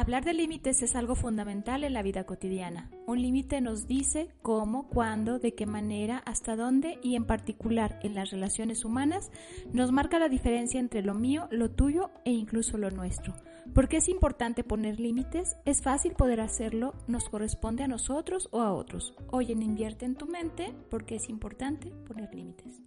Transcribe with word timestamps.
Hablar 0.00 0.24
de 0.24 0.32
límites 0.32 0.80
es 0.80 0.96
algo 0.96 1.14
fundamental 1.14 1.84
en 1.84 1.92
la 1.92 2.00
vida 2.00 2.24
cotidiana. 2.24 2.90
Un 3.06 3.20
límite 3.20 3.60
nos 3.60 3.86
dice 3.86 4.30
cómo, 4.40 4.88
cuándo, 4.88 5.38
de 5.38 5.54
qué 5.54 5.66
manera, 5.66 6.22
hasta 6.24 6.56
dónde 6.56 6.98
y 7.02 7.16
en 7.16 7.26
particular 7.26 8.00
en 8.02 8.14
las 8.14 8.30
relaciones 8.30 8.86
humanas 8.86 9.30
nos 9.74 9.92
marca 9.92 10.18
la 10.18 10.30
diferencia 10.30 10.80
entre 10.80 11.02
lo 11.02 11.12
mío, 11.12 11.48
lo 11.50 11.70
tuyo 11.70 12.12
e 12.24 12.30
incluso 12.30 12.78
lo 12.78 12.90
nuestro. 12.90 13.34
¿Por 13.74 13.86
qué 13.86 13.98
es 13.98 14.08
importante 14.08 14.64
poner 14.64 14.98
límites? 14.98 15.54
Es 15.64 15.80
fácil 15.80 16.14
poder 16.14 16.40
hacerlo, 16.40 16.94
nos 17.06 17.28
corresponde 17.28 17.84
a 17.84 17.88
nosotros 17.88 18.48
o 18.50 18.62
a 18.62 18.72
otros. 18.72 19.14
Hoy 19.28 19.52
en 19.52 19.62
Invierte 19.62 20.04
en 20.04 20.16
tu 20.16 20.26
mente, 20.26 20.74
porque 20.90 21.16
es 21.16 21.28
importante 21.28 21.92
poner 22.08 22.34
límites. 22.34 22.80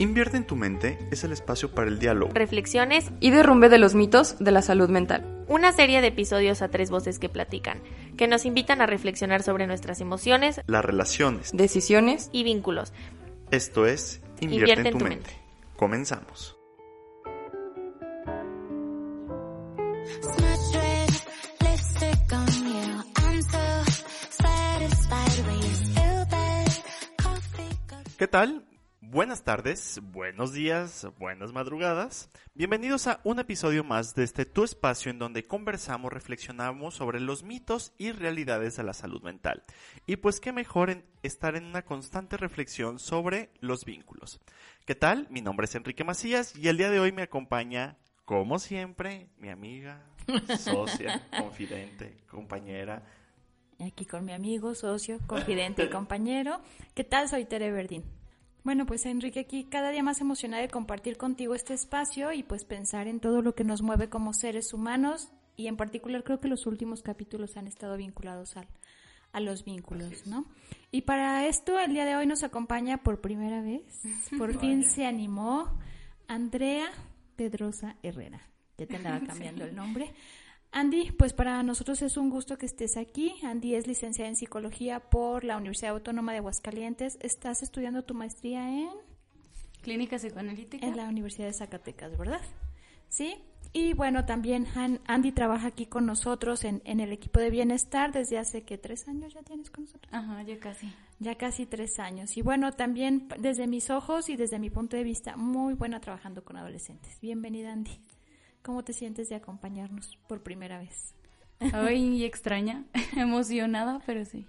Invierte 0.00 0.36
en 0.36 0.46
tu 0.46 0.56
mente 0.56 0.98
es 1.12 1.22
el 1.22 1.32
espacio 1.32 1.70
para 1.70 1.88
el 1.88 1.98
diálogo, 2.00 2.32
reflexiones 2.32 3.10
y 3.20 3.30
derrumbe 3.30 3.68
de 3.68 3.78
los 3.78 3.94
mitos 3.94 4.38
de 4.40 4.50
la 4.50 4.62
salud 4.62 4.88
mental. 4.88 5.44
Una 5.48 5.72
serie 5.72 6.00
de 6.00 6.08
episodios 6.08 6.60
a 6.60 6.68
tres 6.68 6.90
voces 6.90 7.18
que 7.18 7.28
platican, 7.28 7.80
que 8.16 8.26
nos 8.26 8.44
invitan 8.44 8.80
a 8.80 8.86
reflexionar 8.86 9.42
sobre 9.42 9.66
nuestras 9.66 10.00
emociones, 10.00 10.60
las 10.66 10.84
relaciones, 10.84 11.52
decisiones 11.52 12.28
y 12.32 12.42
vínculos. 12.42 12.92
Esto 13.50 13.86
es 13.86 14.20
Invierte, 14.40 14.88
en, 14.88 14.98
tu, 14.98 15.04
mente. 15.04 15.30
Comenzamos. 15.76 16.57
¿Qué 28.18 28.26
tal? 28.26 28.64
Buenas 29.00 29.44
tardes, 29.44 30.00
buenos 30.02 30.52
días, 30.52 31.06
buenas 31.18 31.52
madrugadas. 31.52 32.30
Bienvenidos 32.52 33.06
a 33.06 33.20
un 33.22 33.38
episodio 33.38 33.84
más 33.84 34.16
de 34.16 34.24
este 34.24 34.44
Tu 34.44 34.64
espacio 34.64 35.12
en 35.12 35.20
donde 35.20 35.44
conversamos, 35.44 36.12
reflexionamos 36.12 36.96
sobre 36.96 37.20
los 37.20 37.44
mitos 37.44 37.92
y 37.96 38.10
realidades 38.10 38.76
de 38.76 38.82
la 38.82 38.92
salud 38.92 39.22
mental. 39.22 39.62
Y 40.04 40.16
pues 40.16 40.40
qué 40.40 40.52
mejor 40.52 41.04
estar 41.22 41.54
en 41.54 41.64
una 41.64 41.84
constante 41.84 42.36
reflexión 42.36 42.98
sobre 42.98 43.50
los 43.60 43.84
vínculos. 43.84 44.40
¿Qué 44.84 44.96
tal? 44.96 45.28
Mi 45.30 45.40
nombre 45.40 45.66
es 45.66 45.74
Enrique 45.76 46.02
Macías 46.02 46.56
y 46.56 46.66
el 46.66 46.76
día 46.76 46.90
de 46.90 46.98
hoy 46.98 47.12
me 47.12 47.22
acompaña, 47.22 47.96
como 48.28 48.58
siempre, 48.58 49.30
mi 49.38 49.48
amiga, 49.48 50.04
socia, 50.58 51.26
confidente, 51.38 52.18
compañera, 52.30 53.02
Aquí 53.80 54.04
con 54.04 54.24
mi 54.24 54.32
amigo, 54.32 54.74
socio, 54.74 55.18
confidente 55.28 55.84
y 55.84 55.88
compañero. 55.90 56.60
¿Qué 56.94 57.04
tal? 57.04 57.28
Soy 57.28 57.44
Tere 57.44 57.70
Verdín. 57.70 58.02
Bueno, 58.64 58.86
pues 58.86 59.06
Enrique, 59.06 59.38
aquí 59.40 59.64
cada 59.64 59.90
día 59.90 60.02
más 60.02 60.20
emocionada 60.20 60.62
de 60.62 60.68
compartir 60.68 61.16
contigo 61.16 61.54
este 61.54 61.74
espacio 61.74 62.32
y 62.32 62.42
pues 62.42 62.64
pensar 62.64 63.06
en 63.06 63.20
todo 63.20 63.40
lo 63.40 63.54
que 63.54 63.62
nos 63.62 63.80
mueve 63.80 64.10
como 64.10 64.34
seres 64.34 64.74
humanos 64.74 65.30
y 65.56 65.68
en 65.68 65.76
particular 65.76 66.24
creo 66.24 66.40
que 66.40 66.48
los 66.48 66.66
últimos 66.66 67.02
capítulos 67.02 67.56
han 67.56 67.68
estado 67.68 67.96
vinculados 67.96 68.56
al, 68.56 68.66
a 69.32 69.38
los 69.38 69.64
vínculos, 69.64 70.26
¿no? 70.26 70.44
Y 70.90 71.02
para 71.02 71.46
esto 71.46 71.78
el 71.78 71.92
día 71.92 72.04
de 72.04 72.16
hoy 72.16 72.26
nos 72.26 72.42
acompaña 72.42 72.98
por 72.98 73.20
primera 73.20 73.62
vez, 73.62 74.02
por 74.38 74.58
fin 74.58 74.82
se 74.82 75.06
animó 75.06 75.78
Andrea 76.26 76.90
Pedrosa 77.38 77.96
Herrera. 78.02 78.42
Ya 78.76 78.86
te 78.86 78.96
andaba 78.96 79.20
cambiando 79.26 79.64
el 79.64 79.74
nombre. 79.74 80.12
Andy, 80.72 81.12
pues 81.12 81.32
para 81.32 81.62
nosotros 81.62 82.02
es 82.02 82.16
un 82.16 82.28
gusto 82.28 82.58
que 82.58 82.66
estés 82.66 82.96
aquí. 82.96 83.32
Andy 83.42 83.76
es 83.76 83.86
licenciada 83.86 84.28
en 84.28 84.36
psicología 84.36 85.00
por 85.00 85.44
la 85.44 85.56
Universidad 85.56 85.92
Autónoma 85.92 86.32
de 86.32 86.38
Aguascalientes. 86.38 87.16
Estás 87.22 87.62
estudiando 87.62 88.02
tu 88.02 88.12
maestría 88.12 88.68
en 88.68 88.90
clínica 89.80 90.16
psicoanalítica 90.18 90.84
en 90.84 90.96
la 90.96 91.08
Universidad 91.08 91.46
de 91.46 91.54
Zacatecas, 91.54 92.18
¿verdad? 92.18 92.42
Sí. 93.08 93.36
Y 93.72 93.92
bueno, 93.92 94.24
también 94.24 94.66
Andy 95.06 95.32
trabaja 95.32 95.68
aquí 95.68 95.86
con 95.86 96.06
nosotros 96.06 96.64
en, 96.64 96.80
en 96.84 97.00
el 97.00 97.12
equipo 97.12 97.38
de 97.40 97.50
bienestar 97.50 98.12
desde 98.12 98.38
hace 98.38 98.62
que 98.62 98.78
tres 98.78 99.08
años 99.08 99.34
ya 99.34 99.42
tienes 99.42 99.70
con 99.70 99.84
nosotros. 99.84 100.12
Ajá, 100.12 100.42
ya 100.42 100.58
casi. 100.58 100.92
Ya 101.18 101.34
casi 101.36 101.66
tres 101.66 101.98
años. 101.98 102.36
Y 102.36 102.42
bueno, 102.42 102.72
también 102.72 103.28
desde 103.38 103.66
mis 103.66 103.90
ojos 103.90 104.28
y 104.30 104.36
desde 104.36 104.58
mi 104.58 104.70
punto 104.70 104.96
de 104.96 105.04
vista, 105.04 105.36
muy 105.36 105.74
buena 105.74 106.00
trabajando 106.00 106.44
con 106.44 106.56
adolescentes. 106.56 107.20
Bienvenida, 107.20 107.72
Andy. 107.72 108.00
¿Cómo 108.62 108.84
te 108.84 108.92
sientes 108.92 109.28
de 109.28 109.36
acompañarnos 109.36 110.18
por 110.28 110.42
primera 110.42 110.78
vez? 110.78 111.14
Ay, 111.72 112.24
extraña, 112.24 112.84
emocionada, 113.16 114.00
pero 114.06 114.24
sí. 114.24 114.46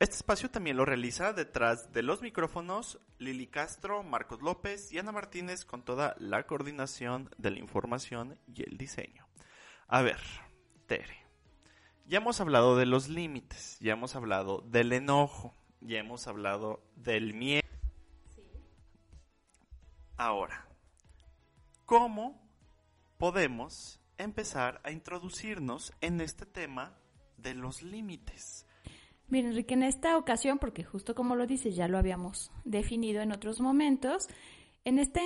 Este 0.00 0.16
espacio 0.16 0.50
también 0.50 0.78
lo 0.78 0.86
realiza 0.86 1.34
detrás 1.34 1.92
de 1.92 2.02
los 2.02 2.22
micrófonos 2.22 2.98
Lili 3.18 3.46
Castro, 3.46 4.02
Marcos 4.02 4.40
López 4.40 4.90
y 4.92 4.98
Ana 4.98 5.12
Martínez 5.12 5.66
con 5.66 5.84
toda 5.84 6.16
la 6.18 6.46
coordinación 6.46 7.28
de 7.36 7.50
la 7.50 7.58
información 7.58 8.38
y 8.52 8.62
el 8.62 8.78
diseño. 8.78 9.28
A 9.88 10.00
ver, 10.00 10.18
Tere, 10.86 11.18
ya 12.06 12.16
hemos 12.16 12.40
hablado 12.40 12.76
de 12.76 12.86
los 12.86 13.08
límites, 13.08 13.78
ya 13.80 13.92
hemos 13.92 14.16
hablado 14.16 14.62
del 14.62 14.94
enojo, 14.94 15.54
ya 15.82 15.98
hemos 15.98 16.26
hablado 16.26 16.82
del 16.96 17.34
miedo. 17.34 17.68
Ahora, 20.16 20.66
¿cómo 21.84 22.40
podemos 23.18 24.00
empezar 24.16 24.80
a 24.82 24.92
introducirnos 24.92 25.92
en 26.00 26.22
este 26.22 26.46
tema 26.46 26.96
de 27.36 27.54
los 27.54 27.82
límites. 27.82 28.66
Mira, 29.30 29.48
Enrique, 29.48 29.74
en 29.74 29.84
esta 29.84 30.18
ocasión, 30.18 30.58
porque 30.58 30.82
justo 30.82 31.14
como 31.14 31.36
lo 31.36 31.46
dices, 31.46 31.76
ya 31.76 31.86
lo 31.86 31.98
habíamos 31.98 32.50
definido 32.64 33.22
en 33.22 33.30
otros 33.30 33.60
momentos, 33.60 34.26
en 34.84 34.98
esta, 34.98 35.20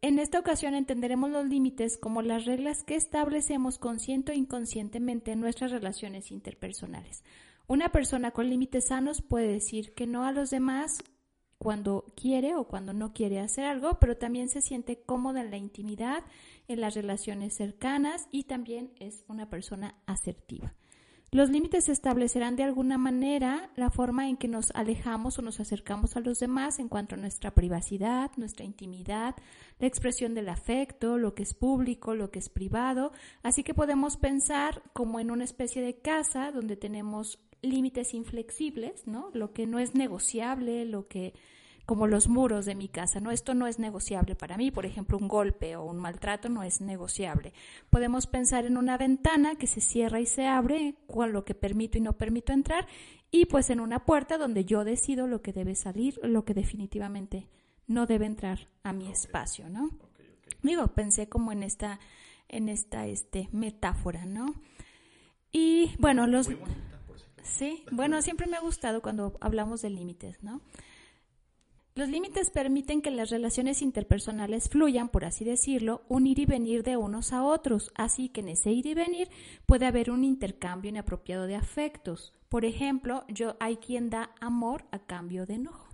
en 0.00 0.18
esta 0.20 0.38
ocasión 0.38 0.74
entenderemos 0.74 1.30
los 1.30 1.46
límites 1.46 1.98
como 1.98 2.22
las 2.22 2.44
reglas 2.44 2.84
que 2.84 2.94
establecemos 2.94 3.78
consciente 3.78 4.30
o 4.30 4.34
inconscientemente 4.36 5.32
en 5.32 5.40
nuestras 5.40 5.72
relaciones 5.72 6.30
interpersonales. 6.30 7.24
Una 7.66 7.90
persona 7.90 8.30
con 8.30 8.48
límites 8.48 8.86
sanos 8.88 9.22
puede 9.22 9.48
decir 9.48 9.92
que 9.92 10.06
no 10.06 10.24
a 10.24 10.32
los 10.32 10.50
demás 10.50 10.98
cuando 11.58 12.04
quiere 12.14 12.54
o 12.54 12.68
cuando 12.68 12.92
no 12.92 13.12
quiere 13.12 13.40
hacer 13.40 13.64
algo, 13.64 13.98
pero 13.98 14.16
también 14.16 14.48
se 14.48 14.62
siente 14.62 15.00
cómoda 15.00 15.40
en 15.40 15.50
la 15.50 15.56
intimidad, 15.56 16.22
en 16.68 16.80
las 16.80 16.94
relaciones 16.94 17.56
cercanas 17.56 18.28
y 18.30 18.44
también 18.44 18.92
es 19.00 19.24
una 19.26 19.50
persona 19.50 19.96
asertiva. 20.06 20.74
Los 21.30 21.50
límites 21.50 21.90
establecerán 21.90 22.56
de 22.56 22.62
alguna 22.62 22.96
manera 22.96 23.70
la 23.76 23.90
forma 23.90 24.30
en 24.30 24.38
que 24.38 24.48
nos 24.48 24.70
alejamos 24.70 25.38
o 25.38 25.42
nos 25.42 25.60
acercamos 25.60 26.16
a 26.16 26.20
los 26.20 26.38
demás 26.38 26.78
en 26.78 26.88
cuanto 26.88 27.16
a 27.16 27.18
nuestra 27.18 27.50
privacidad, 27.50 28.30
nuestra 28.38 28.64
intimidad, 28.64 29.36
la 29.78 29.86
expresión 29.86 30.32
del 30.32 30.48
afecto, 30.48 31.18
lo 31.18 31.34
que 31.34 31.42
es 31.42 31.52
público, 31.52 32.14
lo 32.14 32.30
que 32.30 32.38
es 32.38 32.48
privado. 32.48 33.12
Así 33.42 33.62
que 33.62 33.74
podemos 33.74 34.16
pensar 34.16 34.82
como 34.94 35.20
en 35.20 35.30
una 35.30 35.44
especie 35.44 35.82
de 35.82 35.98
casa 35.98 36.50
donde 36.50 36.76
tenemos 36.76 37.38
límites 37.60 38.14
inflexibles, 38.14 39.06
¿no? 39.06 39.30
Lo 39.34 39.52
que 39.52 39.66
no 39.66 39.78
es 39.78 39.94
negociable, 39.94 40.86
lo 40.86 41.08
que 41.08 41.34
como 41.88 42.06
los 42.06 42.28
muros 42.28 42.66
de 42.66 42.74
mi 42.74 42.86
casa, 42.86 43.18
¿no? 43.18 43.30
Esto 43.30 43.54
no 43.54 43.66
es 43.66 43.78
negociable 43.78 44.34
para 44.34 44.58
mí, 44.58 44.70
por 44.70 44.84
ejemplo, 44.84 45.16
un 45.16 45.26
golpe 45.26 45.74
o 45.74 45.84
un 45.84 45.96
maltrato 45.96 46.50
no 46.50 46.62
es 46.62 46.82
negociable. 46.82 47.54
Podemos 47.88 48.26
pensar 48.26 48.66
en 48.66 48.76
una 48.76 48.98
ventana 48.98 49.54
que 49.54 49.66
se 49.66 49.80
cierra 49.80 50.20
y 50.20 50.26
se 50.26 50.46
abre, 50.46 50.96
con 51.06 51.32
lo 51.32 51.46
que 51.46 51.54
permito 51.54 51.96
y 51.96 52.02
no 52.02 52.18
permito 52.18 52.52
entrar, 52.52 52.86
y 53.30 53.46
pues 53.46 53.70
en 53.70 53.80
una 53.80 54.04
puerta 54.04 54.36
donde 54.36 54.66
yo 54.66 54.84
decido 54.84 55.26
lo 55.26 55.40
que 55.40 55.54
debe 55.54 55.74
salir, 55.74 56.20
lo 56.22 56.44
que 56.44 56.52
definitivamente 56.52 57.48
no 57.86 58.04
debe 58.04 58.26
entrar 58.26 58.68
a 58.82 58.92
mi 58.92 59.08
espacio, 59.08 59.70
¿no? 59.70 59.88
Digo, 60.62 60.88
pensé 60.88 61.30
como 61.30 61.52
en 61.52 61.62
esta, 61.62 62.00
en 62.50 62.68
esta 62.68 63.06
este, 63.06 63.48
metáfora, 63.50 64.26
¿no? 64.26 64.54
Y 65.52 65.96
bueno, 65.98 66.26
los... 66.26 66.50
Sí, 67.42 67.82
bueno, 67.90 68.20
siempre 68.20 68.46
me 68.46 68.58
ha 68.58 68.60
gustado 68.60 69.00
cuando 69.00 69.38
hablamos 69.40 69.80
de 69.80 69.88
límites, 69.88 70.42
¿no? 70.42 70.60
Los 71.98 72.10
límites 72.10 72.50
permiten 72.50 73.02
que 73.02 73.10
las 73.10 73.28
relaciones 73.28 73.82
interpersonales 73.82 74.68
fluyan, 74.68 75.08
por 75.08 75.24
así 75.24 75.44
decirlo, 75.44 76.02
un 76.06 76.28
ir 76.28 76.38
y 76.38 76.46
venir 76.46 76.84
de 76.84 76.96
unos 76.96 77.32
a 77.32 77.42
otros, 77.42 77.90
así 77.96 78.28
que 78.28 78.40
en 78.40 78.50
ese 78.50 78.70
ir 78.70 78.86
y 78.86 78.94
venir 78.94 79.28
puede 79.66 79.84
haber 79.84 80.12
un 80.12 80.22
intercambio 80.22 80.90
inapropiado 80.90 81.48
de 81.48 81.56
afectos. 81.56 82.34
Por 82.48 82.64
ejemplo, 82.64 83.24
yo 83.26 83.56
hay 83.58 83.78
quien 83.78 84.10
da 84.10 84.30
amor 84.40 84.84
a 84.92 85.00
cambio 85.00 85.44
de 85.44 85.54
enojo. 85.54 85.87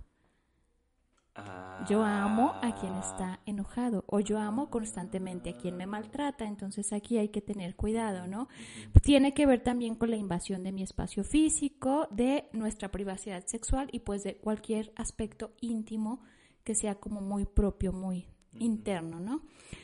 Yo 1.89 2.03
amo 2.03 2.53
a 2.61 2.73
quien 2.75 2.93
ah. 2.93 3.01
está 3.01 3.39
enojado 3.45 4.05
o 4.07 4.19
yo 4.21 4.39
amo 4.39 4.69
constantemente 4.69 5.49
a 5.49 5.57
quien 5.57 5.75
me 5.75 5.85
maltrata, 5.85 6.45
entonces 6.45 6.93
aquí 6.93 7.17
hay 7.17 7.29
que 7.29 7.41
tener 7.41 7.75
cuidado, 7.75 8.25
¿no? 8.25 8.47
Tiene 9.03 9.33
que 9.33 9.45
ver 9.45 9.61
también 9.61 9.95
con 9.95 10.09
la 10.09 10.15
invasión 10.15 10.63
de 10.63 10.71
mi 10.71 10.81
espacio 10.81 11.23
físico, 11.23 12.07
de 12.09 12.47
nuestra 12.53 12.89
privacidad 12.89 13.45
sexual 13.45 13.89
y 13.91 13.99
pues 13.99 14.23
de 14.23 14.37
cualquier 14.37 14.93
aspecto 14.95 15.51
íntimo 15.59 16.21
que 16.63 16.73
sea 16.73 16.95
como 16.95 17.21
muy 17.21 17.45
propio, 17.45 17.91
muy 17.91 18.29
interno, 18.57 19.19
¿no? 19.19 19.41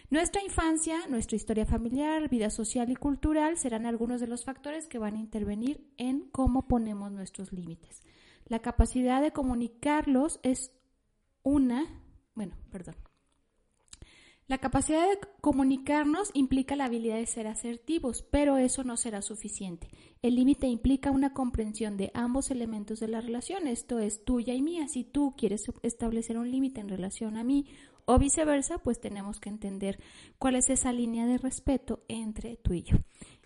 Nuestra 0.09 0.41
infancia, 0.41 1.07
nuestra 1.07 1.35
historia 1.35 1.65
familiar, 1.65 2.29
vida 2.29 2.49
social 2.49 2.89
y 2.89 2.95
cultural 2.95 3.57
serán 3.57 3.85
algunos 3.85 4.21
de 4.21 4.27
los 4.27 4.45
factores 4.45 4.87
que 4.87 4.99
van 4.99 5.15
a 5.15 5.19
intervenir 5.19 5.85
en 5.97 6.29
cómo 6.31 6.67
ponemos 6.67 7.11
nuestros 7.11 7.51
límites. 7.51 8.01
La 8.47 8.59
capacidad 8.59 9.21
de 9.21 9.31
comunicarlos 9.31 10.39
es 10.43 10.71
una, 11.43 11.85
bueno, 12.35 12.55
perdón. 12.71 12.95
La 14.51 14.57
capacidad 14.57 15.07
de 15.07 15.17
comunicarnos 15.39 16.29
implica 16.33 16.75
la 16.75 16.83
habilidad 16.83 17.15
de 17.15 17.25
ser 17.25 17.47
asertivos, 17.47 18.21
pero 18.21 18.57
eso 18.57 18.83
no 18.83 18.97
será 18.97 19.21
suficiente. 19.21 19.87
El 20.21 20.35
límite 20.35 20.67
implica 20.67 21.09
una 21.09 21.33
comprensión 21.33 21.95
de 21.95 22.11
ambos 22.13 22.51
elementos 22.51 22.99
de 22.99 23.07
la 23.07 23.21
relación, 23.21 23.65
esto 23.65 23.99
es 23.99 24.25
tuya 24.25 24.53
y 24.53 24.61
mía. 24.61 24.89
Si 24.89 25.05
tú 25.05 25.35
quieres 25.37 25.63
establecer 25.83 26.37
un 26.37 26.51
límite 26.51 26.81
en 26.81 26.89
relación 26.89 27.37
a 27.37 27.45
mí 27.45 27.65
o 28.03 28.19
viceversa, 28.19 28.77
pues 28.79 28.99
tenemos 28.99 29.39
que 29.39 29.47
entender 29.47 29.99
cuál 30.37 30.55
es 30.55 30.69
esa 30.69 30.91
línea 30.91 31.25
de 31.27 31.37
respeto 31.37 32.03
entre 32.09 32.57
tú 32.57 32.73
y 32.73 32.83
yo. 32.83 32.97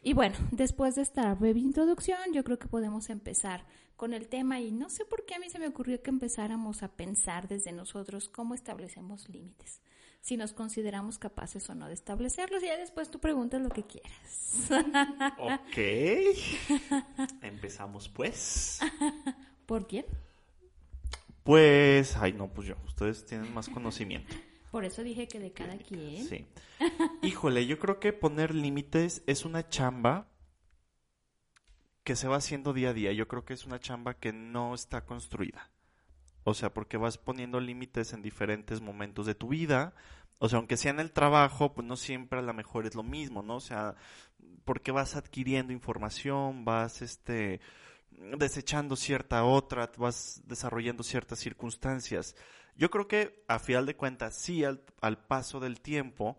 Y 0.05 0.13
bueno, 0.13 0.35
después 0.51 0.93
de 0.93 1.01
esta 1.01 1.33
breve 1.33 1.59
introducción, 1.59 2.19
yo 2.31 2.43
creo 2.43 2.59
que 2.59 2.67
podemos 2.67 3.09
empezar 3.09 3.65
con 3.95 4.13
el 4.13 4.27
tema 4.27 4.59
y 4.59 4.71
no 4.71 4.91
sé 4.91 5.03
por 5.03 5.25
qué 5.25 5.33
a 5.33 5.39
mí 5.39 5.49
se 5.49 5.57
me 5.57 5.67
ocurrió 5.67 6.03
que 6.03 6.11
empezáramos 6.11 6.83
a 6.83 6.89
pensar 6.89 7.47
desde 7.47 7.71
nosotros 7.71 8.29
cómo 8.29 8.53
establecemos 8.53 9.27
límites 9.29 9.81
si 10.21 10.37
nos 10.37 10.53
consideramos 10.53 11.17
capaces 11.17 11.67
o 11.71 11.75
no 11.75 11.87
de 11.87 11.95
establecerlos 11.95 12.61
y 12.61 12.67
ya 12.67 12.77
después 12.77 13.09
tú 13.09 13.19
preguntas 13.19 13.59
lo 13.63 13.69
que 13.69 13.81
quieras. 13.81 14.69
Ok. 15.39 15.77
Empezamos 17.41 18.07
pues. 18.07 18.81
¿Por 19.65 19.87
quién? 19.87 20.05
Pues, 21.43 22.15
ay 22.17 22.33
no, 22.33 22.47
pues 22.47 22.67
yo, 22.67 22.75
ustedes 22.85 23.25
tienen 23.25 23.51
más 23.55 23.69
conocimiento. 23.69 24.35
Por 24.75 24.83
eso 24.83 25.05
dije 25.05 25.25
que 25.25 25.39
de 25.39 25.53
cada 25.53 25.77
quien. 25.77 26.25
Sí. 26.25 26.45
Híjole, 27.21 27.65
yo 27.65 27.79
creo 27.79 28.01
que 28.01 28.11
poner 28.11 28.53
límites 28.53 29.23
es 29.25 29.45
una 29.45 29.69
chamba 29.69 30.27
que 32.03 32.17
se 32.17 32.27
va 32.27 32.35
haciendo 32.35 32.73
día 32.73 32.89
a 32.89 32.93
día. 32.93 33.13
Yo 33.13 33.29
creo 33.29 33.45
que 33.45 33.53
es 33.53 33.65
una 33.65 33.79
chamba 33.79 34.15
que 34.15 34.33
no 34.33 34.75
está 34.75 35.05
construida. 35.05 35.71
O 36.43 36.53
sea, 36.53 36.73
porque 36.73 36.97
vas 36.97 37.17
poniendo 37.17 37.61
límites 37.61 38.11
en 38.11 38.21
diferentes 38.21 38.81
momentos 38.81 39.25
de 39.25 39.33
tu 39.33 39.47
vida. 39.47 39.93
O 40.39 40.49
sea, 40.49 40.57
aunque 40.57 40.75
sea 40.75 40.91
en 40.91 40.99
el 40.99 41.13
trabajo, 41.13 41.73
pues 41.73 41.87
no 41.87 41.95
siempre 41.95 42.39
a 42.39 42.41
lo 42.41 42.53
mejor 42.53 42.85
es 42.85 42.95
lo 42.95 43.03
mismo, 43.03 43.43
¿no? 43.43 43.55
O 43.55 43.61
sea, 43.61 43.95
porque 44.65 44.91
vas 44.91 45.15
adquiriendo 45.15 45.71
información, 45.71 46.65
vas 46.65 47.01
este 47.01 47.61
desechando 48.11 48.97
cierta 48.97 49.45
otra, 49.45 49.89
vas 49.95 50.41
desarrollando 50.43 51.01
ciertas 51.01 51.39
circunstancias. 51.39 52.35
Yo 52.75 52.89
creo 52.89 53.07
que 53.07 53.43
a 53.47 53.59
final 53.59 53.85
de 53.85 53.95
cuentas, 53.95 54.35
sí, 54.35 54.63
al, 54.63 54.83
al 55.01 55.17
paso 55.17 55.59
del 55.59 55.81
tiempo, 55.81 56.37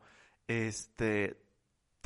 este, 0.49 1.37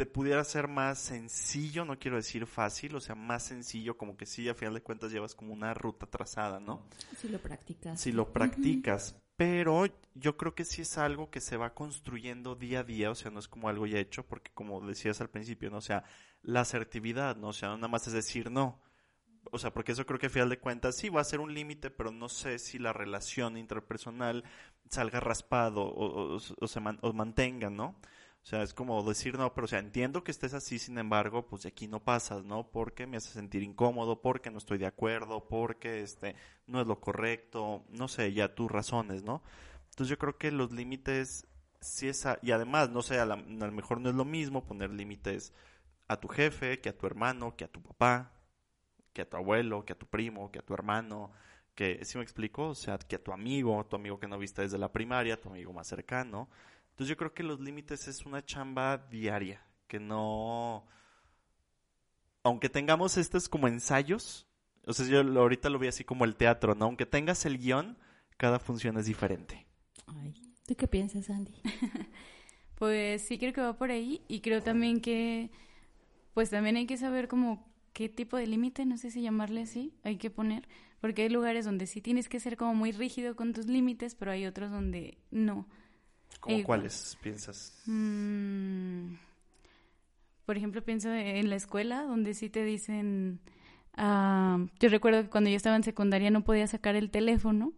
te 0.00 0.06
pudiera 0.06 0.42
ser 0.44 0.66
más 0.66 0.98
sencillo, 0.98 1.84
no 1.84 1.98
quiero 1.98 2.16
decir 2.16 2.46
fácil, 2.46 2.94
o 2.96 3.00
sea, 3.00 3.14
más 3.14 3.42
sencillo, 3.42 3.98
como 3.98 4.16
que 4.16 4.24
sí, 4.24 4.48
a 4.48 4.54
final 4.54 4.72
de 4.72 4.82
cuentas 4.82 5.12
llevas 5.12 5.34
como 5.34 5.52
una 5.52 5.74
ruta 5.74 6.06
trazada, 6.06 6.58
¿no? 6.58 6.86
Si 7.18 7.28
lo 7.28 7.38
practicas. 7.38 8.00
Si 8.00 8.12
lo 8.12 8.32
practicas. 8.32 9.16
Pero 9.36 9.84
yo 10.14 10.36
creo 10.36 10.54
que 10.54 10.64
sí 10.64 10.82
es 10.82 10.96
algo 10.96 11.30
que 11.30 11.40
se 11.40 11.56
va 11.56 11.74
construyendo 11.74 12.54
día 12.54 12.80
a 12.80 12.84
día, 12.84 13.10
o 13.10 13.14
sea, 13.14 13.30
no 13.30 13.40
es 13.40 13.48
como 13.48 13.68
algo 13.68 13.86
ya 13.86 13.98
hecho, 13.98 14.24
porque 14.26 14.50
como 14.54 14.80
decías 14.86 15.20
al 15.20 15.28
principio, 15.28 15.70
¿no? 15.70 15.76
O 15.76 15.82
sea, 15.82 16.04
la 16.42 16.60
asertividad, 16.60 17.36
¿no? 17.36 17.48
O 17.48 17.52
sea, 17.52 17.68
nada 17.76 17.88
más 17.88 18.06
es 18.06 18.12
decir 18.12 18.50
no. 18.50 18.80
O 19.50 19.58
sea, 19.58 19.72
porque 19.72 19.92
eso 19.92 20.06
creo 20.06 20.18
que 20.18 20.26
a 20.26 20.30
final 20.30 20.48
de 20.48 20.58
cuentas 20.58 20.96
sí 20.96 21.08
va 21.08 21.20
a 21.20 21.24
ser 21.24 21.40
un 21.40 21.54
límite, 21.54 21.90
pero 21.90 22.10
no 22.10 22.28
sé 22.28 22.58
si 22.58 22.78
la 22.78 22.92
relación 22.92 23.56
interpersonal 23.56 24.44
salga 24.88 25.20
raspado 25.20 25.82
o, 25.82 26.36
o, 26.36 26.68
se 26.68 26.80
o 27.00 27.12
mantenga, 27.12 27.70
¿no? 27.70 27.96
O 28.42 28.46
sea, 28.46 28.62
es 28.62 28.72
como 28.72 29.02
decir, 29.02 29.36
no, 29.36 29.52
pero 29.54 29.66
o 29.66 29.68
sea, 29.68 29.80
entiendo 29.80 30.24
que 30.24 30.30
estés 30.30 30.54
así, 30.54 30.78
sin 30.78 30.96
embargo, 30.98 31.46
pues 31.46 31.62
de 31.62 31.68
aquí 31.68 31.86
no 31.88 32.02
pasas, 32.02 32.44
¿no? 32.44 32.70
Porque 32.70 33.06
me 33.06 33.18
hace 33.18 33.30
sentir 33.30 33.62
incómodo, 33.62 34.22
porque 34.22 34.50
no 34.50 34.58
estoy 34.58 34.78
de 34.78 34.86
acuerdo, 34.86 35.46
porque 35.46 36.02
este 36.02 36.36
no 36.66 36.80
es 36.80 36.86
lo 36.86 37.00
correcto, 37.00 37.84
no 37.90 38.08
sé, 38.08 38.32
ya 38.32 38.54
tus 38.54 38.70
razones, 38.70 39.22
¿no? 39.24 39.42
Entonces 39.90 40.08
yo 40.08 40.18
creo 40.18 40.38
que 40.38 40.50
los 40.52 40.72
límites, 40.72 41.46
sí 41.80 42.08
es, 42.08 42.26
y 42.42 42.52
además, 42.52 42.90
no 42.90 43.02
sé, 43.02 43.18
a, 43.18 43.26
lo 43.26 43.36
mejor 43.36 44.00
no 44.00 44.08
es 44.08 44.14
lo 44.14 44.24
mismo 44.24 44.64
poner 44.64 44.90
límites 44.90 45.52
a 46.08 46.18
tu 46.18 46.28
jefe, 46.28 46.80
que 46.80 46.88
a 46.88 46.96
tu 46.96 47.06
hermano, 47.06 47.56
que 47.56 47.64
a 47.64 47.68
tu 47.68 47.82
papá, 47.82 48.32
que 49.12 49.22
a 49.22 49.28
tu 49.28 49.36
abuelo, 49.36 49.84
que 49.84 49.92
a 49.92 49.98
tu 49.98 50.06
primo, 50.06 50.50
que 50.50 50.58
a 50.58 50.62
tu 50.62 50.74
hermano, 50.74 51.32
que, 51.74 52.04
si 52.04 52.18
me 52.18 52.24
explico? 52.24 52.68
O 52.68 52.74
sea, 52.74 52.98
que 52.98 53.16
a 53.16 53.22
tu 53.22 53.32
amigo, 53.32 53.84
tu 53.86 53.96
amigo 53.96 54.18
que 54.18 54.28
no 54.28 54.38
viste 54.38 54.62
desde 54.62 54.78
la 54.78 54.92
primaria, 54.92 55.40
tu 55.40 55.48
amigo 55.48 55.72
más 55.72 55.86
cercano. 55.86 56.48
Entonces 56.90 57.08
yo 57.08 57.16
creo 57.16 57.32
que 57.32 57.42
los 57.42 57.60
límites 57.60 58.08
es 58.08 58.26
una 58.26 58.44
chamba 58.44 58.98
diaria, 58.98 59.64
que 59.86 59.98
no... 59.98 60.86
Aunque 62.42 62.68
tengamos 62.68 63.18
estos 63.18 63.48
como 63.48 63.68
ensayos, 63.68 64.46
o 64.86 64.92
sea, 64.92 65.06
yo 65.06 65.20
ahorita 65.20 65.68
lo 65.68 65.78
vi 65.78 65.88
así 65.88 66.04
como 66.04 66.24
el 66.24 66.36
teatro, 66.36 66.74
¿no? 66.74 66.86
Aunque 66.86 67.06
tengas 67.06 67.44
el 67.44 67.58
guion, 67.58 67.98
cada 68.36 68.58
función 68.58 68.96
es 68.98 69.06
diferente. 69.06 69.66
Ay, 70.06 70.34
¿tú 70.66 70.74
qué 70.74 70.88
piensas, 70.88 71.28
Andy? 71.28 71.54
pues 72.76 73.22
sí 73.22 73.38
creo 73.38 73.52
que 73.52 73.60
va 73.60 73.76
por 73.76 73.90
ahí 73.90 74.22
y 74.26 74.40
creo 74.40 74.62
también 74.62 75.00
que 75.00 75.50
pues 76.32 76.48
también 76.48 76.76
hay 76.76 76.86
que 76.86 76.96
saber 76.96 77.28
como 77.28 77.70
qué 77.92 78.08
tipo 78.08 78.36
de 78.36 78.46
límite, 78.46 78.86
no 78.86 78.96
sé 78.96 79.10
si 79.10 79.22
llamarle 79.22 79.62
así, 79.62 79.92
hay 80.02 80.16
que 80.16 80.30
poner, 80.30 80.68
porque 81.00 81.22
hay 81.22 81.28
lugares 81.28 81.64
donde 81.64 81.86
sí 81.86 82.00
tienes 82.00 82.28
que 82.28 82.40
ser 82.40 82.56
como 82.56 82.74
muy 82.74 82.92
rígido 82.92 83.36
con 83.36 83.52
tus 83.52 83.66
límites, 83.66 84.14
pero 84.14 84.30
hay 84.30 84.46
otros 84.46 84.70
donde 84.70 85.18
no. 85.30 85.66
¿Cómo 86.40 86.62
cuáles 86.64 87.18
piensas? 87.22 87.82
Mm, 87.86 89.14
por 90.46 90.56
ejemplo, 90.56 90.82
pienso 90.82 91.12
en 91.12 91.50
la 91.50 91.56
escuela, 91.56 92.02
donde 92.02 92.34
sí 92.34 92.48
te 92.48 92.64
dicen... 92.64 93.40
Uh, 93.98 94.68
yo 94.78 94.88
recuerdo 94.88 95.22
que 95.22 95.28
cuando 95.28 95.50
yo 95.50 95.56
estaba 95.56 95.76
en 95.76 95.82
secundaria 95.82 96.30
no 96.30 96.44
podía 96.44 96.66
sacar 96.66 96.96
el 96.96 97.10
teléfono. 97.10 97.72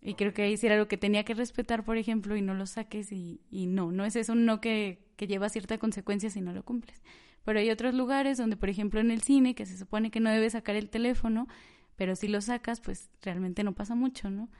Y 0.00 0.14
creo 0.14 0.32
que 0.32 0.42
ahí 0.42 0.56
sí 0.56 0.66
era 0.66 0.76
algo 0.76 0.88
que 0.88 0.96
tenía 0.96 1.24
que 1.24 1.34
respetar, 1.34 1.84
por 1.84 1.98
ejemplo, 1.98 2.36
y 2.36 2.40
no 2.40 2.54
lo 2.54 2.66
saques 2.66 3.12
y, 3.12 3.40
y 3.50 3.66
no, 3.66 3.92
no 3.92 4.04
es 4.04 4.16
eso 4.16 4.32
un 4.32 4.46
no 4.46 4.60
que, 4.60 5.04
que 5.16 5.26
lleva 5.26 5.48
cierta 5.48 5.76
consecuencia 5.76 6.30
si 6.30 6.40
no 6.40 6.52
lo 6.52 6.64
cumples. 6.64 7.02
Pero 7.48 7.60
hay 7.60 7.70
otros 7.70 7.94
lugares 7.94 8.36
donde, 8.36 8.58
por 8.58 8.68
ejemplo, 8.68 9.00
en 9.00 9.10
el 9.10 9.22
cine, 9.22 9.54
que 9.54 9.64
se 9.64 9.78
supone 9.78 10.10
que 10.10 10.20
no 10.20 10.28
debes 10.28 10.52
sacar 10.52 10.76
el 10.76 10.90
teléfono, 10.90 11.48
pero 11.96 12.14
si 12.14 12.28
lo 12.28 12.42
sacas, 12.42 12.78
pues 12.78 13.08
realmente 13.22 13.64
no 13.64 13.72
pasa 13.72 13.94
mucho, 13.94 14.28
¿no? 14.28 14.50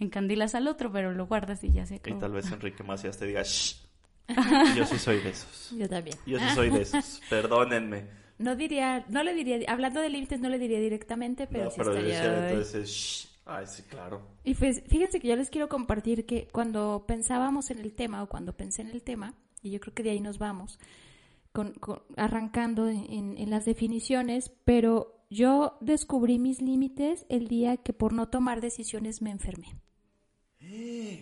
encandilas 0.00 0.56
al 0.56 0.66
otro, 0.66 0.90
pero 0.90 1.12
lo 1.12 1.28
guardas 1.28 1.62
y 1.62 1.70
ya 1.70 1.86
se 1.86 1.94
acabó. 1.94 2.16
Y 2.16 2.20
tal 2.20 2.32
vez 2.32 2.50
Enrique 2.50 2.82
Macías 2.82 3.16
te 3.16 3.28
diga, 3.28 3.44
Shh. 3.44 3.86
Yo 4.76 4.84
sí 4.84 4.98
soy 4.98 5.20
de 5.20 5.30
esos. 5.30 5.76
Yo 5.78 5.88
también. 5.88 6.16
Yo 6.26 6.40
sí 6.40 6.44
soy 6.56 6.70
de 6.70 6.82
esos. 6.82 7.22
Perdónenme. 7.30 8.08
No 8.38 8.56
diría, 8.56 9.04
no 9.10 9.22
le 9.22 9.32
diría, 9.32 9.60
hablando 9.68 10.00
de 10.00 10.08
límites 10.08 10.40
no 10.40 10.48
le 10.48 10.58
diría 10.58 10.80
directamente, 10.80 11.46
pero 11.46 11.66
no, 11.66 11.70
sí 11.70 11.76
pero 11.78 11.92
estaría... 11.92 12.48
entonces, 12.50 12.88
Shh. 12.88 13.28
Ay, 13.46 13.66
sí, 13.68 13.84
claro. 13.84 14.26
Y 14.42 14.56
pues, 14.56 14.82
fíjense 14.88 15.20
que 15.20 15.28
yo 15.28 15.36
les 15.36 15.50
quiero 15.50 15.68
compartir 15.68 16.26
que 16.26 16.48
cuando 16.50 17.04
pensábamos 17.06 17.70
en 17.70 17.78
el 17.78 17.92
tema, 17.92 18.24
o 18.24 18.28
cuando 18.28 18.56
pensé 18.56 18.82
en 18.82 18.90
el 18.90 19.04
tema, 19.04 19.34
y 19.62 19.70
yo 19.70 19.78
creo 19.78 19.94
que 19.94 20.02
de 20.02 20.10
ahí 20.10 20.20
nos 20.20 20.38
vamos, 20.38 20.80
con, 21.54 21.72
arrancando 22.16 22.88
en, 22.88 23.38
en 23.38 23.48
las 23.48 23.64
definiciones, 23.64 24.50
pero 24.64 25.24
yo 25.30 25.78
descubrí 25.80 26.38
mis 26.38 26.60
límites 26.60 27.24
el 27.28 27.48
día 27.48 27.78
que 27.78 27.92
por 27.92 28.12
no 28.12 28.28
tomar 28.28 28.60
decisiones 28.60 29.22
me 29.22 29.30
enfermé. 29.30 29.80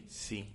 Sí. 0.08 0.46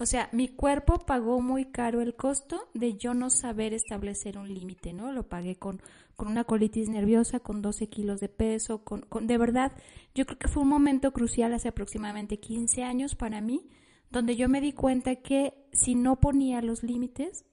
O 0.00 0.06
sea, 0.06 0.28
mi 0.32 0.48
cuerpo 0.48 0.98
pagó 0.98 1.40
muy 1.40 1.66
caro 1.66 2.00
el 2.00 2.14
costo 2.14 2.68
de 2.74 2.96
yo 2.96 3.14
no 3.14 3.28
saber 3.30 3.74
establecer 3.74 4.38
un 4.38 4.52
límite, 4.52 4.92
¿no? 4.92 5.12
Lo 5.12 5.28
pagué 5.28 5.56
con, 5.56 5.82
con 6.16 6.28
una 6.28 6.44
colitis 6.44 6.88
nerviosa, 6.88 7.40
con 7.40 7.60
12 7.60 7.88
kilos 7.88 8.20
de 8.20 8.28
peso, 8.28 8.84
con, 8.84 9.02
con, 9.02 9.26
de 9.26 9.38
verdad, 9.38 9.72
yo 10.14 10.26
creo 10.26 10.38
que 10.38 10.48
fue 10.48 10.62
un 10.62 10.68
momento 10.68 11.12
crucial 11.12 11.52
hace 11.54 11.68
aproximadamente 11.68 12.38
15 12.38 12.84
años 12.84 13.14
para 13.14 13.40
mí, 13.40 13.68
donde 14.10 14.36
yo 14.36 14.48
me 14.48 14.60
di 14.60 14.72
cuenta 14.72 15.16
que 15.16 15.54
si 15.72 15.94
no 15.94 16.20
ponía 16.20 16.62
los 16.62 16.82
límites, 16.82 17.44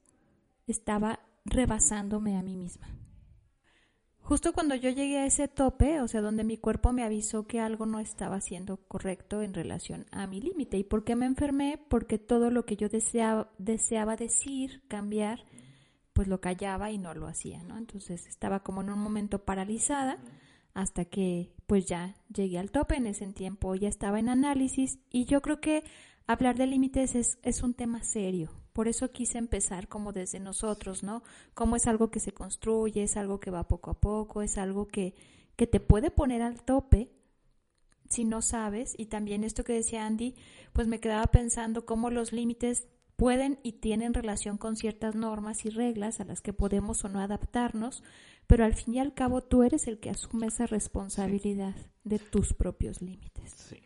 estaba 0.68 1.20
rebasándome 1.46 2.38
a 2.38 2.42
mí 2.42 2.56
misma. 2.56 2.88
Justo 4.26 4.54
cuando 4.54 4.74
yo 4.74 4.90
llegué 4.90 5.20
a 5.20 5.28
ese 5.28 5.48
tope, 5.48 6.02
o 6.02 6.08
sea, 6.08 6.20
donde 6.20 6.44
mi 6.44 6.58
cuerpo 6.58 6.92
me 6.92 7.04
avisó 7.04 7.46
que 7.46 7.60
algo 7.60 7.86
no 7.86 8.00
estaba 8.00 8.42
siendo 8.42 8.78
correcto 8.88 9.44
en 9.44 9.54
relación 9.54 10.08
a 10.10 10.26
mi 10.26 10.42
límite. 10.42 10.80
¿Y 10.80 10.84
por 10.84 11.04
qué 11.04 11.16
me 11.16 11.28
enfermé? 11.28 11.80
Porque 11.90 12.18
todo 12.18 12.50
lo 12.50 12.66
que 12.66 12.76
yo 12.76 12.88
deseaba, 12.90 14.16
decir, 14.16 14.82
cambiar, 14.88 15.46
pues 16.14 16.28
lo 16.28 16.42
callaba 16.42 16.90
y 16.90 16.98
no 16.98 17.14
lo 17.14 17.28
hacía, 17.28 17.62
¿no? 17.62 17.78
Entonces 17.78 18.26
estaba 18.26 18.64
como 18.64 18.82
en 18.82 18.90
un 18.90 18.98
momento 18.98 19.46
paralizada 19.46 20.18
hasta 20.74 21.06
que 21.06 21.54
pues 21.68 21.86
ya 21.86 22.16
llegué 22.34 22.58
al 22.58 22.72
tope 22.72 22.96
en 22.96 23.06
ese 23.06 23.28
tiempo, 23.28 23.76
ya 23.76 23.90
estaba 23.90 24.20
en 24.20 24.30
análisis 24.30 24.98
y 25.12 25.26
yo 25.26 25.44
creo 25.44 25.62
que 25.62 25.84
hablar 26.26 26.58
de 26.58 26.66
límites 26.66 27.14
es, 27.14 27.38
es 27.44 27.62
un 27.62 27.76
tema 27.76 28.02
serio, 28.04 28.50
por 28.76 28.90
eso 28.90 29.10
quise 29.10 29.38
empezar 29.38 29.88
como 29.88 30.12
desde 30.12 30.42
nosotros, 30.42 31.02
¿no? 31.02 31.24
Como 31.54 31.78
es 31.78 31.88
algo 31.88 32.12
que 32.12 32.20
se 32.20 32.34
construye, 32.34 33.04
es 33.04 33.16
algo 33.16 33.40
que 33.40 33.50
va 33.50 33.70
poco 33.70 33.90
a 33.90 34.02
poco, 34.02 34.42
es 34.42 34.58
algo 34.58 34.86
que, 34.86 35.16
que 35.56 35.66
te 35.66 35.80
puede 35.80 36.12
poner 36.12 36.42
al 36.42 36.62
tope 36.62 37.10
si 38.10 38.26
no 38.26 38.42
sabes. 38.42 38.94
Y 38.98 39.06
también 39.06 39.46
esto 39.46 39.64
que 39.64 39.72
decía 39.72 40.06
Andy, 40.06 40.36
pues 40.74 40.90
me 40.90 41.00
quedaba 41.00 41.26
pensando 41.28 41.86
cómo 41.86 42.10
los 42.10 42.34
límites 42.34 42.90
pueden 43.16 43.60
y 43.64 43.80
tienen 43.80 44.14
relación 44.14 44.58
con 44.58 44.76
ciertas 44.76 45.16
normas 45.16 45.64
y 45.64 45.70
reglas 45.70 46.20
a 46.20 46.26
las 46.26 46.42
que 46.42 46.52
podemos 46.52 47.06
o 47.06 47.08
no 47.08 47.22
adaptarnos, 47.22 48.04
pero 48.46 48.66
al 48.66 48.74
fin 48.74 48.96
y 48.96 49.00
al 49.00 49.14
cabo 49.14 49.42
tú 49.42 49.64
eres 49.64 49.88
el 49.88 50.02
que 50.02 50.10
asume 50.10 50.48
esa 50.48 50.66
responsabilidad 50.66 51.78
de 52.04 52.20
tus 52.20 52.54
propios 52.54 53.02
límites. 53.02 53.54
Sí. 53.54 53.82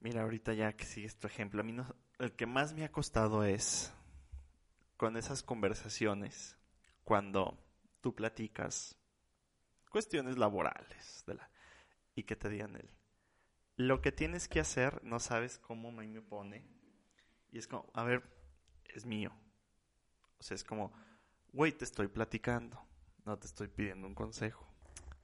Mira, 0.00 0.24
ahorita 0.24 0.52
ya 0.52 0.74
que 0.74 0.84
sigues 0.84 1.16
tu 1.16 1.26
ejemplo, 1.26 1.62
a 1.62 1.64
mí 1.64 1.72
no, 1.72 1.86
el 2.18 2.32
que 2.32 2.44
más 2.44 2.74
me 2.74 2.84
ha 2.84 2.92
costado 2.92 3.42
es 3.42 3.94
con 4.96 5.16
esas 5.16 5.42
conversaciones 5.42 6.58
cuando 7.04 7.58
tú 8.00 8.14
platicas 8.14 8.96
cuestiones 9.90 10.36
laborales 10.36 11.24
de 11.26 11.34
la, 11.34 11.50
y 12.14 12.24
que 12.24 12.36
te 12.36 12.48
digan 12.48 12.76
él. 12.76 12.90
Lo 13.76 14.00
que 14.00 14.12
tienes 14.12 14.48
que 14.48 14.60
hacer, 14.60 15.02
no 15.04 15.20
sabes 15.20 15.58
cómo 15.58 15.92
me, 15.92 16.06
pone. 16.22 16.66
Y 17.52 17.58
es 17.58 17.66
como, 17.66 17.90
a 17.94 18.04
ver, 18.04 18.22
es 18.84 19.04
mío. 19.04 19.32
O 20.38 20.42
sea, 20.42 20.54
es 20.54 20.64
como, 20.64 20.92
güey, 21.52 21.72
te 21.72 21.84
estoy 21.84 22.08
platicando, 22.08 22.82
no 23.24 23.38
te 23.38 23.46
estoy 23.46 23.68
pidiendo 23.68 24.06
un 24.06 24.14
consejo. 24.14 24.66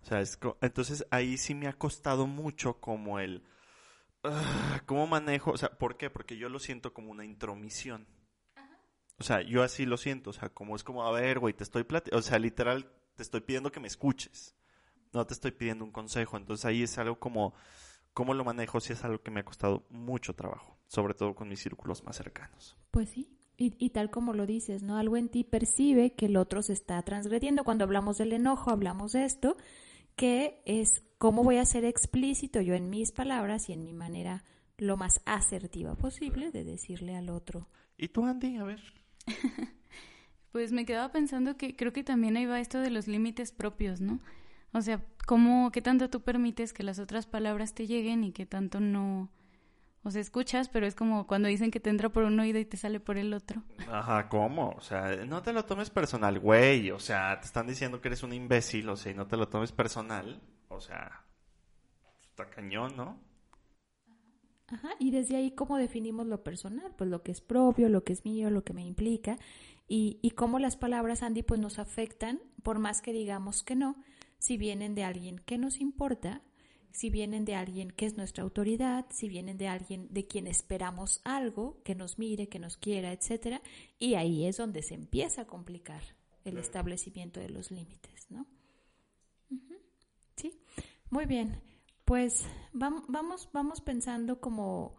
O 0.03 0.05
sea, 0.05 0.21
es 0.21 0.39
entonces 0.61 1.07
ahí 1.11 1.39
sí 1.39 1.55
me 1.55 1.69
ha 1.69 1.73
costado 1.73 2.27
mucho 2.27 2.81
como 2.81 3.21
el, 3.21 3.45
uh, 4.25 4.85
¿cómo 4.87 5.07
manejo? 5.07 5.53
O 5.53 5.57
sea, 5.57 5.71
¿por 5.71 5.97
qué? 5.97 6.11
Porque 6.11 6.37
yo 6.37 6.49
lo 6.49 6.59
siento 6.59 6.93
como 6.93 7.11
una 7.11 7.25
intromisión. 7.25 8.07
O 9.23 9.25
sea, 9.25 9.41
yo 9.41 9.63
así 9.63 9.87
lo 9.87 9.99
siento, 9.99 10.31
o 10.31 10.33
sea, 10.33 10.49
como 10.49 10.75
es 10.75 10.83
como, 10.83 11.07
a 11.07 11.13
ver, 11.13 11.39
güey, 11.39 11.55
te 11.55 11.63
estoy 11.63 11.85
platicando, 11.85 12.19
o 12.19 12.23
sea, 12.23 12.41
literal, 12.41 12.91
te 13.15 13.23
estoy 13.23 13.41
pidiendo 13.41 13.71
que 13.71 13.79
me 13.79 13.87
escuches, 13.87 14.57
no 15.13 15.25
te 15.25 15.33
estoy 15.33 15.53
pidiendo 15.53 15.85
un 15.85 15.93
consejo, 15.93 16.37
entonces 16.37 16.65
ahí 16.65 16.83
es 16.83 16.99
algo 16.99 17.21
como, 17.21 17.55
¿cómo 18.15 18.35
lo 18.35 18.43
manejo? 18.45 18.81
Si 18.81 18.93
es 18.93 19.05
algo 19.05 19.23
que 19.23 19.31
me 19.31 19.39
ha 19.39 19.45
costado 19.45 19.87
mucho 19.91 20.35
trabajo, 20.35 20.77
sobre 20.89 21.15
todo 21.15 21.37
con 21.37 21.49
mis 21.49 21.61
círculos 21.61 22.03
más 22.03 22.17
cercanos. 22.17 22.77
Pues 22.91 23.11
sí, 23.11 23.29
y, 23.57 23.77
y, 23.79 23.91
tal 23.91 24.11
como 24.11 24.33
lo 24.33 24.45
dices, 24.45 24.83
¿no? 24.83 24.97
Algo 24.97 25.17
en 25.17 25.29
ti 25.29 25.45
percibe 25.45 26.17
que 26.17 26.27
el 26.27 26.37
otro 26.37 26.61
se 26.61 26.73
está 26.73 27.01
transgrediendo. 27.03 27.63
Cuando 27.63 27.85
hablamos 27.85 28.19
del 28.19 28.33
enojo, 28.33 28.73
hablamos 28.73 29.13
de 29.13 29.25
esto, 29.25 29.57
que 30.17 30.61
es 30.67 31.05
cómo 31.19 31.45
voy 31.45 31.59
a 31.59 31.65
ser 31.65 31.85
explícito 31.85 32.61
yo 32.61 32.75
en 32.75 32.91
mis 32.91 33.13
palabras 33.13 33.69
y 33.69 33.73
en 33.73 33.85
mi 33.85 33.93
manera 33.93 34.43
lo 34.79 34.97
más 34.97 35.21
asertiva 35.27 35.95
posible 35.95 36.51
de 36.51 36.65
decirle 36.65 37.15
al 37.15 37.31
otro. 37.31 37.69
¿Y 37.97 38.09
tú, 38.09 38.25
Andy? 38.25 38.57
A 38.57 38.65
ver. 38.65 39.02
pues 40.53 40.73
me 40.73 40.85
quedaba 40.85 41.13
pensando 41.13 41.57
que 41.57 41.77
creo 41.77 41.93
que 41.93 42.05
también 42.05 42.37
ahí 42.37 42.47
va 42.47 42.61
esto 42.61 42.81
de 42.81 42.91
los 42.91 43.09
límites 43.09 43.53
propios, 43.53 44.01
¿no? 44.01 44.21
O 44.73 44.81
sea, 44.81 45.05
cómo, 45.27 45.71
qué 45.71 45.83
tanto 45.83 46.09
tú 46.11 46.23
permites 46.23 46.73
que 46.73 46.83
las 46.83 46.99
otras 46.99 47.27
palabras 47.27 47.75
te 47.75 47.87
lleguen 47.87 48.25
y 48.25 48.33
qué 48.33 48.47
tanto 48.47 48.81
no, 48.81 49.31
o 50.05 50.11
sea, 50.11 50.21
escuchas, 50.21 50.69
pero 50.69 50.85
es 50.87 50.97
como 50.97 51.29
cuando 51.29 51.47
dicen 51.49 51.71
que 51.71 51.79
te 51.79 51.89
entra 51.89 52.09
por 52.09 52.25
un 52.25 52.39
oído 52.41 52.59
y 52.59 52.65
te 52.65 52.77
sale 52.77 52.99
por 52.99 53.19
el 53.19 53.33
otro. 53.33 53.63
Ajá, 53.89 54.29
¿cómo? 54.29 54.71
O 54.71 54.81
sea, 54.81 55.25
no 55.27 55.43
te 55.43 55.53
lo 55.53 55.65
tomes 55.65 55.91
personal, 55.91 56.41
güey. 56.41 56.91
O 56.91 56.99
sea, 56.99 57.39
te 57.39 57.47
están 57.47 57.69
diciendo 57.69 58.01
que 58.01 58.09
eres 58.09 58.25
un 58.25 58.33
imbécil, 58.33 58.89
o 58.89 58.97
sea, 58.97 59.13
y 59.13 59.15
no 59.15 59.29
te 59.29 59.37
lo 59.37 59.49
tomes 59.49 59.71
personal. 59.71 60.43
O 60.69 60.81
sea, 60.81 61.25
está 62.25 62.51
cañón, 62.51 62.97
¿no? 62.97 63.21
Ajá, 64.69 64.91
y 64.99 65.11
desde 65.11 65.37
ahí, 65.37 65.51
¿cómo 65.51 65.77
definimos 65.77 66.27
lo 66.27 66.43
personal? 66.43 66.95
Pues 66.97 67.11
lo 67.11 67.23
que 67.23 67.33
es 67.33 67.41
propio, 67.41 67.89
lo 67.89 68.05
que 68.05 68.15
es 68.15 68.25
mío, 68.25 68.51
lo 68.51 68.65
que 68.65 68.73
me 68.73 68.85
implica. 68.85 69.39
Y, 69.89 70.19
y 70.23 70.31
cómo 70.31 70.59
las 70.59 70.77
palabras, 70.77 71.23
Andy, 71.23 71.43
pues 71.43 71.61
nos 71.61 71.79
afectan, 71.79 72.41
por 72.63 72.79
más 72.79 73.03
que 73.03 73.13
digamos 73.13 73.63
que 73.63 73.77
no, 73.77 73.97
si 74.39 74.57
vienen 74.57 74.95
de 74.95 75.05
alguien 75.05 75.39
que 75.39 75.59
nos 75.59 75.81
importa 75.81 76.43
si 76.93 77.09
vienen 77.09 77.45
de 77.45 77.55
alguien 77.55 77.91
que 77.91 78.07
es 78.07 78.17
nuestra 78.17 78.45
autoridad, 78.45 79.07
si 79.11 79.29
vienen 79.29 79.57
de 79.57 79.67
alguien 79.67 80.09
de 80.13 80.27
quien 80.27 80.47
esperamos 80.47 81.21
algo, 81.25 81.81
que 81.85 81.95
nos 81.95 82.19
mire, 82.19 82.49
que 82.49 82.59
nos 82.59 82.77
quiera, 82.77 83.13
etcétera, 83.13 83.63
y 83.99 84.15
ahí 84.15 84.45
es 84.45 84.59
donde 84.59 84.83
se 84.83 84.95
empieza 84.95 85.43
a 85.43 85.47
complicar 85.47 86.03
el 86.45 86.59
establecimiento 86.59 87.41
de 87.41 87.49
los 87.49 87.71
límites, 87.71 88.27
¿no? 88.31 88.47
Sí, 90.37 90.59
muy 91.11 91.25
bien. 91.25 91.61
Pues 92.05 92.47
vamos, 92.73 93.49
vamos 93.53 93.81
pensando 93.81 94.41
como 94.41 94.97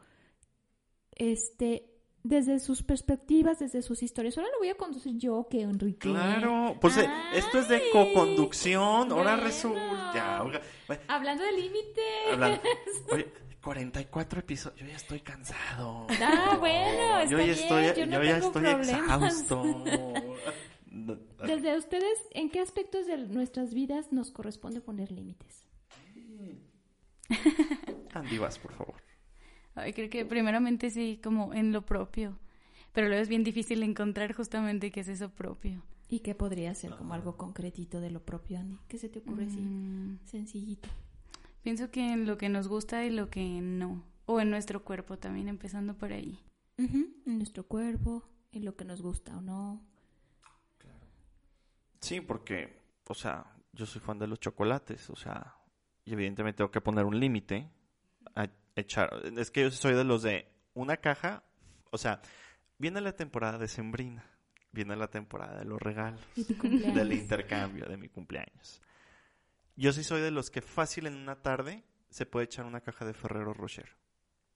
este 1.11 1.89
desde 2.23 2.59
sus 2.59 2.83
perspectivas, 2.83 3.59
desde 3.59 3.81
sus 3.81 4.01
historias. 4.01 4.37
Ahora 4.37 4.49
lo 4.53 4.59
voy 4.59 4.69
a 4.69 4.75
conducir 4.75 5.17
yo 5.17 5.47
que 5.49 5.61
Enrique. 5.61 6.09
Claro, 6.09 6.77
pues 6.79 6.97
eh, 6.97 7.07
esto 7.33 7.59
es 7.59 7.67
de 7.67 7.89
co-conducción. 7.91 9.11
Ahora 9.11 9.35
resulta. 9.35 10.43
Hablando 11.07 11.43
de 11.43 11.51
límites. 11.51 12.61
Oye, 13.11 13.31
44 13.61 14.39
episodios. 14.39 14.79
Yo 14.79 14.87
ya 14.87 14.95
estoy 14.95 15.19
cansado. 15.19 16.07
Ah, 16.21 16.55
bueno, 16.59 17.19
está 17.19 17.25
yo 17.25 17.37
ya 17.37 17.43
bien. 17.43 17.49
estoy, 17.49 17.85
yo, 17.95 18.05
no 18.05 18.23
ya 18.23 18.33
tengo 18.35 18.47
estoy 18.47 18.63
problemas. 18.63 18.89
exhausto. 18.89 19.83
Desde 21.45 21.77
ustedes, 21.77 22.19
¿en 22.31 22.49
qué 22.49 22.61
aspectos 22.61 23.05
de 23.07 23.17
nuestras 23.17 23.73
vidas 23.73 24.13
nos 24.13 24.31
corresponde 24.31 24.79
poner 24.79 25.11
límites? 25.11 25.65
Andy, 28.13 28.37
vas, 28.37 28.59
por 28.59 28.73
favor. 28.73 28.95
Ay, 29.75 29.93
creo 29.93 30.09
que 30.09 30.25
primeramente 30.25 30.89
sí, 30.89 31.19
como 31.23 31.53
en 31.53 31.71
lo 31.71 31.85
propio. 31.85 32.37
Pero 32.91 33.07
luego 33.07 33.21
es 33.23 33.29
bien 33.29 33.43
difícil 33.43 33.81
encontrar 33.81 34.33
justamente 34.33 34.91
qué 34.91 34.99
es 34.99 35.07
eso 35.07 35.29
propio. 35.29 35.81
¿Y 36.09 36.19
qué 36.19 36.35
podría 36.35 36.75
ser 36.75 36.95
como 36.95 37.15
algo 37.15 37.37
concretito 37.37 37.99
de 37.99 38.11
lo 38.11 38.23
propio, 38.23 38.59
Andy? 38.59 38.77
¿Qué 38.87 38.99
se 38.99 39.09
te 39.09 39.19
ocurre 39.19 39.45
así? 39.45 39.59
Mm, 39.59 40.19
Sencillito. 40.25 40.89
pienso 41.63 41.89
que 41.89 42.13
en 42.13 42.27
lo 42.27 42.37
que 42.37 42.49
nos 42.49 42.67
gusta 42.67 43.03
y 43.03 43.09
lo 43.09 43.29
que 43.31 43.43
no. 43.61 44.03
O 44.25 44.39
en 44.39 44.51
nuestro 44.51 44.83
cuerpo 44.83 45.17
también, 45.17 45.47
empezando 45.47 45.97
por 45.97 46.13
ahí. 46.13 46.39
En 46.77 47.37
nuestro 47.37 47.63
cuerpo, 47.65 48.23
en 48.51 48.63
lo 48.65 48.75
que 48.75 48.85
nos 48.85 49.01
gusta 49.01 49.35
o 49.37 49.41
no. 49.41 49.81
Sí, 51.99 52.21
porque, 52.21 52.81
o 53.07 53.13
sea, 53.13 53.45
yo 53.71 53.85
soy 53.85 54.01
fan 54.01 54.19
de 54.19 54.27
los 54.27 54.39
chocolates, 54.39 55.09
o 55.09 55.15
sea, 55.15 55.55
y 56.05 56.13
evidentemente 56.13 56.57
tengo 56.57 56.71
que 56.71 56.81
poner 56.81 57.05
un 57.05 57.19
límite 57.19 57.69
a 58.35 58.49
echar. 58.75 59.21
Es 59.37 59.51
que 59.51 59.63
yo 59.63 59.71
soy 59.71 59.93
de 59.93 60.03
los 60.03 60.23
de 60.23 60.47
una 60.73 60.97
caja, 60.97 61.43
o 61.91 61.97
sea, 61.97 62.21
viene 62.77 63.01
la 63.01 63.15
temporada 63.15 63.57
de 63.57 63.67
sembrina, 63.67 64.25
viene 64.71 64.95
la 64.95 65.07
temporada 65.07 65.59
de 65.59 65.65
los 65.65 65.81
regalos, 65.81 66.21
del 66.35 67.13
intercambio 67.13 67.85
de 67.85 67.97
mi 67.97 68.09
cumpleaños. 68.09 68.81
Yo 69.75 69.91
sí 69.93 70.03
soy 70.03 70.21
de 70.21 70.31
los 70.31 70.51
que 70.51 70.61
fácil 70.61 71.07
en 71.07 71.15
una 71.15 71.41
tarde 71.41 71.83
se 72.09 72.25
puede 72.25 72.45
echar 72.45 72.65
una 72.65 72.81
caja 72.81 73.05
de 73.05 73.13
Ferrero 73.13 73.53
Rocher 73.53 73.97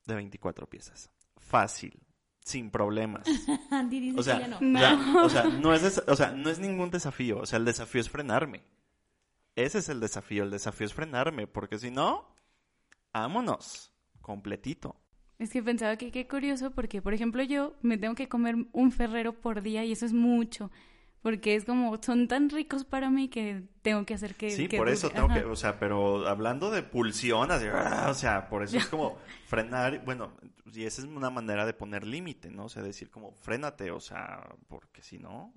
de 0.06 0.16
24 0.16 0.70
piezas. 0.70 1.12
Fácil, 1.38 2.00
sin 2.40 2.70
problemas. 2.70 3.28
O 4.18 4.24
sea, 4.24 4.48
no. 4.48 4.60
No. 4.60 4.80
ya, 4.80 5.24
o, 5.24 5.30
sea, 5.30 5.44
no 5.44 5.74
es 5.74 6.02
o 6.08 6.16
sea, 6.16 6.32
no 6.32 6.50
es 6.50 6.60
ningún 6.60 6.90
desafío. 6.90 7.40
O 7.40 7.46
sea, 7.46 7.58
el 7.58 7.66
desafío 7.66 8.02
es 8.02 8.10
frenarme. 8.10 8.64
Ese 9.58 9.80
es 9.80 9.90
el 9.90 10.00
desafío. 10.00 10.44
El 10.44 10.52
desafío 10.52 10.86
es 10.86 10.94
frenarme. 10.94 11.48
Porque 11.48 11.80
si 11.80 11.92
no, 11.92 12.28
vámonos. 13.12 13.92
Completito. 14.22 14.96
Es 15.40 15.50
que 15.50 15.64
pensaba 15.64 15.98
que 15.98 16.12
qué 16.12 16.28
curioso 16.28 16.72
porque, 16.72 17.02
por 17.02 17.14
ejemplo, 17.14 17.42
yo 17.44 17.76
me 17.82 17.98
tengo 17.98 18.16
que 18.16 18.30
comer 18.30 18.56
un 18.72 18.92
ferrero 18.92 19.34
por 19.34 19.62
día 19.62 19.84
y 19.84 19.92
eso 19.92 20.06
es 20.06 20.14
mucho. 20.14 20.72
Porque 21.22 21.56
es 21.56 21.66
como, 21.66 21.98
son 22.02 22.28
tan 22.28 22.50
ricos 22.50 22.86
para 22.86 23.10
mí 23.10 23.30
que 23.30 23.64
tengo 23.82 24.06
que 24.06 24.14
hacer 24.14 24.36
que... 24.36 24.52
Sí, 24.52 24.68
que 24.68 24.78
por 24.78 24.90
eso 24.90 25.10
tengo 25.10 25.28
Ajá. 25.28 25.42
que, 25.42 25.46
o 25.46 25.56
sea, 25.56 25.80
pero 25.80 26.28
hablando 26.28 26.70
de 26.70 26.84
pulsión, 26.84 27.52
así, 27.52 27.66
¡ah! 27.72 28.08
o 28.10 28.14
sea, 28.14 28.48
por 28.50 28.64
eso 28.64 28.78
es 28.78 28.86
como 28.86 29.18
frenar, 29.48 30.04
bueno, 30.06 30.34
y 30.72 30.84
esa 30.84 31.02
es 31.02 31.08
una 31.08 31.30
manera 31.30 31.66
de 31.66 31.74
poner 31.74 32.06
límite, 32.06 32.52
¿no? 32.52 32.66
O 32.66 32.70
sea, 32.70 32.84
decir 32.84 33.10
como, 33.10 33.32
frénate, 33.32 33.92
o 33.92 34.00
sea, 34.00 34.48
porque 34.68 35.02
si 35.02 35.18
no, 35.18 35.54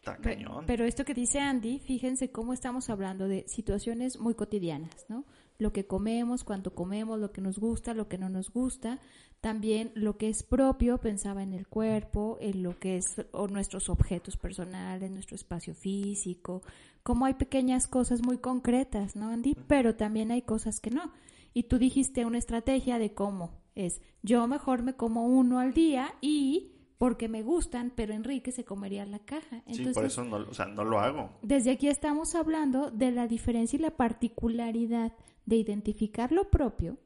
está 0.00 0.16
Pe- 0.16 0.34
cañón. 0.34 0.64
Pero 0.66 0.84
esto 0.84 1.04
que 1.04 1.14
dice 1.14 1.40
Andy, 1.40 1.78
fíjense 1.78 2.30
cómo 2.30 2.52
estamos 2.52 2.90
hablando 2.90 3.28
de 3.28 3.44
situaciones 3.46 4.18
muy 4.18 4.34
cotidianas, 4.34 5.06
¿no? 5.08 5.24
Lo 5.58 5.72
que 5.72 5.86
comemos, 5.86 6.42
cuánto 6.42 6.74
comemos, 6.74 7.18
lo 7.20 7.32
que 7.32 7.42
nos 7.42 7.58
gusta, 7.58 7.92
lo 7.92 8.08
que 8.08 8.16
no 8.16 8.30
nos 8.30 8.50
gusta, 8.50 8.98
también 9.42 9.92
lo 9.94 10.16
que 10.16 10.28
es 10.30 10.42
propio, 10.42 10.98
pensaba 10.98 11.42
en 11.42 11.52
el 11.52 11.66
cuerpo, 11.68 12.38
en 12.40 12.62
lo 12.62 12.78
que 12.78 12.96
es 12.96 13.16
o 13.32 13.46
nuestros 13.46 13.90
objetos 13.90 14.36
personales, 14.38 15.10
nuestro 15.10 15.36
espacio 15.36 15.74
físico, 15.74 16.62
como 17.02 17.26
hay 17.26 17.34
pequeñas 17.34 17.86
cosas 17.86 18.22
muy 18.22 18.38
concretas, 18.38 19.16
¿no, 19.16 19.28
Andy? 19.28 19.54
Pero 19.66 19.96
también 19.96 20.30
hay 20.30 20.42
cosas 20.42 20.80
que 20.80 20.90
no. 20.90 21.12
Y 21.52 21.64
tú 21.64 21.78
dijiste 21.78 22.24
una 22.24 22.38
estrategia 22.38 22.98
de 22.98 23.12
cómo 23.12 23.50
es, 23.74 24.00
yo 24.22 24.46
mejor 24.46 24.82
me 24.82 24.94
como 24.94 25.26
uno 25.26 25.58
al 25.58 25.74
día 25.74 26.14
y 26.20 26.72
porque 27.00 27.28
me 27.28 27.42
gustan, 27.42 27.94
pero 27.96 28.12
Enrique 28.12 28.52
se 28.52 28.66
comería 28.66 29.06
la 29.06 29.20
caja. 29.20 29.62
sí, 29.72 29.86
por 29.94 30.04
eso 30.04 30.22
no, 30.22 30.36
o 30.36 30.52
sea, 30.52 30.66
no 30.66 30.84
lo 30.84 31.00
hago. 31.00 31.30
Desde 31.40 31.70
aquí 31.70 31.88
estamos 31.88 32.34
hablando 32.34 32.90
de 32.90 33.10
la 33.10 33.26
diferencia 33.26 33.78
y 33.78 33.80
la 33.80 33.96
particularidad 33.96 35.14
de 35.46 35.56
identificar 35.56 36.30
lo 36.30 36.50
propio, 36.50 36.98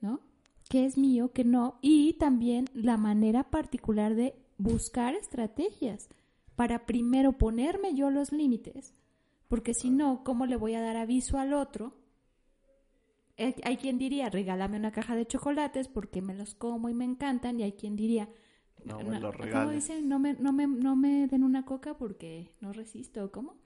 ¿no? 0.00 0.18
¿Qué 0.68 0.84
es 0.84 0.98
mío, 0.98 1.30
qué 1.32 1.44
no? 1.44 1.78
Y 1.80 2.14
también 2.14 2.68
la 2.74 2.96
manera 2.96 3.52
particular 3.52 4.16
de 4.16 4.34
buscar 4.58 5.14
estrategias 5.14 6.08
para 6.56 6.84
primero 6.84 7.38
ponerme 7.38 7.94
yo 7.94 8.10
los 8.10 8.32
límites, 8.32 8.94
porque 9.46 9.74
si 9.74 9.90
no, 9.90 10.24
¿cómo 10.24 10.44
le 10.44 10.56
voy 10.56 10.74
a 10.74 10.82
dar 10.82 10.96
aviso 10.96 11.38
al 11.38 11.52
otro? 11.52 11.94
Eh, 13.36 13.54
Hay 13.62 13.76
quien 13.76 13.96
diría, 13.96 14.28
regálame 14.28 14.76
una 14.76 14.90
caja 14.90 15.14
de 15.14 15.24
chocolates 15.24 15.86
porque 15.86 16.20
me 16.20 16.34
los 16.34 16.56
como 16.56 16.88
y 16.88 16.94
me 16.94 17.04
encantan, 17.04 17.60
y 17.60 17.62
hay 17.62 17.74
quien 17.74 17.94
diría, 17.94 18.28
No 18.84 18.98
me 18.98 19.18
lo 19.20 19.32
¿cómo 19.32 19.44
regales. 19.44 19.74
dicen? 19.88 20.08
No 20.08 20.18
me, 20.18 20.34
no, 20.34 20.52
me, 20.52 20.66
no 20.66 20.96
me 20.96 21.26
den 21.26 21.42
una 21.42 21.64
coca 21.64 21.96
porque 21.96 22.52
no 22.60 22.72
resisto, 22.72 23.30
¿cómo? 23.32 23.56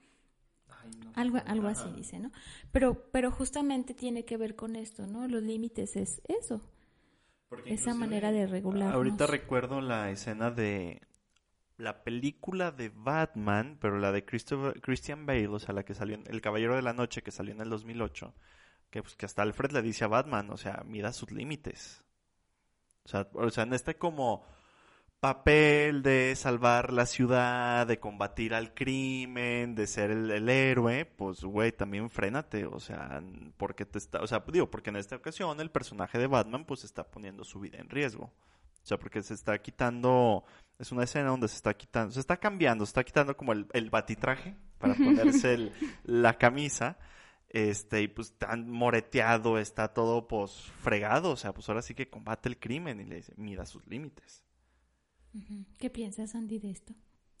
Ay, 0.69 0.91
no. 1.03 1.11
Algo, 1.15 1.39
algo 1.45 1.67
así 1.67 1.89
dice, 1.95 2.19
¿no? 2.19 2.31
Pero, 2.71 3.09
pero 3.11 3.31
justamente 3.31 3.93
tiene 3.93 4.25
que 4.25 4.37
ver 4.37 4.55
con 4.55 4.75
esto, 4.75 5.07
¿no? 5.07 5.27
Los 5.27 5.43
límites 5.43 5.95
es 5.95 6.21
eso. 6.27 6.61
esa 7.65 7.93
manera 7.93 8.31
de 8.31 8.47
regular. 8.47 8.93
Ahorita 8.93 9.27
recuerdo 9.27 9.81
la 9.81 10.09
escena 10.11 10.51
de 10.51 11.01
la 11.77 12.03
película 12.03 12.71
de 12.71 12.89
Batman, 12.89 13.77
pero 13.79 13.99
la 13.99 14.11
de 14.11 14.25
Christian 14.25 15.25
Bale, 15.25 15.47
o 15.47 15.59
sea, 15.59 15.73
la 15.73 15.83
que 15.83 15.93
salió 15.95 16.15
en 16.15 16.23
El 16.27 16.41
Caballero 16.41 16.75
de 16.75 16.81
la 16.81 16.93
Noche, 16.93 17.23
que 17.23 17.31
salió 17.31 17.53
en 17.53 17.61
el 17.61 17.69
2008, 17.69 18.33
que, 18.89 19.01
pues, 19.01 19.15
que 19.15 19.25
hasta 19.25 19.41
Alfred 19.43 19.71
le 19.71 19.81
dice 19.81 20.03
a 20.03 20.07
Batman, 20.07 20.49
o 20.51 20.57
sea, 20.57 20.83
mida 20.85 21.13
sus 21.13 21.31
límites. 21.31 22.03
O 23.05 23.09
sea, 23.09 23.27
o 23.33 23.49
sea, 23.49 23.63
en 23.63 23.73
este 23.73 23.97
como 23.97 24.45
papel 25.19 26.01
de 26.01 26.35
salvar 26.35 26.93
la 26.93 27.05
ciudad, 27.05 27.85
de 27.87 27.99
combatir 27.99 28.53
al 28.53 28.73
crimen, 28.73 29.75
de 29.75 29.87
ser 29.87 30.11
el, 30.11 30.49
héroe, 30.49 31.05
pues 31.05 31.43
güey, 31.43 31.71
también 31.71 32.09
frénate, 32.09 32.65
o 32.65 32.79
sea, 32.79 33.21
porque 33.57 33.85
te 33.85 33.97
está, 33.97 34.21
o 34.21 34.27
sea, 34.27 34.43
digo, 34.51 34.69
porque 34.69 34.89
en 34.89 34.95
esta 34.95 35.15
ocasión 35.15 35.59
el 35.59 35.71
personaje 35.71 36.17
de 36.17 36.27
Batman 36.27 36.65
pues 36.65 36.83
está 36.83 37.03
poniendo 37.03 37.43
su 37.43 37.59
vida 37.59 37.79
en 37.79 37.89
riesgo. 37.89 38.31
O 38.81 38.87
sea, 38.89 38.97
porque 38.97 39.21
se 39.21 39.33
está 39.33 39.61
quitando, 39.61 40.45
es 40.79 40.91
una 40.91 41.03
escena 41.03 41.29
donde 41.29 41.49
se 41.49 41.57
está 41.57 41.75
quitando, 41.75 42.13
se 42.13 42.19
está 42.21 42.37
cambiando, 42.37 42.85
se 42.85 42.91
está 42.91 43.03
quitando 43.03 43.35
como 43.35 43.51
el, 43.51 43.67
el 43.73 43.89
batitraje 43.89 44.55
para 44.77 44.95
ponerse 44.95 45.71
la 46.05 46.37
camisa 46.37 46.97
este, 47.49 48.03
y 48.03 48.07
pues 48.07 48.33
tan 48.37 48.69
moreteado, 48.69 49.57
está 49.57 49.93
todo 49.93 50.27
pues 50.27 50.51
fregado, 50.81 51.31
o 51.31 51.35
sea, 51.35 51.53
pues 51.53 51.67
ahora 51.67 51.81
sí 51.81 51.95
que 51.95 52.09
combate 52.09 52.47
el 52.47 52.59
crimen 52.59 52.99
y 53.01 53.05
le 53.05 53.17
dice, 53.17 53.33
mira 53.37 53.65
sus 53.65 53.85
límites. 53.87 54.43
¿Qué 55.77 55.89
piensas, 55.89 56.35
Andy, 56.35 56.59
de 56.59 56.71
esto? 56.71 56.93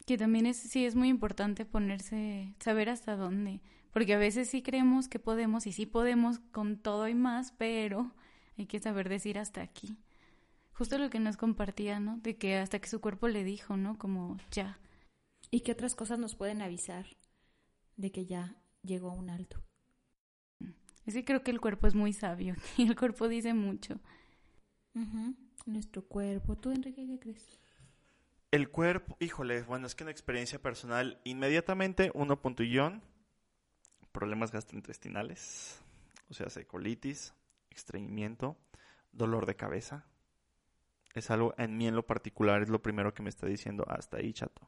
Que 0.05 0.17
también 0.17 0.45
es, 0.45 0.57
sí 0.57 0.85
es 0.85 0.95
muy 0.95 1.09
importante 1.09 1.65
ponerse, 1.65 2.55
saber 2.59 2.89
hasta 2.89 3.15
dónde, 3.15 3.61
porque 3.91 4.13
a 4.13 4.17
veces 4.17 4.49
sí 4.49 4.61
creemos 4.61 5.07
que 5.07 5.19
podemos 5.19 5.67
y 5.67 5.71
sí 5.71 5.85
podemos 5.85 6.39
con 6.51 6.77
todo 6.77 7.07
y 7.07 7.15
más, 7.15 7.51
pero 7.53 8.11
hay 8.57 8.65
que 8.65 8.79
saber 8.79 9.09
decir 9.09 9.37
hasta 9.37 9.61
aquí. 9.61 9.97
Justo 10.73 10.97
lo 10.97 11.09
que 11.09 11.19
nos 11.19 11.37
compartía, 11.37 11.99
¿no? 11.99 12.17
De 12.17 12.37
que 12.37 12.57
hasta 12.57 12.79
que 12.79 12.87
su 12.87 13.01
cuerpo 13.01 13.27
le 13.27 13.43
dijo, 13.43 13.75
¿no? 13.75 13.97
Como 13.97 14.37
ya. 14.51 14.79
¿Y 15.51 15.61
qué 15.61 15.73
otras 15.73 15.95
cosas 15.95 16.19
nos 16.19 16.35
pueden 16.35 16.61
avisar 16.61 17.05
de 17.97 18.11
que 18.11 18.25
ya 18.25 18.55
llegó 18.83 19.09
a 19.09 19.15
un 19.15 19.29
alto? 19.29 19.61
Es 21.05 21.15
que 21.15 21.25
creo 21.25 21.43
que 21.43 21.51
el 21.51 21.59
cuerpo 21.59 21.87
es 21.87 21.95
muy 21.95 22.13
sabio 22.13 22.55
y 22.77 22.83
el 22.83 22.95
cuerpo 22.95 23.27
dice 23.27 23.53
mucho. 23.53 23.99
Nuestro 25.65 26.05
cuerpo. 26.05 26.55
¿Tú, 26.55 26.71
Enrique, 26.71 27.05
qué 27.05 27.19
crees? 27.19 27.59
El 28.51 28.69
cuerpo, 28.69 29.15
híjole, 29.19 29.61
bueno, 29.61 29.85
es 29.85 29.93
que 29.93 30.03
en 30.03 30.09
experiencia 30.09 30.59
personal, 30.59 31.21
inmediatamente 31.23 32.09
uno 32.15 32.41
punto 32.41 32.63
problemas 34.11 34.51
gastrointestinales, 34.51 35.79
o 36.29 36.33
sea, 36.33 36.47
colitis, 36.65 37.35
estreñimiento, 37.69 38.57
dolor 39.11 39.45
de 39.45 39.55
cabeza. 39.55 40.05
Es 41.13 41.29
algo, 41.29 41.53
en 41.59 41.77
mí 41.77 41.87
en 41.87 41.95
lo 41.95 42.07
particular, 42.07 42.63
es 42.63 42.69
lo 42.69 42.81
primero 42.81 43.13
que 43.13 43.21
me 43.21 43.29
está 43.29 43.45
diciendo 43.45 43.85
hasta 43.87 44.17
ahí, 44.17 44.33
chato. 44.33 44.67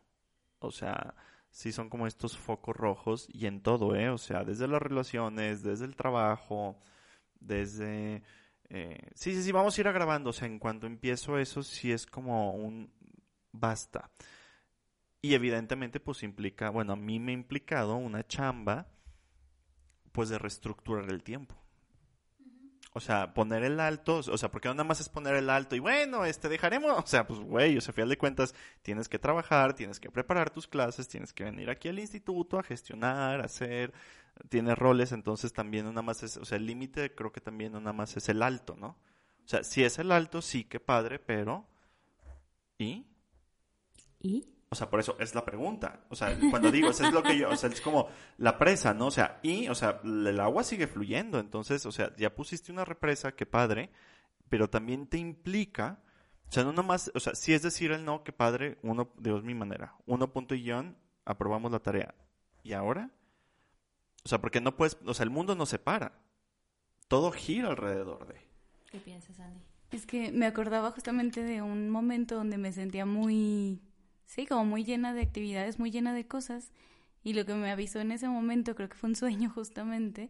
O 0.60 0.72
sea, 0.72 1.16
sí 1.50 1.72
son 1.72 1.90
como 1.90 2.06
estos 2.06 2.38
focos 2.38 2.76
rojos 2.76 3.28
y 3.30 3.48
en 3.48 3.62
todo, 3.62 3.96
¿eh? 3.96 4.10
O 4.10 4.20
sea, 4.20 4.44
desde 4.44 4.68
las 4.68 4.82
relaciones, 4.82 5.64
desde 5.64 5.86
el 5.86 5.96
trabajo, 5.96 6.80
desde... 7.40 8.22
Eh, 8.70 9.10
sí, 9.16 9.34
sí, 9.34 9.44
sí, 9.44 9.52
vamos 9.52 9.76
a 9.76 9.82
ir 9.82 9.88
agravando. 9.88 10.30
O 10.30 10.34
sea, 10.34 10.48
en 10.48 10.60
cuanto 10.60 10.88
empiezo 10.88 11.38
eso, 11.40 11.64
sí 11.64 11.92
es 11.92 12.06
como 12.06 12.54
un 12.54 12.92
basta. 13.52 14.12
Y 15.22 15.36
evidentemente, 15.36 16.00
pues 16.00 16.24
implica, 16.24 16.70
bueno, 16.70 16.94
a 16.94 16.96
mí 16.96 17.20
me 17.20 17.32
ha 17.32 17.36
implicado 17.36 17.96
una 17.96 18.26
chamba, 18.26 18.88
pues 20.12 20.30
de 20.30 20.40
reestructurar 20.40 21.10
el 21.10 21.24
tiempo. 21.24 21.56
O 22.94 23.00
sea, 23.00 23.34
poner 23.34 23.64
el 23.64 23.80
alto, 23.80 24.18
o 24.18 24.38
sea, 24.38 24.52
porque 24.52 24.68
no 24.68 24.74
nada 24.74 24.84
más 24.84 25.00
es 25.00 25.08
poner 25.08 25.36
el 25.36 25.50
alto 25.50 25.78
y 25.78 25.80
bueno, 25.80 26.26
este 26.26 26.50
dejaremos, 26.50 26.92
o 26.92 27.08
sea, 27.08 27.26
pues 27.26 27.40
güey, 27.40 27.78
o 27.78 27.82
sea, 27.82 27.94
final 27.94 28.10
de 28.10 28.18
cuentas, 28.18 28.54
tienes 28.82 29.08
que 29.08 29.18
trabajar, 29.18 29.74
tienes 29.76 29.98
que 29.98 30.12
preparar 30.12 30.50
tus 30.50 30.68
clases, 30.68 31.08
tienes 31.08 31.32
que 31.32 31.46
venir 31.46 31.70
aquí 31.70 31.88
al 31.88 32.00
instituto 32.00 32.60
a 32.60 32.64
gestionar, 32.64 33.40
a 33.40 33.46
hacer, 33.46 33.94
tienes 34.50 34.78
roles, 34.78 35.14
entonces 35.14 35.54
también 35.54 35.86
no 35.86 35.92
nada 35.92 36.02
más 36.02 36.22
es, 36.24 36.36
o 36.36 36.44
sea, 36.44 36.58
el 36.58 36.66
límite 36.66 37.16
creo 37.16 37.32
que 37.32 37.40
también 37.40 37.72
no 37.72 37.80
nada 37.80 37.94
más 37.94 38.18
es 38.18 38.28
el 38.28 38.42
alto, 38.44 38.76
¿no? 38.76 38.98
O 39.46 39.48
sea, 39.48 39.64
si 39.64 39.86
es 39.86 39.98
el 39.98 40.12
alto, 40.12 40.42
sí 40.42 40.66
que 40.66 40.82
padre, 40.82 41.18
pero 41.18 41.66
¿y? 42.78 43.06
¿Y? 44.22 44.48
O 44.70 44.76
sea, 44.76 44.90
por 44.90 45.02
eso 45.02 45.18
es 45.20 45.36
la 45.36 45.44
pregunta. 45.44 46.06
O 46.10 46.16
sea, 46.16 46.38
cuando 46.50 46.72
digo, 46.72 46.90
eso 46.92 47.06
es 47.06 47.14
lo 47.14 47.22
que 47.22 47.38
yo, 47.38 47.50
o 47.50 47.56
sea, 47.58 47.70
es 47.70 47.82
como 47.82 48.08
la 48.38 48.58
presa, 48.58 48.94
¿no? 48.94 49.08
O 49.08 49.12
sea, 49.12 49.40
y, 49.44 49.68
o 49.68 49.76
sea, 49.76 50.00
el 50.04 50.40
agua 50.40 50.64
sigue 50.64 50.88
fluyendo. 50.88 51.40
Entonces, 51.40 51.86
o 51.86 51.92
sea, 51.92 52.16
ya 52.16 52.34
pusiste 52.34 52.72
una 52.72 52.86
represa, 52.86 53.36
qué 53.36 53.46
padre, 53.46 53.90
pero 54.48 54.70
también 54.70 55.08
te 55.08 55.18
implica, 55.18 56.00
o 56.48 56.52
sea, 56.52 56.64
no 56.64 56.72
nomás, 56.72 57.12
o 57.14 57.20
sea, 57.20 57.36
si 57.36 57.54
es 57.54 57.62
decir 57.64 57.92
el 57.92 58.06
no, 58.06 58.24
qué 58.24 58.32
padre, 58.32 58.78
uno, 58.82 59.12
Dios, 59.18 59.44
mi 59.44 59.56
manera. 59.56 59.96
Uno 60.06 60.32
punto 60.32 60.56
y 60.56 60.64
guion, 60.64 60.98
aprobamos 61.26 61.72
la 61.72 61.80
tarea. 61.80 62.16
¿Y 62.64 62.72
ahora? 62.72 63.12
O 64.24 64.30
sea, 64.30 64.40
porque 64.40 64.62
no 64.62 64.78
puedes, 64.78 64.98
o 65.06 65.14
sea, 65.14 65.26
el 65.26 65.32
mundo 65.32 65.56
no 65.56 65.66
se 65.66 65.80
para. 65.80 66.14
Todo 67.10 67.32
gira 67.32 67.70
alrededor 67.70 68.26
de. 68.28 68.40
¿Qué 68.90 69.00
piensas, 69.00 69.38
Andy? 69.40 69.60
Es 69.92 70.06
que 70.06 70.32
me 70.32 70.46
acordaba 70.46 70.92
justamente 70.92 71.44
de 71.44 71.62
un 71.62 71.90
momento 71.90 72.36
donde 72.36 72.58
me 72.58 72.72
sentía 72.72 73.06
muy 73.06 73.82
sí, 74.32 74.46
como 74.46 74.64
muy 74.64 74.86
llena 74.86 75.14
de 75.14 75.22
actividades, 75.22 75.78
muy 75.78 75.92
llena 75.92 76.14
de 76.14 76.26
cosas. 76.26 76.72
Y 77.22 77.34
lo 77.34 77.46
que 77.46 77.54
me 77.54 77.70
avisó 77.70 78.00
en 78.00 78.12
ese 78.12 78.30
momento, 78.30 78.76
creo 78.76 78.88
que 78.88 78.96
fue 78.96 79.10
un 79.10 79.16
sueño 79.16 79.50
justamente, 79.54 80.30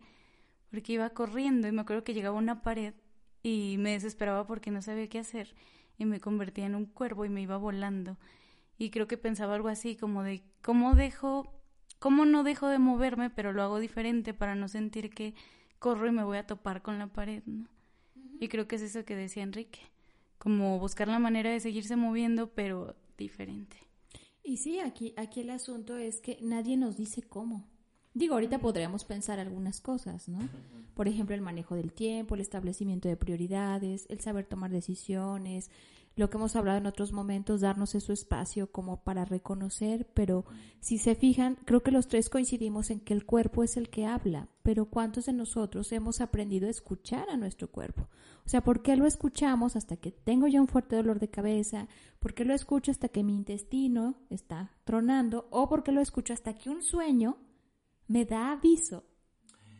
porque 0.71 0.93
iba 0.93 1.09
corriendo 1.11 1.67
y 1.67 1.71
me 1.71 1.81
acuerdo 1.81 2.03
que 2.03 2.13
llegaba 2.15 2.35
a 2.35 2.39
una 2.41 2.63
pared 2.63 2.95
y 3.43 3.75
me 3.77 3.91
desesperaba 3.91 4.47
porque 4.47 4.71
no 4.71 4.81
sabía 4.81 5.07
qué 5.07 5.19
hacer 5.19 5.53
y 5.97 6.05
me 6.05 6.19
convertía 6.19 6.65
en 6.65 6.75
un 6.75 6.85
cuervo 6.85 7.25
y 7.25 7.29
me 7.29 7.41
iba 7.41 7.57
volando. 7.57 8.17
Y 8.79 8.89
creo 8.89 9.07
que 9.07 9.17
pensaba 9.17 9.53
algo 9.53 9.67
así 9.67 9.95
como 9.95 10.23
de 10.23 10.41
cómo 10.63 10.95
dejo, 10.95 11.53
cómo 11.99 12.25
no 12.25 12.43
dejo 12.43 12.67
de 12.69 12.79
moverme, 12.79 13.29
pero 13.29 13.53
lo 13.53 13.61
hago 13.61 13.79
diferente 13.79 14.33
para 14.33 14.55
no 14.55 14.67
sentir 14.67 15.11
que 15.11 15.35
corro 15.77 16.07
y 16.07 16.11
me 16.11 16.23
voy 16.23 16.37
a 16.37 16.47
topar 16.47 16.81
con 16.81 16.97
la 16.97 17.07
pared, 17.07 17.43
¿no? 17.45 17.67
Y 18.39 18.47
creo 18.47 18.67
que 18.67 18.77
es 18.77 18.81
eso 18.81 19.05
que 19.05 19.15
decía 19.15 19.43
Enrique, 19.43 19.81
como 20.39 20.79
buscar 20.79 21.07
la 21.07 21.19
manera 21.19 21.51
de 21.51 21.59
seguirse 21.59 21.95
moviendo, 21.95 22.49
pero 22.49 22.95
diferente. 23.17 23.90
Y 24.43 24.57
sí, 24.57 24.79
aquí, 24.79 25.13
aquí 25.17 25.41
el 25.41 25.49
asunto 25.49 25.97
es 25.97 26.19
que 26.19 26.37
nadie 26.41 26.77
nos 26.77 26.97
dice 26.97 27.21
cómo. 27.21 27.67
Digo, 28.13 28.33
ahorita 28.33 28.59
podríamos 28.59 29.05
pensar 29.05 29.39
algunas 29.39 29.79
cosas, 29.79 30.27
¿no? 30.27 30.39
Por 30.95 31.07
ejemplo, 31.07 31.33
el 31.33 31.41
manejo 31.41 31.75
del 31.75 31.93
tiempo, 31.93 32.35
el 32.35 32.41
establecimiento 32.41 33.07
de 33.07 33.15
prioridades, 33.15 34.05
el 34.09 34.19
saber 34.19 34.45
tomar 34.45 34.71
decisiones, 34.71 35.71
lo 36.15 36.29
que 36.29 36.37
hemos 36.37 36.55
hablado 36.55 36.77
en 36.77 36.87
otros 36.87 37.13
momentos, 37.13 37.61
darnos 37.61 37.95
ese 37.95 38.13
espacio 38.13 38.71
como 38.71 39.03
para 39.03 39.23
reconocer, 39.23 40.07
pero 40.13 40.45
si 40.79 40.97
se 40.97 41.15
fijan, 41.15 41.57
creo 41.65 41.83
que 41.83 41.91
los 41.91 42.07
tres 42.07 42.29
coincidimos 42.29 42.89
en 42.89 42.99
que 42.99 43.13
el 43.13 43.25
cuerpo 43.25 43.63
es 43.63 43.77
el 43.77 43.89
que 43.89 44.05
habla, 44.05 44.49
pero 44.61 44.85
¿cuántos 44.85 45.25
de 45.25 45.33
nosotros 45.33 45.91
hemos 45.91 46.19
aprendido 46.19 46.67
a 46.67 46.71
escuchar 46.71 47.29
a 47.29 47.37
nuestro 47.37 47.71
cuerpo? 47.71 48.09
O 48.45 48.49
sea, 48.49 48.61
¿por 48.61 48.81
qué 48.81 48.95
lo 48.97 49.05
escuchamos 49.05 49.75
hasta 49.75 49.97
que 49.97 50.11
tengo 50.11 50.47
ya 50.47 50.59
un 50.59 50.67
fuerte 50.67 50.97
dolor 50.97 51.19
de 51.19 51.29
cabeza? 51.29 51.87
¿Por 52.19 52.33
qué 52.33 52.43
lo 52.43 52.53
escucho 52.53 52.91
hasta 52.91 53.09
que 53.09 53.23
mi 53.23 53.35
intestino 53.35 54.15
está 54.29 54.75
tronando? 54.83 55.47
¿O 55.49 55.69
por 55.69 55.83
qué 55.83 55.91
lo 55.91 56.01
escucho 56.01 56.33
hasta 56.33 56.57
que 56.57 56.69
un 56.69 56.81
sueño 56.81 57.37
me 58.07 58.25
da 58.25 58.51
aviso 58.51 59.05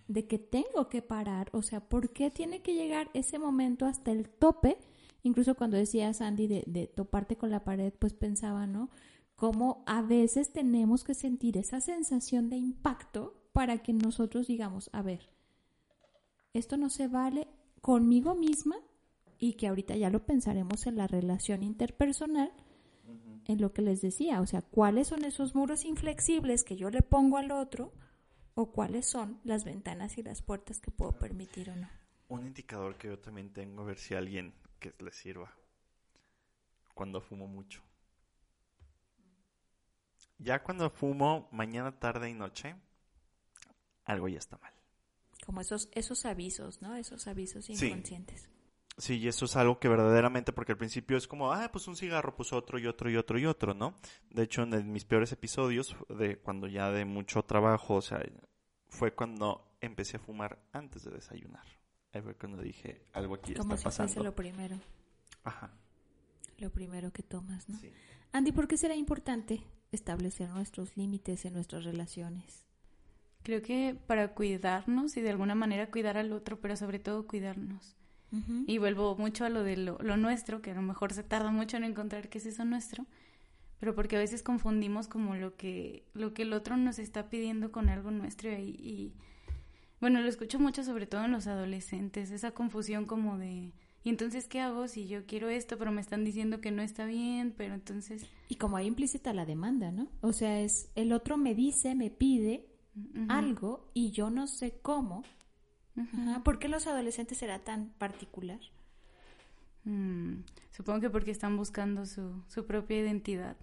de 0.07 0.27
que 0.27 0.39
tengo 0.39 0.87
que 0.87 1.01
parar? 1.01 1.49
O 1.51 1.61
sea, 1.61 1.81
¿por 1.81 2.11
qué 2.13 2.31
tiene 2.31 2.61
que 2.61 2.73
llegar 2.73 3.09
ese 3.13 3.37
momento 3.37 3.85
hasta 3.85 4.11
el 4.11 4.29
tope? 4.29 4.77
Incluso 5.23 5.55
cuando 5.55 5.77
decía 5.77 6.13
Sandy 6.13 6.47
de, 6.47 6.63
de 6.67 6.87
toparte 6.87 7.37
con 7.37 7.51
la 7.51 7.63
pared, 7.63 7.93
pues 7.97 8.13
pensaba, 8.13 8.67
¿no? 8.67 8.89
Cómo 9.35 9.83
a 9.85 10.01
veces 10.01 10.51
tenemos 10.51 11.03
que 11.03 11.13
sentir 11.13 11.57
esa 11.57 11.81
sensación 11.81 12.49
de 12.49 12.57
impacto 12.57 13.41
para 13.53 13.79
que 13.79 13.93
nosotros 13.93 14.47
digamos, 14.47 14.89
a 14.93 15.01
ver, 15.01 15.29
esto 16.53 16.77
no 16.77 16.89
se 16.89 17.07
vale, 17.07 17.47
conmigo 17.81 18.35
misma 18.35 18.77
y 19.39 19.53
que 19.53 19.67
ahorita 19.67 19.95
ya 19.95 20.09
lo 20.09 20.25
pensaremos 20.25 20.85
en 20.85 20.97
la 20.97 21.07
relación 21.07 21.63
interpersonal, 21.63 22.51
en 23.47 23.59
lo 23.59 23.73
que 23.73 23.81
les 23.81 24.01
decía, 24.01 24.39
o 24.39 24.45
sea, 24.45 24.61
cuáles 24.61 25.07
son 25.07 25.25
esos 25.25 25.55
muros 25.55 25.83
inflexibles 25.83 26.63
que 26.63 26.77
yo 26.77 26.89
le 26.89 27.01
pongo 27.01 27.37
al 27.37 27.51
otro 27.51 27.91
o 28.53 28.71
cuáles 28.71 29.07
son 29.07 29.39
las 29.43 29.65
ventanas 29.65 30.17
y 30.17 30.23
las 30.23 30.41
puertas 30.41 30.79
que 30.79 30.91
puedo 30.91 31.13
permitir 31.13 31.71
o 31.71 31.75
no. 31.75 31.89
Un 32.29 32.45
indicador 32.45 32.97
que 32.97 33.07
yo 33.07 33.17
también 33.17 33.51
tengo, 33.51 33.81
a 33.81 33.85
ver 33.85 33.97
si 33.97 34.13
alguien 34.13 34.53
que 34.81 34.93
le 34.99 35.13
sirva, 35.13 35.53
cuando 36.93 37.21
fumo 37.21 37.47
mucho. 37.47 37.81
Ya 40.39 40.63
cuando 40.63 40.89
fumo 40.89 41.47
mañana, 41.51 41.99
tarde 41.99 42.29
y 42.29 42.33
noche, 42.33 42.75
algo 44.05 44.27
ya 44.27 44.39
está 44.39 44.57
mal. 44.57 44.73
Como 45.45 45.61
esos, 45.61 45.89
esos 45.93 46.25
avisos, 46.25 46.81
¿no? 46.81 46.95
Esos 46.95 47.27
avisos 47.27 47.69
inconscientes. 47.69 48.49
Sí. 48.97 49.17
y 49.19 49.27
eso 49.27 49.45
es 49.45 49.55
algo 49.55 49.79
que 49.79 49.87
verdaderamente, 49.87 50.51
porque 50.51 50.71
al 50.73 50.77
principio 50.77 51.15
es 51.15 51.27
como, 51.27 51.53
ah, 51.53 51.69
pues 51.71 51.87
un 51.87 51.95
cigarro, 51.95 52.35
pues 52.35 52.51
otro 52.53 52.79
y 52.79 52.87
otro 52.87 53.09
y 53.09 53.17
otro 53.17 53.39
y 53.39 53.45
otro, 53.45 53.73
¿no? 53.73 53.95
De 54.31 54.43
hecho, 54.43 54.63
en 54.63 54.91
mis 54.91 55.05
peores 55.05 55.31
episodios, 55.31 55.95
de 56.09 56.39
cuando 56.39 56.67
ya 56.67 56.89
de 56.89 57.05
mucho 57.05 57.43
trabajo, 57.43 57.95
o 57.95 58.01
sea, 58.01 58.19
fue 58.89 59.13
cuando 59.13 59.77
empecé 59.79 60.17
a 60.17 60.19
fumar 60.19 60.59
antes 60.73 61.03
de 61.03 61.11
desayunar. 61.11 61.80
Ahí 62.13 62.21
fue 62.21 62.35
cuando 62.35 62.61
dije, 62.61 63.01
algo 63.13 63.35
aquí 63.35 63.53
está 63.53 63.63
pasando. 63.75 64.23
lo 64.23 64.35
primero. 64.35 64.79
Ajá. 65.43 65.71
Lo 66.57 66.69
primero 66.69 67.11
que 67.11 67.23
tomas, 67.23 67.69
¿no? 67.69 67.79
Andy, 68.33 68.51
¿por 68.51 68.67
qué 68.67 68.77
será 68.77 68.95
importante 68.95 69.63
establecer 69.91 70.49
nuestros 70.49 70.95
límites 70.97 71.45
en 71.45 71.53
nuestras 71.53 71.85
relaciones? 71.85 72.65
Creo 73.43 73.61
que 73.61 73.97
para 74.07 74.33
cuidarnos 74.33 75.17
y 75.17 75.21
de 75.21 75.31
alguna 75.31 75.55
manera 75.55 75.89
cuidar 75.89 76.17
al 76.17 76.31
otro, 76.31 76.59
pero 76.59 76.75
sobre 76.75 76.99
todo 76.99 77.27
cuidarnos. 77.27 77.95
Y 78.65 78.77
vuelvo 78.77 79.17
mucho 79.17 79.43
a 79.43 79.49
lo 79.49 79.61
de 79.61 79.75
lo, 79.75 79.97
nuestro, 80.15 80.61
que 80.61 80.71
a 80.71 80.73
lo 80.73 80.81
mejor 80.81 81.11
se 81.11 81.21
tarda 81.21 81.51
mucho 81.51 81.75
en 81.75 81.83
encontrar 81.83 82.29
qué 82.29 82.37
es 82.37 82.45
eso 82.45 82.63
nuestro, 82.63 83.05
pero 83.77 83.93
porque 83.93 84.15
a 84.15 84.19
veces 84.19 84.41
confundimos 84.41 85.09
como 85.09 85.35
lo 85.35 85.57
que, 85.57 86.05
lo 86.13 86.33
que 86.33 86.43
el 86.43 86.53
otro 86.53 86.77
nos 86.77 86.97
está 86.97 87.29
pidiendo 87.29 87.73
con 87.73 87.89
algo 87.89 88.09
nuestro 88.09 88.49
y, 88.53 88.69
y 88.79 89.13
bueno, 90.01 90.19
lo 90.19 90.27
escucho 90.27 90.59
mucho 90.59 90.83
sobre 90.83 91.07
todo 91.07 91.23
en 91.23 91.31
los 91.31 91.47
adolescentes, 91.47 92.31
esa 92.31 92.51
confusión 92.51 93.05
como 93.05 93.37
de, 93.37 93.71
¿y 94.03 94.09
entonces 94.09 94.47
qué 94.47 94.59
hago 94.59 94.89
si 94.89 95.07
yo 95.07 95.25
quiero 95.25 95.47
esto, 95.47 95.77
pero 95.77 95.91
me 95.91 96.01
están 96.01 96.25
diciendo 96.25 96.59
que 96.59 96.71
no 96.71 96.81
está 96.81 97.05
bien, 97.05 97.53
pero 97.55 97.73
entonces... 97.73 98.25
Y 98.49 98.55
como 98.55 98.75
hay 98.75 98.87
implícita 98.87 99.31
la 99.31 99.45
demanda, 99.45 99.91
¿no? 99.91 100.09
O 100.21 100.33
sea, 100.33 100.59
es 100.59 100.91
el 100.95 101.13
otro 101.13 101.37
me 101.37 101.55
dice, 101.55 101.95
me 101.95 102.09
pide 102.09 102.67
algo 103.29 103.89
y 103.93 104.11
yo 104.11 104.29
no 104.29 104.47
sé 104.47 104.79
cómo, 104.81 105.23
¿Por 106.43 106.59
qué 106.59 106.67
los 106.67 106.87
adolescentes 106.87 107.37
será 107.37 107.59
tan 107.59 107.89
particular? 107.97 108.59
Mm, 109.83 110.43
supongo 110.71 111.01
que 111.01 111.09
porque 111.09 111.31
están 111.31 111.57
buscando 111.57 112.05
su, 112.05 112.43
su 112.47 112.65
propia 112.65 112.99
identidad. 112.99 113.57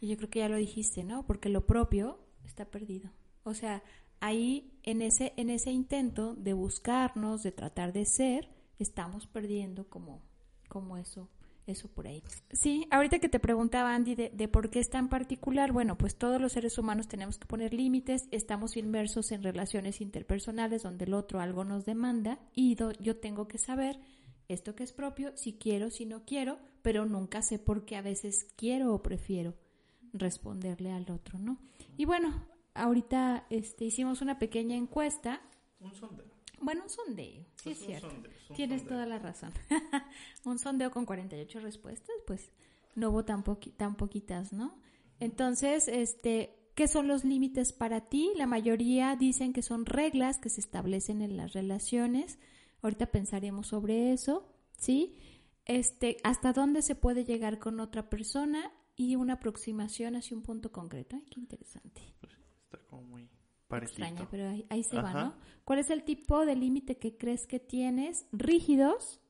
Y 0.00 0.08
yo 0.08 0.16
creo 0.16 0.30
que 0.30 0.38
ya 0.40 0.48
lo 0.48 0.56
dijiste, 0.56 1.04
¿no? 1.04 1.24
Porque 1.24 1.48
lo 1.48 1.66
propio 1.66 2.18
está 2.44 2.64
perdido. 2.64 3.10
O 3.44 3.54
sea, 3.54 3.82
ahí 4.20 4.72
en 4.82 5.02
ese, 5.02 5.32
en 5.36 5.50
ese 5.50 5.70
intento 5.70 6.34
de 6.34 6.52
buscarnos, 6.52 7.42
de 7.42 7.52
tratar 7.52 7.92
de 7.92 8.04
ser, 8.04 8.48
estamos 8.78 9.26
perdiendo 9.26 9.88
como, 9.88 10.22
como 10.68 10.96
eso 10.96 11.28
eso 11.68 11.88
por 11.88 12.06
ahí. 12.06 12.22
Sí, 12.52 12.86
ahorita 12.90 13.18
que 13.18 13.28
te 13.28 13.38
preguntaba 13.38 13.94
Andy 13.94 14.14
de, 14.14 14.48
por 14.48 14.70
qué 14.70 14.80
es 14.80 14.90
tan 14.90 15.08
particular, 15.08 15.72
bueno, 15.72 15.98
pues 15.98 16.16
todos 16.16 16.40
los 16.40 16.52
seres 16.52 16.78
humanos 16.78 17.08
tenemos 17.08 17.38
que 17.38 17.46
poner 17.46 17.74
límites, 17.74 18.26
estamos 18.30 18.76
inmersos 18.76 19.32
en 19.32 19.42
relaciones 19.42 20.00
interpersonales 20.00 20.82
donde 20.82 21.04
el 21.04 21.14
otro 21.14 21.40
algo 21.40 21.64
nos 21.64 21.84
demanda 21.84 22.38
y 22.54 22.76
yo 23.00 23.16
tengo 23.16 23.48
que 23.48 23.58
saber 23.58 24.00
esto 24.48 24.74
que 24.74 24.84
es 24.84 24.92
propio, 24.92 25.36
si 25.36 25.58
quiero, 25.58 25.90
si 25.90 26.06
no 26.06 26.24
quiero, 26.24 26.58
pero 26.80 27.04
nunca 27.04 27.42
sé 27.42 27.58
por 27.58 27.84
qué 27.84 27.96
a 27.96 28.02
veces 28.02 28.46
quiero 28.56 28.94
o 28.94 29.02
prefiero 29.02 29.54
responderle 30.14 30.90
al 30.90 31.10
otro, 31.10 31.38
¿no? 31.38 31.58
Y 31.98 32.06
bueno, 32.06 32.46
ahorita 32.78 33.46
este, 33.50 33.86
hicimos 33.86 34.22
una 34.22 34.38
pequeña 34.38 34.76
encuesta. 34.76 35.40
Un 35.80 35.94
sondeo. 35.94 36.26
Bueno, 36.60 36.82
un 36.84 36.90
sondeo, 36.90 37.44
sí 37.62 37.70
es, 37.70 37.78
cierto. 37.78 38.10
Tienes 38.54 38.84
toda 38.86 39.06
la 39.06 39.18
razón. 39.18 39.52
un 40.44 40.58
sondeo 40.58 40.90
con 40.90 41.06
48 41.06 41.60
respuestas, 41.60 42.16
pues 42.26 42.50
no 42.94 43.10
hubo 43.10 43.24
tan, 43.24 43.44
tan 43.76 43.96
poquitas, 43.96 44.52
¿no? 44.52 44.76
Entonces, 45.20 45.86
este, 45.88 46.58
¿qué 46.74 46.88
son 46.88 47.06
los 47.06 47.24
límites 47.24 47.72
para 47.72 48.08
ti? 48.08 48.32
La 48.36 48.46
mayoría 48.46 49.14
dicen 49.14 49.52
que 49.52 49.62
son 49.62 49.86
reglas 49.86 50.38
que 50.38 50.48
se 50.48 50.60
establecen 50.60 51.22
en 51.22 51.36
las 51.36 51.52
relaciones. 51.52 52.38
Ahorita 52.82 53.06
pensaremos 53.06 53.68
sobre 53.68 54.12
eso, 54.12 54.48
¿sí? 54.76 55.16
Este, 55.64 56.16
hasta 56.24 56.52
dónde 56.52 56.82
se 56.82 56.94
puede 56.94 57.24
llegar 57.24 57.58
con 57.58 57.78
otra 57.78 58.10
persona 58.10 58.72
y 58.96 59.14
una 59.14 59.34
aproximación 59.34 60.16
hacia 60.16 60.36
un 60.36 60.42
punto 60.42 60.72
concreto. 60.72 61.16
Ay, 61.16 61.24
qué 61.30 61.40
interesante. 61.40 62.02
Como 62.88 63.02
muy 63.02 63.28
Extraña, 63.76 64.26
pero 64.30 64.48
ahí, 64.70 64.82
se 64.82 65.00
va, 65.00 65.12
¿no? 65.12 65.34
¿Cuál 65.64 65.80
es 65.80 65.90
el 65.90 66.02
tipo 66.02 66.46
de 66.46 66.56
límite 66.56 66.96
que 66.96 67.18
crees 67.18 67.46
que 67.46 67.60
tienes? 67.60 68.26
¿Rígidos? 68.32 69.20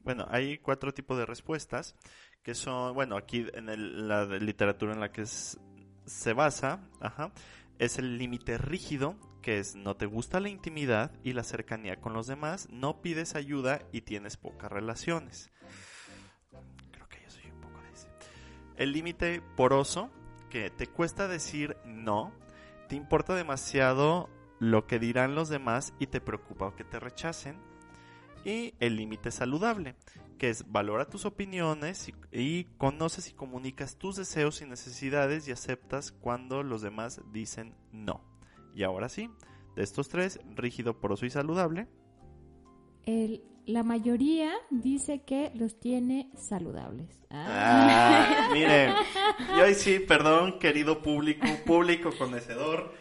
Bueno, 0.00 0.26
hay 0.28 0.58
cuatro 0.58 0.92
tipos 0.92 1.16
de 1.16 1.24
respuestas 1.24 1.94
que 2.42 2.54
son, 2.54 2.94
bueno, 2.94 3.16
aquí 3.16 3.46
en 3.54 4.08
la 4.08 4.24
literatura 4.24 4.92
en 4.92 5.00
la 5.00 5.12
que 5.12 5.24
se 5.26 6.32
basa, 6.32 6.88
ajá, 7.00 7.32
es 7.78 7.98
el 7.98 8.18
límite 8.18 8.58
rígido, 8.58 9.16
que 9.40 9.58
es 9.58 9.76
no 9.76 9.96
te 9.96 10.06
gusta 10.06 10.40
la 10.40 10.48
intimidad 10.48 11.12
y 11.22 11.32
la 11.32 11.44
cercanía 11.44 12.00
con 12.00 12.12
los 12.12 12.26
demás, 12.26 12.68
no 12.70 13.02
pides 13.02 13.36
ayuda 13.36 13.82
y 13.92 14.00
tienes 14.00 14.36
pocas 14.36 14.70
relaciones. 14.70 15.50
Creo 16.90 17.08
que 17.08 17.20
yo 17.22 17.30
soy 17.30 17.50
un 17.50 17.60
poco 17.60 17.80
de 17.82 17.92
ese. 17.92 18.08
El 18.76 18.92
límite 18.92 19.42
poroso, 19.56 20.10
que 20.50 20.70
te 20.70 20.88
cuesta 20.88 21.28
decir 21.28 21.76
no, 21.84 22.32
te 22.88 22.96
importa 22.96 23.34
demasiado 23.34 24.28
lo 24.58 24.86
que 24.86 24.98
dirán 24.98 25.34
los 25.34 25.48
demás 25.48 25.92
y 25.98 26.06
te 26.06 26.20
preocupa 26.20 26.74
que 26.76 26.84
te 26.84 27.00
rechacen. 27.00 27.56
Y 28.44 28.74
el 28.78 28.96
límite 28.96 29.32
saludable, 29.32 29.96
que 30.38 30.50
es 30.50 30.70
valora 30.70 31.08
tus 31.08 31.24
opiniones 31.24 32.12
y, 32.30 32.64
conoces 32.78 33.28
y 33.28 33.32
comunicas 33.32 33.96
tus 33.96 34.16
deseos 34.16 34.62
y 34.62 34.66
necesidades 34.66 35.48
y 35.48 35.52
aceptas 35.52 36.12
cuando 36.12 36.62
los 36.62 36.80
demás 36.80 37.20
dicen 37.32 37.74
no. 37.90 38.22
Y 38.74 38.84
ahora 38.84 39.08
sí, 39.08 39.30
de 39.74 39.82
estos 39.82 40.08
tres, 40.08 40.38
rígido, 40.54 41.00
poroso 41.00 41.26
y 41.26 41.30
saludable. 41.30 41.88
El, 43.06 43.42
la 43.66 43.82
mayoría 43.82 44.52
dice 44.70 45.22
que 45.22 45.50
los 45.54 45.80
tiene 45.80 46.30
saludables. 46.36 47.26
Ah, 47.30 48.50
miren, 48.52 48.92
y 49.56 49.60
hoy 49.60 49.74
sí, 49.74 49.98
perdón, 49.98 50.58
querido 50.58 51.02
público, 51.02 51.46
público 51.64 52.10
conocedor, 52.16 52.92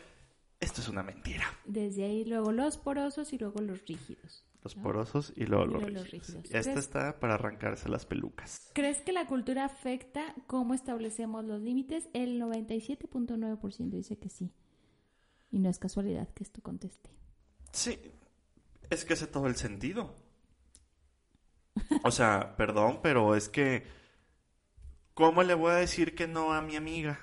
esto 0.60 0.82
es 0.82 0.88
una 0.88 1.04
mentira. 1.04 1.46
Desde 1.66 2.06
ahí 2.06 2.26
luego 2.26 2.52
los 2.52 2.78
porosos 2.78 3.34
y 3.34 3.38
luego 3.38 3.62
los 3.62 3.86
rígidos. 3.86 4.44
Los 4.64 4.74
porosos 4.74 5.32
y 5.36 5.46
luego, 5.46 5.68
los, 5.68 6.10
rígidos. 6.10 6.44
Esta 6.50 6.80
está 6.80 7.20
para 7.20 7.36
arrancarse 7.36 7.88
las 7.88 8.08
pelucas. 8.08 8.72
¿Crees 8.74 9.00
que 9.02 9.12
la 9.12 9.28
cultura 9.28 9.64
afecta 9.64 10.34
cómo 10.48 10.74
establecemos 10.74 11.46
los 11.46 11.62
límites? 11.62 12.10
El 12.14 12.42
97.9% 12.42 13.90
dice 13.92 14.18
que 14.18 14.30
sí. 14.30 14.52
Y 15.52 15.60
no 15.60 15.70
es 15.70 15.78
casualidad 15.78 16.30
que 16.30 16.44
esto 16.44 16.64
conteste. 16.64 17.12
Sí, 17.72 18.00
es 18.90 19.06
que 19.06 19.14
hace 19.14 19.28
todo 19.28 19.48
el 19.48 19.56
sentido. 19.56 20.14
O 22.04 22.12
sea, 22.12 22.56
perdón, 22.56 23.00
pero 23.02 23.36
es 23.36 23.50
que, 23.50 23.86
¿cómo 25.14 25.44
le 25.44 25.54
voy 25.54 25.72
a 25.72 25.76
decir 25.76 26.16
que 26.16 26.28
no 26.28 26.54
a 26.54 26.62
mi 26.62 26.76
amiga? 26.76 27.20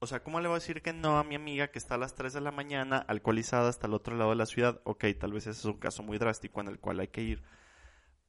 O 0.00 0.06
sea, 0.06 0.22
¿cómo 0.22 0.40
le 0.40 0.48
voy 0.48 0.56
a 0.56 0.60
decir 0.60 0.82
que 0.82 0.92
no 0.92 1.18
a 1.18 1.24
mi 1.24 1.34
amiga 1.34 1.68
que 1.68 1.78
está 1.78 1.96
a 1.96 1.98
las 1.98 2.14
3 2.14 2.32
de 2.32 2.40
la 2.40 2.52
mañana 2.52 2.98
alcoholizada 2.98 3.68
hasta 3.68 3.88
el 3.88 3.94
otro 3.94 4.16
lado 4.16 4.30
de 4.30 4.36
la 4.36 4.46
ciudad? 4.46 4.80
Ok, 4.84 5.06
tal 5.18 5.32
vez 5.32 5.46
ese 5.46 5.58
es 5.58 5.64
un 5.64 5.78
caso 5.78 6.02
muy 6.02 6.18
drástico 6.18 6.60
en 6.60 6.68
el 6.68 6.78
cual 6.78 7.00
hay 7.00 7.08
que 7.08 7.22
ir. 7.22 7.42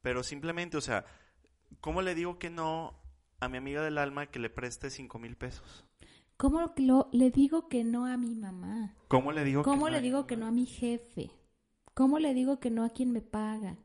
Pero 0.02 0.22
simplemente, 0.22 0.76
o 0.76 0.80
sea, 0.80 1.04
¿cómo 1.80 2.02
le 2.02 2.14
digo 2.14 2.38
que 2.38 2.50
no 2.50 2.98
a 3.38 3.48
mi 3.48 3.58
amiga 3.58 3.82
del 3.82 3.98
alma 3.98 4.26
que 4.26 4.40
le 4.40 4.50
preste 4.50 4.90
5 4.90 5.18
mil 5.18 5.36
pesos? 5.36 5.84
¿Cómo 6.36 6.72
lo, 6.76 7.08
le 7.12 7.30
digo 7.30 7.68
que 7.68 7.84
no 7.84 8.06
a 8.06 8.16
mi 8.16 8.34
mamá? 8.34 8.96
¿Cómo 9.08 9.30
le 9.30 9.44
digo 9.44 9.62
¿Cómo 9.62 9.90
le 9.90 10.00
digo 10.00 10.26
que 10.26 10.36
no 10.36 10.46
a 10.46 10.50
mi 10.50 10.66
jefe? 10.66 11.30
¿Cómo 12.00 12.18
le 12.18 12.32
digo 12.32 12.60
que 12.60 12.70
no 12.70 12.82
a 12.82 12.88
quien 12.88 13.12
me 13.12 13.20
paga? 13.20 13.76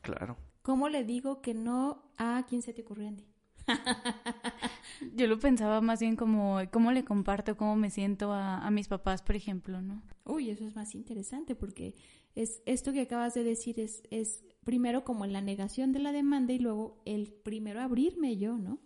Claro. 0.00 0.36
¿Cómo 0.62 0.88
le 0.88 1.02
digo 1.02 1.42
que 1.42 1.54
no 1.54 2.04
a 2.16 2.46
quien 2.48 2.62
se 2.62 2.72
te 2.72 2.82
ocurrió, 2.82 3.08
Andy? 3.08 3.26
Yo 5.16 5.26
lo 5.26 5.40
pensaba 5.40 5.80
más 5.80 5.98
bien 5.98 6.14
como 6.14 6.60
cómo 6.70 6.92
le 6.92 7.04
comparto 7.04 7.56
cómo 7.56 7.74
me 7.74 7.90
siento 7.90 8.32
a, 8.32 8.70
mis 8.70 8.86
papás, 8.86 9.22
por 9.22 9.34
ejemplo, 9.34 9.82
¿no? 9.82 10.04
Uy, 10.24 10.50
eso 10.50 10.64
es 10.64 10.76
más 10.76 10.94
interesante 10.94 11.56
porque 11.56 11.96
es 12.36 12.62
esto 12.64 12.92
que 12.92 13.00
acabas 13.00 13.34
de 13.34 13.42
decir 13.42 13.80
es, 13.80 14.04
es 14.12 14.44
primero 14.62 15.02
como 15.02 15.26
la 15.26 15.40
negación 15.40 15.90
de 15.90 15.98
la 15.98 16.12
demanda 16.12 16.52
y 16.52 16.60
luego 16.60 17.02
el 17.04 17.32
primero 17.32 17.80
abrirme 17.80 18.36
yo, 18.36 18.56
¿no? 18.56 18.78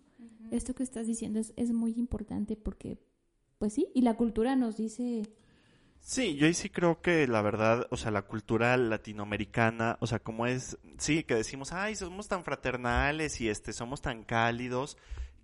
Esto 0.49 0.73
que 0.73 0.81
estás 0.81 1.05
diciendo 1.05 1.37
es, 1.37 1.53
es 1.57 1.71
muy 1.73 1.91
importante 1.91 2.55
porque, 2.55 2.97
pues 3.59 3.71
sí, 3.71 3.89
y 3.93 4.01
la 4.01 4.17
cultura 4.17 4.55
nos 4.55 4.77
dice 4.77 5.29
Sí, 6.01 6.35
yo 6.35 6.47
ahí 6.47 6.53
sí 6.53 6.69
creo 6.69 7.01
que 7.01 7.27
la 7.27 7.41
verdad, 7.41 7.85
o 7.91 7.97
sea, 7.97 8.09
la 8.11 8.23
cultura 8.23 8.75
latinoamericana, 8.77 9.97
o 9.99 10.07
sea, 10.07 10.19
como 10.19 10.47
es, 10.47 10.77
sí, 10.97 11.23
que 11.23 11.35
decimos, 11.35 11.71
ay, 11.71 11.95
somos 11.95 12.27
tan 12.27 12.43
fraternales 12.43 13.39
y 13.41 13.49
este, 13.49 13.73
somos 13.73 14.01
tan 14.01 14.23
cálidos, 14.23 14.97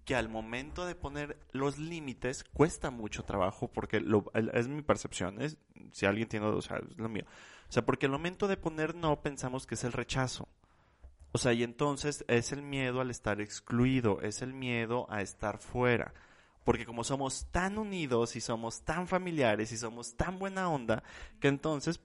que 0.06 0.16
al 0.16 0.30
momento 0.30 0.86
de 0.86 0.96
poner 0.96 1.38
los 1.52 1.78
límites 1.78 2.44
cuesta 2.44 2.92
mucho 2.92 3.24
trabajo, 3.24 3.68
porque 3.68 4.00
lo, 4.00 4.32
es 4.54 4.68
mi 4.68 4.82
percepción, 4.82 5.42
es, 5.42 5.58
si 5.92 6.06
alguien 6.06 6.28
tiene, 6.28 6.46
o 6.46 6.62
sea, 6.62 6.78
es 6.78 6.98
lo 6.98 7.10
mío. 7.10 7.26
O 7.68 7.72
sea, 7.72 7.86
porque 7.86 8.06
al 8.06 8.12
momento 8.12 8.48
de 8.48 8.58
poner 8.58 8.96
no 8.96 9.22
pensamos 9.22 9.66
que 9.66 9.76
es 9.76 9.84
el 9.84 9.92
rechazo. 9.92 10.48
O 11.32 11.38
sea, 11.38 11.54
y 11.54 11.64
entonces 11.64 12.24
es 12.28 12.52
el 12.52 12.62
miedo 12.62 13.02
al 13.02 13.10
estar 13.10 13.42
excluido, 13.42 14.22
es 14.22 14.42
el 14.42 14.54
miedo 14.54 15.08
a 15.10 15.22
estar 15.22 15.58
fuera. 15.58 16.14
Porque 16.66 16.86
como 16.86 17.06
somos 17.06 17.46
tan 17.52 17.78
unidos 17.78 18.36
y 18.36 18.42
somos 18.42 18.82
tan 18.82 19.08
familiares 19.08 19.72
y 19.72 19.78
somos 19.78 20.18
tan 20.18 20.38
buena 20.40 20.68
onda, 20.68 21.04
que 21.40 21.48
entonces 21.48 22.02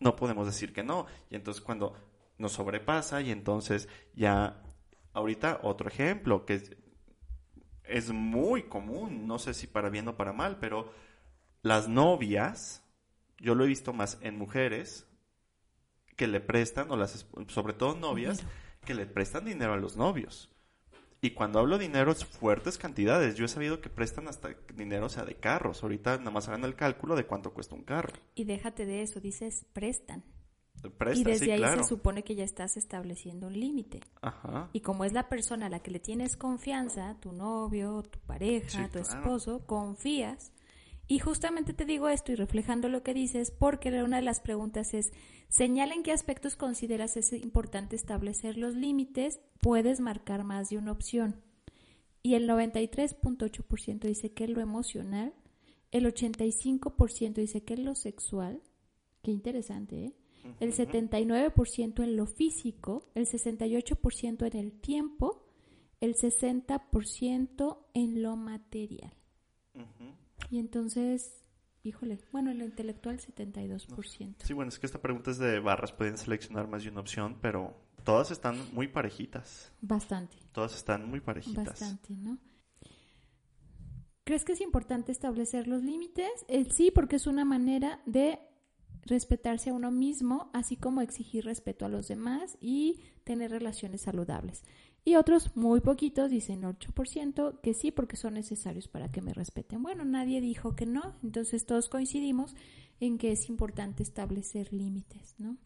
no 0.00 0.16
podemos 0.16 0.46
decir 0.46 0.72
que 0.72 0.82
no. 0.82 1.06
Y 1.30 1.36
entonces 1.36 1.62
cuando 1.62 1.94
nos 2.38 2.52
sobrepasa 2.52 3.20
y 3.20 3.30
entonces 3.30 3.88
ya, 4.14 4.60
ahorita 5.12 5.60
otro 5.62 5.88
ejemplo 5.88 6.44
que 6.46 6.54
es, 6.54 6.76
es 7.84 8.10
muy 8.10 8.64
común, 8.64 9.26
no 9.28 9.38
sé 9.38 9.54
si 9.54 9.66
para 9.66 9.90
bien 9.90 10.08
o 10.08 10.16
para 10.16 10.32
mal, 10.32 10.58
pero 10.58 10.92
las 11.62 11.86
novias, 11.88 12.82
yo 13.38 13.54
lo 13.54 13.64
he 13.64 13.68
visto 13.68 13.92
más 13.92 14.18
en 14.22 14.38
mujeres 14.38 15.06
que 16.16 16.26
le 16.26 16.40
prestan, 16.40 16.90
o 16.90 16.96
las, 16.96 17.26
sobre 17.48 17.74
todo 17.74 17.94
novias, 17.94 18.42
que 18.84 18.94
le 18.94 19.06
prestan 19.06 19.44
dinero 19.44 19.74
a 19.74 19.76
los 19.76 19.96
novios. 19.96 20.49
Y 21.22 21.30
cuando 21.32 21.58
hablo 21.58 21.76
de 21.76 21.84
dinero 21.86 22.12
es 22.12 22.24
fuertes 22.24 22.78
cantidades. 22.78 23.34
Yo 23.34 23.44
he 23.44 23.48
sabido 23.48 23.80
que 23.80 23.90
prestan 23.90 24.26
hasta 24.28 24.54
dinero, 24.74 25.06
o 25.06 25.08
sea, 25.10 25.24
de 25.24 25.34
carros. 25.34 25.82
Ahorita 25.82 26.16
nada 26.18 26.30
más 26.30 26.48
hagan 26.48 26.64
el 26.64 26.74
cálculo 26.74 27.14
de 27.14 27.26
cuánto 27.26 27.52
cuesta 27.52 27.74
un 27.74 27.82
carro. 27.82 28.12
Y 28.34 28.44
déjate 28.44 28.86
de 28.86 29.02
eso, 29.02 29.20
dices 29.20 29.66
prestan. 29.72 30.24
Y 31.14 31.24
desde 31.24 31.44
sí, 31.44 31.50
ahí 31.50 31.58
claro. 31.58 31.82
se 31.82 31.88
supone 31.90 32.24
que 32.24 32.34
ya 32.34 32.44
estás 32.44 32.78
estableciendo 32.78 33.48
un 33.48 33.52
límite. 33.58 34.00
Ajá. 34.22 34.70
Y 34.72 34.80
como 34.80 35.04
es 35.04 35.12
la 35.12 35.28
persona 35.28 35.66
a 35.66 35.68
la 35.68 35.80
que 35.80 35.90
le 35.90 36.00
tienes 36.00 36.38
confianza, 36.38 37.16
tu 37.20 37.32
novio, 37.32 38.02
tu 38.02 38.18
pareja, 38.20 38.68
Sí, 38.70 38.78
tu 38.90 39.00
claro. 39.02 39.20
esposo, 39.20 39.66
confías. 39.66 40.52
Y 41.10 41.18
justamente 41.18 41.72
te 41.72 41.86
digo 41.86 42.08
esto 42.08 42.30
y 42.30 42.36
reflejando 42.36 42.88
lo 42.88 43.02
que 43.02 43.14
dices, 43.14 43.50
porque 43.50 43.88
una 44.04 44.18
de 44.18 44.22
las 44.22 44.38
preguntas 44.38 44.94
es, 44.94 45.10
señala 45.48 45.92
en 45.94 46.04
qué 46.04 46.12
aspectos 46.12 46.54
consideras 46.54 47.16
es 47.16 47.32
importante 47.32 47.96
establecer 47.96 48.56
los 48.56 48.76
límites, 48.76 49.40
puedes 49.60 49.98
marcar 49.98 50.44
más 50.44 50.70
de 50.70 50.78
una 50.78 50.92
opción. 50.92 51.42
Y 52.22 52.34
el 52.34 52.48
93.8% 52.48 53.98
dice 54.02 54.32
que 54.32 54.44
es 54.44 54.50
lo 54.50 54.60
emocional, 54.60 55.34
el 55.90 56.06
85% 56.06 57.34
dice 57.34 57.64
que 57.64 57.74
es 57.74 57.80
lo 57.80 57.96
sexual, 57.96 58.62
qué 59.22 59.32
interesante, 59.32 60.04
¿eh? 60.04 60.14
el 60.60 60.72
79% 60.72 62.04
en 62.04 62.16
lo 62.16 62.26
físico, 62.26 63.10
el 63.16 63.26
68% 63.26 64.46
en 64.46 64.56
el 64.56 64.80
tiempo, 64.80 65.44
el 66.00 66.14
60% 66.14 67.78
en 67.94 68.22
lo 68.22 68.36
material. 68.36 69.12
Y 70.48 70.58
entonces, 70.58 71.44
híjole, 71.82 72.18
bueno, 72.32 72.50
en 72.50 72.58
lo 72.58 72.64
intelectual 72.64 73.18
72%. 73.20 74.34
Sí, 74.44 74.52
bueno, 74.52 74.68
es 74.70 74.78
que 74.78 74.86
esta 74.86 75.00
pregunta 75.00 75.30
es 75.30 75.38
de 75.38 75.60
barras. 75.60 75.92
Pueden 75.92 76.16
seleccionar 76.16 76.68
más 76.68 76.82
de 76.82 76.90
una 76.90 77.00
opción, 77.00 77.38
pero 77.40 77.76
todas 78.04 78.30
están 78.30 78.56
muy 78.72 78.88
parejitas. 78.88 79.72
Bastante, 79.80 80.36
Todas 80.52 80.74
están 80.74 81.08
muy 81.08 81.20
parejitas. 81.20 81.66
bastante, 81.66 82.14
¿no? 82.14 82.38
¿Crees 84.24 84.44
que 84.44 84.52
es 84.52 84.60
importante 84.60 85.10
establecer 85.12 85.66
los 85.66 85.82
límites? 85.82 86.30
Eh, 86.48 86.64
sí, 86.70 86.90
porque 86.90 87.16
es 87.16 87.26
una 87.26 87.44
manera 87.44 88.00
de 88.06 88.38
respetarse 89.02 89.70
a 89.70 89.72
uno 89.72 89.90
mismo, 89.90 90.50
así 90.52 90.76
como 90.76 91.00
exigir 91.00 91.44
respeto 91.44 91.84
a 91.84 91.88
los 91.88 92.06
demás 92.06 92.56
y 92.60 93.00
tener 93.24 93.50
relaciones 93.50 94.02
saludables. 94.02 94.62
Y 95.04 95.16
otros, 95.16 95.56
muy 95.56 95.80
poquitos, 95.80 96.30
dicen 96.30 96.62
8%, 96.62 97.60
que 97.62 97.74
sí, 97.74 97.90
porque 97.90 98.16
son 98.16 98.34
necesarios 98.34 98.86
para 98.86 99.10
que 99.10 99.22
me 99.22 99.32
respeten. 99.32 99.82
Bueno, 99.82 100.04
nadie 100.04 100.40
dijo 100.40 100.76
que 100.76 100.86
no, 100.86 101.16
entonces 101.22 101.64
todos 101.64 101.88
coincidimos 101.88 102.54
en 103.00 103.16
que 103.16 103.32
es 103.32 103.48
importante 103.48 104.02
establecer 104.02 104.72
límites, 104.72 105.34
¿no? 105.38 105.56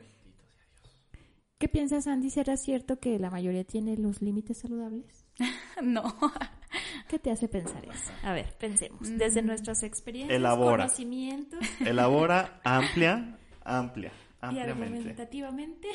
¿Qué 1.59 1.69
piensas, 1.69 2.07
Andy? 2.07 2.31
¿Será 2.31 2.57
cierto 2.57 2.99
que 3.01 3.19
la 3.19 3.31
mayoría 3.31 3.65
tiene 3.65 3.97
los 3.97 4.23
límites 4.23 4.59
saludables? 4.59 5.25
No. 5.83 6.05
¿Qué 7.09 7.19
te 7.19 7.33
hace 7.33 7.49
pensar 7.49 7.85
eso? 7.85 8.13
A 8.23 8.33
ver, 8.33 8.57
pensemos. 8.59 9.01
Desde 9.19 9.43
nuestras 9.43 9.83
experiencias, 9.83 10.37
Elabora. 10.37 10.85
conocimientos 10.85 11.59
Elabora 11.81 12.61
amplia, 12.63 13.37
amplia, 13.65 14.13
y 14.13 14.45
ampliamente. 14.47 14.85
argumentativamente. 14.97 15.89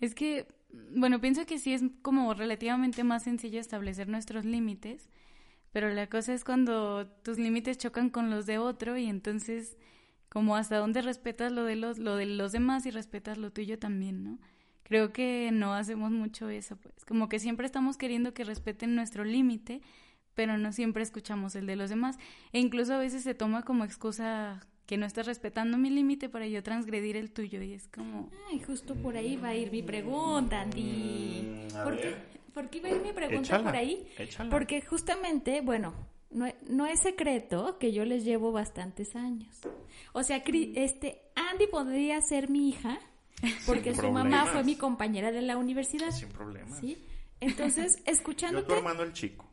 Es 0.00 0.14
que, 0.14 0.46
bueno, 0.70 1.20
pienso 1.20 1.46
que 1.46 1.58
sí 1.58 1.72
es 1.72 1.82
como 2.02 2.34
relativamente 2.34 3.04
más 3.04 3.24
sencillo 3.24 3.60
establecer 3.60 4.08
nuestros 4.08 4.44
límites, 4.44 5.08
pero 5.72 5.90
la 5.90 6.08
cosa 6.08 6.32
es 6.32 6.44
cuando 6.44 7.06
tus 7.22 7.38
límites 7.38 7.78
chocan 7.78 8.10
con 8.10 8.30
los 8.30 8.46
de 8.46 8.58
otro 8.58 8.96
y 8.96 9.06
entonces 9.06 9.76
como 10.28 10.56
hasta 10.56 10.78
dónde 10.78 11.02
respetas 11.02 11.52
lo 11.52 11.64
de 11.64 11.76
los, 11.76 11.98
lo 11.98 12.16
de 12.16 12.26
los 12.26 12.52
demás 12.52 12.86
y 12.86 12.90
respetas 12.90 13.38
lo 13.38 13.52
tuyo 13.52 13.78
también, 13.78 14.24
¿no? 14.24 14.38
Creo 14.82 15.12
que 15.12 15.50
no 15.52 15.74
hacemos 15.74 16.12
mucho 16.12 16.48
eso, 16.48 16.76
pues 16.76 17.04
como 17.04 17.28
que 17.28 17.38
siempre 17.38 17.66
estamos 17.66 17.96
queriendo 17.96 18.34
que 18.34 18.44
respeten 18.44 18.94
nuestro 18.94 19.24
límite, 19.24 19.82
pero 20.34 20.58
no 20.58 20.72
siempre 20.72 21.02
escuchamos 21.02 21.56
el 21.56 21.66
de 21.66 21.76
los 21.76 21.90
demás. 21.90 22.18
E 22.52 22.60
incluso 22.60 22.94
a 22.94 22.98
veces 22.98 23.22
se 23.22 23.34
toma 23.34 23.62
como 23.62 23.84
excusa 23.84 24.60
que 24.86 24.96
no 24.96 25.04
estás 25.06 25.26
respetando 25.26 25.76
mi 25.78 25.90
límite 25.90 26.28
para 26.28 26.46
yo 26.46 26.62
transgredir 26.62 27.16
el 27.16 27.32
tuyo 27.32 27.60
y 27.62 27.72
es 27.74 27.88
como... 27.88 28.30
Ay, 28.50 28.60
justo 28.60 28.94
por 28.94 29.16
ahí 29.16 29.36
va 29.36 29.48
a 29.48 29.54
ir 29.54 29.70
mi 29.72 29.82
pregunta, 29.82 30.60
Andy. 30.60 31.66
Mm, 31.72 31.82
¿Por 31.84 31.96
qué, 31.98 32.14
por 32.54 32.70
qué 32.70 32.80
va 32.80 32.88
a 32.88 32.92
ir 32.92 33.02
mi 33.02 33.12
pregunta 33.12 33.40
Échala, 33.42 33.64
por 33.64 33.76
ahí? 33.76 34.06
échala. 34.16 34.50
Porque 34.50 34.80
justamente, 34.82 35.60
bueno, 35.60 35.92
no, 36.30 36.46
no 36.68 36.86
es 36.86 37.00
secreto 37.00 37.78
que 37.78 37.92
yo 37.92 38.04
les 38.04 38.24
llevo 38.24 38.52
bastantes 38.52 39.16
años. 39.16 39.56
O 40.12 40.22
sea, 40.22 40.44
Cri- 40.44 40.72
este 40.76 41.20
Andy 41.34 41.66
podría 41.66 42.20
ser 42.22 42.48
mi 42.48 42.68
hija 42.68 42.98
porque 43.66 43.92
Sin 43.92 44.02
su 44.02 44.10
mamá 44.12 44.30
fue 44.42 44.44
problemas. 44.44 44.66
mi 44.66 44.76
compañera 44.76 45.32
de 45.32 45.42
la 45.42 45.56
universidad. 45.56 46.10
Sin 46.12 46.28
problema. 46.28 46.76
¿Sí? 46.80 46.96
Entonces, 47.40 47.96
Yo 47.98 48.04
tu 48.04 48.10
escuchándote, 48.12 48.72
hermano 48.72 49.02
el 49.02 49.12
chico. 49.12 49.44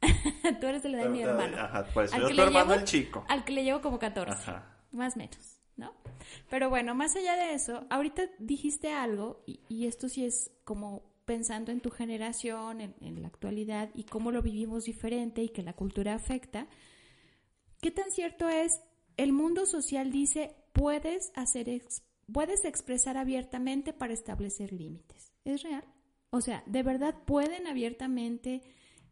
tú 0.60 0.66
eres 0.66 0.82
de 0.82 0.88
la 0.88 0.98
edad 0.98 1.04
de 1.04 1.10
mi 1.10 1.22
hermano. 1.22 1.56
Ajá, 1.56 1.86
pues 1.94 2.12
Al 2.12 2.22
yo 2.22 2.26
que 2.26 2.34
tu 2.34 2.36
le 2.40 2.46
hermano 2.48 2.70
llevo- 2.72 2.80
el 2.80 2.84
chico. 2.84 3.24
Al 3.28 3.44
que 3.44 3.52
le 3.52 3.62
llevo 3.62 3.80
como 3.80 3.98
14. 4.00 4.32
Ajá. 4.32 4.68
Más 4.92 5.16
o 5.16 5.18
menos, 5.18 5.60
¿no? 5.76 5.92
Pero 6.50 6.70
bueno, 6.70 6.94
más 6.94 7.16
allá 7.16 7.34
de 7.36 7.54
eso, 7.54 7.86
ahorita 7.90 8.22
dijiste 8.38 8.92
algo, 8.92 9.42
y, 9.46 9.86
esto 9.86 10.08
sí 10.08 10.24
es 10.24 10.50
como 10.64 11.02
pensando 11.24 11.72
en 11.72 11.80
tu 11.80 11.90
generación, 11.90 12.80
en, 12.80 12.94
en 13.00 13.22
la 13.22 13.28
actualidad, 13.28 13.90
y 13.94 14.04
cómo 14.04 14.32
lo 14.32 14.42
vivimos 14.42 14.84
diferente 14.84 15.42
y 15.42 15.48
que 15.48 15.62
la 15.62 15.72
cultura 15.72 16.14
afecta. 16.14 16.66
¿Qué 17.80 17.90
tan 17.90 18.10
cierto 18.10 18.48
es? 18.48 18.80
El 19.16 19.32
mundo 19.32 19.66
social 19.66 20.12
dice, 20.12 20.54
puedes 20.72 21.32
hacer, 21.34 21.68
ex- 21.68 22.02
puedes 22.30 22.64
expresar 22.64 23.16
abiertamente 23.16 23.92
para 23.92 24.12
establecer 24.12 24.72
límites. 24.72 25.32
¿Es 25.44 25.62
real? 25.62 25.84
O 26.30 26.40
sea, 26.40 26.62
¿de 26.66 26.82
verdad 26.82 27.14
pueden 27.24 27.66
abiertamente 27.66 28.62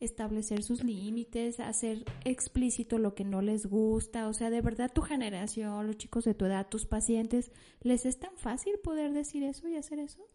establecer 0.00 0.62
sus 0.62 0.82
límites, 0.82 1.60
hacer 1.60 2.04
explícito 2.24 2.98
lo 2.98 3.14
que 3.14 3.24
no 3.24 3.42
les 3.42 3.66
gusta? 3.66 4.28
O 4.28 4.32
sea, 4.32 4.50
¿de 4.50 4.60
verdad 4.60 4.90
tu 4.92 5.02
generación, 5.02 5.86
los 5.86 5.98
chicos 5.98 6.24
de 6.24 6.34
tu 6.34 6.46
edad, 6.46 6.68
tus 6.68 6.86
pacientes, 6.86 7.52
les 7.82 8.06
es 8.06 8.18
tan 8.18 8.36
fácil 8.36 8.74
poder 8.82 9.12
decir 9.12 9.42
eso 9.42 9.68
y 9.68 9.76
hacer 9.76 9.98
eso? 9.98 10.26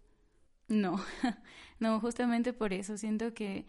No, 0.67 0.99
no, 1.79 1.99
justamente 1.99 2.53
por 2.53 2.73
eso 2.73 2.97
siento 2.97 3.33
que 3.33 3.65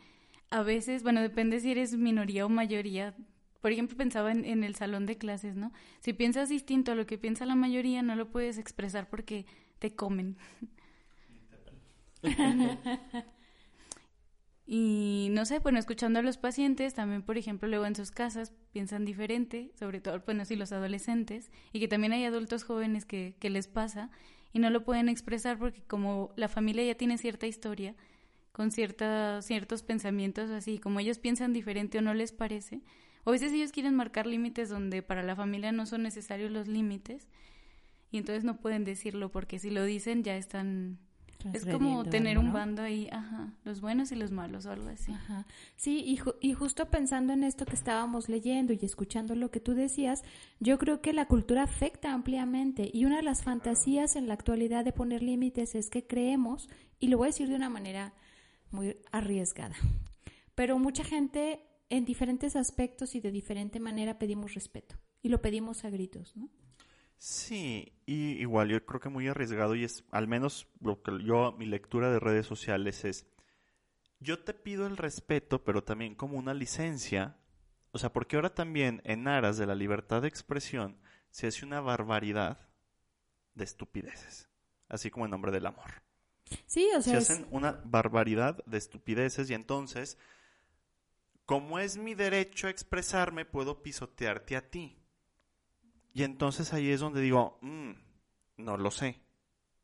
a 0.51 0.63
veces, 0.63 1.03
bueno, 1.03 1.21
depende 1.21 1.61
si 1.61 1.73
eres 1.73 1.97
minoría 1.97 2.47
o 2.47 2.49
mayoría. 2.49 3.15
Por 3.61 3.73
ejemplo, 3.73 3.97
pensaba 3.97 4.31
en, 4.31 4.45
en 4.45 4.65
el 4.65 4.77
salón 4.77 5.07
de 5.07 5.19
clases, 5.19 5.57
¿no? 5.57 5.73
Si 6.01 6.13
piensas 6.13 6.49
distinto 6.49 6.93
a 6.93 6.95
lo 6.95 7.07
que 7.07 7.19
piensa 7.19 7.47
la 7.47 7.57
mayoría, 7.57 8.03
no 8.03 8.15
lo 8.15 8.31
puedes 8.31 8.59
expresar 8.59 9.09
porque 9.09 9.47
te 9.79 9.95
comen. 9.95 10.37
Y 14.69 15.29
no 15.31 15.45
sé, 15.45 15.61
bueno, 15.61 15.79
escuchando 15.79 16.19
a 16.19 16.23
los 16.23 16.39
pacientes, 16.39 16.93
también, 16.93 17.23
por 17.23 17.39
ejemplo, 17.39 17.69
luego 17.69 17.87
en 17.87 17.95
sus 17.95 18.11
casas 18.11 18.53
piensan 18.73 19.05
diferente, 19.05 19.71
sobre 19.79 20.01
todo, 20.01 20.21
bueno, 20.27 20.45
sí, 20.45 20.57
los 20.57 20.73
adolescentes, 20.73 21.53
y 21.73 21.79
que 21.79 21.87
también 21.87 22.13
hay 22.13 22.25
adultos 22.25 22.65
jóvenes 22.65 23.05
que, 23.05 23.37
que 23.39 23.49
les 23.49 23.69
pasa 23.69 24.11
y 24.53 24.59
no 24.59 24.71
lo 24.71 24.85
pueden 24.85 25.09
expresar 25.09 25.59
porque 25.59 25.83
como 25.83 26.33
la 26.35 26.49
familia 26.49 26.83
ya 26.83 26.97
tiene 26.97 27.17
cierta 27.17 27.47
historia, 27.47 27.95
con 28.51 28.73
cierta, 28.73 29.41
ciertos 29.43 29.83
pensamientos 29.85 30.51
así, 30.51 30.79
como 30.79 30.99
ellos 30.99 31.19
piensan 31.19 31.53
diferente 31.53 31.99
o 31.99 32.03
no 32.03 32.15
les 32.15 32.33
parece, 32.33 32.81
o 33.23 33.31
a 33.31 33.33
veces 33.33 33.53
ellos 33.53 33.71
quieren 33.71 33.95
marcar 33.95 34.27
límites 34.27 34.69
donde 34.69 35.03
para 35.03 35.23
la 35.23 35.37
familia 35.37 35.71
no 35.71 35.87
son 35.87 36.03
necesarios 36.03 36.51
los 36.51 36.67
límites, 36.67 37.29
y 38.11 38.19
entonces 38.19 38.43
no 38.45 38.57
pueden 38.59 38.83
decirlo 38.83 39.31
porque 39.31 39.59
si 39.61 39.71
lo 39.71 39.85
dicen 39.85 40.25
ya 40.25 40.37
están... 40.37 40.99
Es 41.53 41.65
como 41.67 42.05
tener 42.05 42.37
algo, 42.39 42.49
un 42.49 42.53
bando 42.53 42.83
ahí, 42.83 43.09
ajá, 43.13 43.53
los 43.65 43.81
buenos 43.81 44.11
y 44.13 44.17
los 44.17 44.31
malos 44.33 44.67
o 44.67 44.71
algo 44.73 44.89
así. 44.89 45.13
Ajá. 45.13 45.47
Sí, 45.77 46.03
y, 46.05 46.17
ju- 46.19 46.37
y 46.41 46.55
justo 46.55 46.87
pensando 46.91 47.33
en 47.33 47.45
esto 47.45 47.65
que 47.67 47.75
estábamos 47.75 48.29
leyendo 48.29 48.73
y 48.73 48.79
escuchando 48.83 49.35
lo 49.35 49.51
que 49.51 49.61
tú 49.61 49.75
decías, 49.75 50.23
yo 50.61 50.79
creo 50.79 51.01
que 51.01 51.13
la 51.13 51.27
cultura 51.27 51.63
afecta 51.63 52.13
ampliamente 52.13 52.91
y 52.93 53.05
una 53.05 53.17
de 53.17 53.23
las 53.23 53.43
fantasías 53.45 54.17
en 54.17 54.27
la 54.29 54.35
actualidad 54.35 54.85
de 54.85 54.93
poner 54.93 55.23
límites 55.23 55.75
es 55.75 55.89
que 55.91 56.07
creemos, 56.07 56.69
y 56.99 57.09
lo 57.09 57.19
voy 57.19 57.27
a 57.27 57.29
decir 57.31 57.49
de 57.49 57.55
una 57.57 57.69
manera 57.71 58.13
muy 58.71 58.97
arriesgada, 59.13 59.77
pero 60.55 60.79
mucha 60.79 61.05
gente 61.05 61.61
en 61.89 62.05
diferentes 62.05 62.57
aspectos 62.57 63.15
y 63.15 63.21
de 63.21 63.31
diferente 63.31 63.79
manera 63.79 64.19
pedimos 64.19 64.55
respeto 64.55 64.97
y 65.23 65.29
lo 65.29 65.41
pedimos 65.41 65.85
a 65.85 65.91
gritos, 65.91 66.37
¿no? 66.37 66.49
Sí, 67.19 67.93
y 68.05 68.33
igual 68.41 68.69
yo 68.69 68.85
creo 68.85 69.01
que 69.01 69.09
muy 69.09 69.27
arriesgado 69.29 69.75
y 69.75 69.85
es, 69.85 70.05
al 70.11 70.29
menos 70.29 70.69
lo 70.81 71.03
que 71.03 71.13
yo, 71.25 71.53
mi 71.53 71.67
lectura 71.67 72.11
de 72.11 72.21
redes 72.21 72.47
sociales 72.47 73.05
es, 73.05 73.27
yo 74.21 74.41
te 74.45 74.55
pido 74.55 74.87
el 74.87 74.97
respeto, 74.97 75.65
pero 75.65 75.85
también 75.85 76.15
como 76.15 76.39
una 76.39 76.55
licencia, 76.55 77.37
o 77.93 77.99
sea, 77.99 78.13
porque 78.13 78.37
ahora 78.37 78.55
también 78.55 79.03
en 79.05 79.29
aras 79.29 79.59
de 79.59 79.67
la 79.67 79.75
libertad 79.75 80.23
de 80.23 80.29
expresión 80.29 80.99
se 81.31 81.47
hace 81.49 81.65
una 81.67 81.81
barbaridad 81.81 82.69
de 83.55 83.65
estupideces, 83.65 84.49
así 84.89 85.11
como 85.11 85.27
en 85.27 85.33
nombre 85.33 85.53
del 85.53 85.67
amor. 85.67 85.91
Sí, 86.67 86.89
o 86.97 87.03
Se 87.03 87.11
sea, 87.11 87.19
es- 87.19 87.31
hacen 87.31 87.47
una 87.51 87.81
barbaridad 87.85 88.65
de 88.67 88.79
estupideces 88.79 89.51
y 89.51 89.55
entonces, 89.55 90.19
como 91.47 91.79
es 91.79 91.97
mi 91.97 92.15
derecho 92.15 92.67
a 92.67 92.71
expresarme, 92.71 93.45
puedo 93.45 93.83
pisotearte 93.83 94.57
a 94.57 94.71
ti. 94.71 94.99
Y 96.17 96.23
entonces 96.23 96.73
ahí 96.73 96.89
es 96.89 97.01
donde 97.01 97.21
digo, 97.21 97.59
"Mm, 97.61 97.91
no 98.57 98.79
lo 98.79 98.91
sé. 98.91 99.21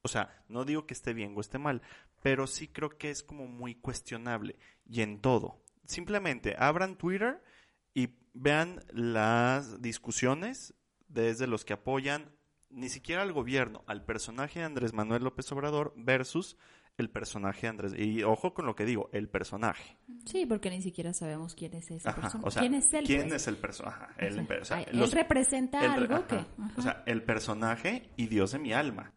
O 0.01 0.09
sea, 0.09 0.43
no 0.49 0.65
digo 0.65 0.87
que 0.87 0.95
esté 0.95 1.13
bien 1.13 1.35
o 1.37 1.43
esté 1.43 1.59
mal, 1.59 1.83
pero 2.23 2.47
sí 2.47 2.69
creo 2.69 2.97
que 2.97 3.11
es 3.11 3.23
como 3.23 3.47
muy 3.47 3.75
cuestionable. 3.75 4.59
Y 4.89 5.03
en 5.03 5.21
todo. 5.21 5.63
Simplemente 5.85 6.57
abran 6.59 6.97
Twitter 6.97 7.45
y 7.93 8.15
vean 8.33 8.83
las 8.89 9.83
discusiones 9.83 10.73
desde 11.07 11.47
los 11.47 11.67
que 11.67 11.75
apoyan 11.75 12.35
ni 12.71 12.89
siquiera 12.89 13.21
al 13.21 13.35
gobierno, 13.35 13.85
al 13.87 14.03
personaje 14.03 14.61
de 14.61 14.65
Andrés 14.65 14.95
Manuel 14.95 15.25
López 15.25 15.53
Obrador 15.53 15.93
versus 15.97 16.57
el 16.99 17.11
personaje 17.11 17.63
de 17.63 17.69
Andrés. 17.69 17.95
Y 17.99 18.23
ojo 18.23 18.55
con 18.55 18.67
lo 18.67 18.75
que 18.77 18.85
digo, 18.85 19.09
el 19.13 19.29
personaje. 19.29 19.97
Sí, 20.27 20.47
porque 20.47 20.71
ni 20.71 20.83
siquiera 20.83 21.13
sabemos 21.13 21.55
quién 21.55 21.75
es 21.75 21.91
ese 21.91 22.05
personaje. 22.13 22.39
O 22.43 22.51
sea, 22.51 22.61
¿Quién 22.61 22.75
es 22.75 22.93
él? 22.93 23.05
¿Quién 23.07 23.23
pues? 23.29 23.35
es 23.43 23.49
el 23.49 23.57
personaje? 23.57 24.07
Él, 24.19 24.39
O 24.41 24.47
sea, 24.47 24.59
o 24.61 24.65
sea, 24.65 24.83
él 24.83 24.99
los- 24.99 25.13
representa 25.13 25.85
el- 25.85 25.91
algo 25.91 26.15
ajá. 26.15 26.27
que... 26.27 26.45
O 26.77 26.83
sea, 26.83 27.03
el 27.07 27.23
personaje 27.25 28.11
y 28.17 28.27
Dios 28.27 28.53
de 28.53 28.59
mi 28.59 28.73
alma. 28.73 29.13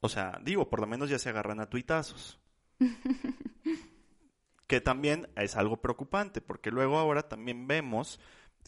O 0.00 0.08
sea, 0.08 0.40
digo, 0.42 0.68
por 0.68 0.80
lo 0.80 0.86
menos 0.86 1.08
ya 1.10 1.18
se 1.18 1.28
agarran 1.28 1.60
a 1.60 1.68
tuitazos. 1.68 2.40
que 4.66 4.80
también 4.80 5.28
es 5.36 5.56
algo 5.56 5.80
preocupante, 5.80 6.40
porque 6.40 6.70
luego 6.70 6.98
ahora 6.98 7.28
también 7.28 7.66
vemos 7.68 8.18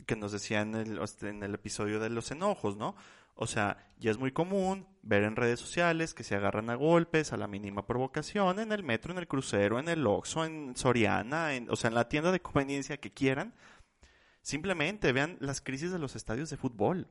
que 0.07 0.15
nos 0.17 0.31
decían 0.33 0.75
en 0.77 0.99
el, 0.99 1.01
en 1.23 1.43
el 1.43 1.55
episodio 1.55 1.99
de 1.99 2.09
los 2.11 2.31
enojos, 2.31 2.77
¿no? 2.77 2.95
O 3.41 3.47
sea, 3.47 3.77
ya 3.99 4.11
es 4.11 4.19
muy 4.19 4.33
común 4.33 4.89
ver 5.03 5.23
en 5.23 5.37
redes 5.37 5.61
sociales 5.61 6.13
que 6.13 6.25
se 6.25 6.35
agarran 6.35 6.71
a 6.71 6.75
golpes 6.75 7.33
a 7.33 7.37
la 7.37 7.47
mínima 7.47 7.87
provocación 7.87 8.59
en 8.59 8.73
el 8.73 8.83
metro, 8.83 9.13
en 9.13 9.19
el 9.19 9.29
crucero, 9.29 9.79
en 9.79 9.89
el 9.89 10.05
Oxxo, 10.09 10.45
en 10.45 10.75
Soriana, 10.75 11.55
en, 11.55 11.71
o 11.71 11.77
sea, 11.77 11.87
en 11.87 11.95
la 11.95 12.09
tienda 12.09 12.33
de 12.33 12.43
conveniencia 12.43 12.97
que 12.97 13.13
quieran. 13.13 13.55
Simplemente 14.43 15.13
vean 15.13 15.37
las 15.39 15.61
crisis 15.61 15.93
de 15.93 16.01
los 16.01 16.17
estadios 16.17 16.51
de 16.51 16.57
fútbol. 16.57 17.07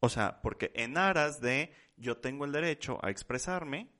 O 0.00 0.08
sea, 0.08 0.40
porque 0.40 0.72
en 0.74 0.96
aras 0.96 1.42
de 1.42 1.74
yo 1.98 2.16
tengo 2.16 2.46
el 2.46 2.52
derecho 2.52 2.98
a 3.02 3.10
expresarme, 3.10 3.90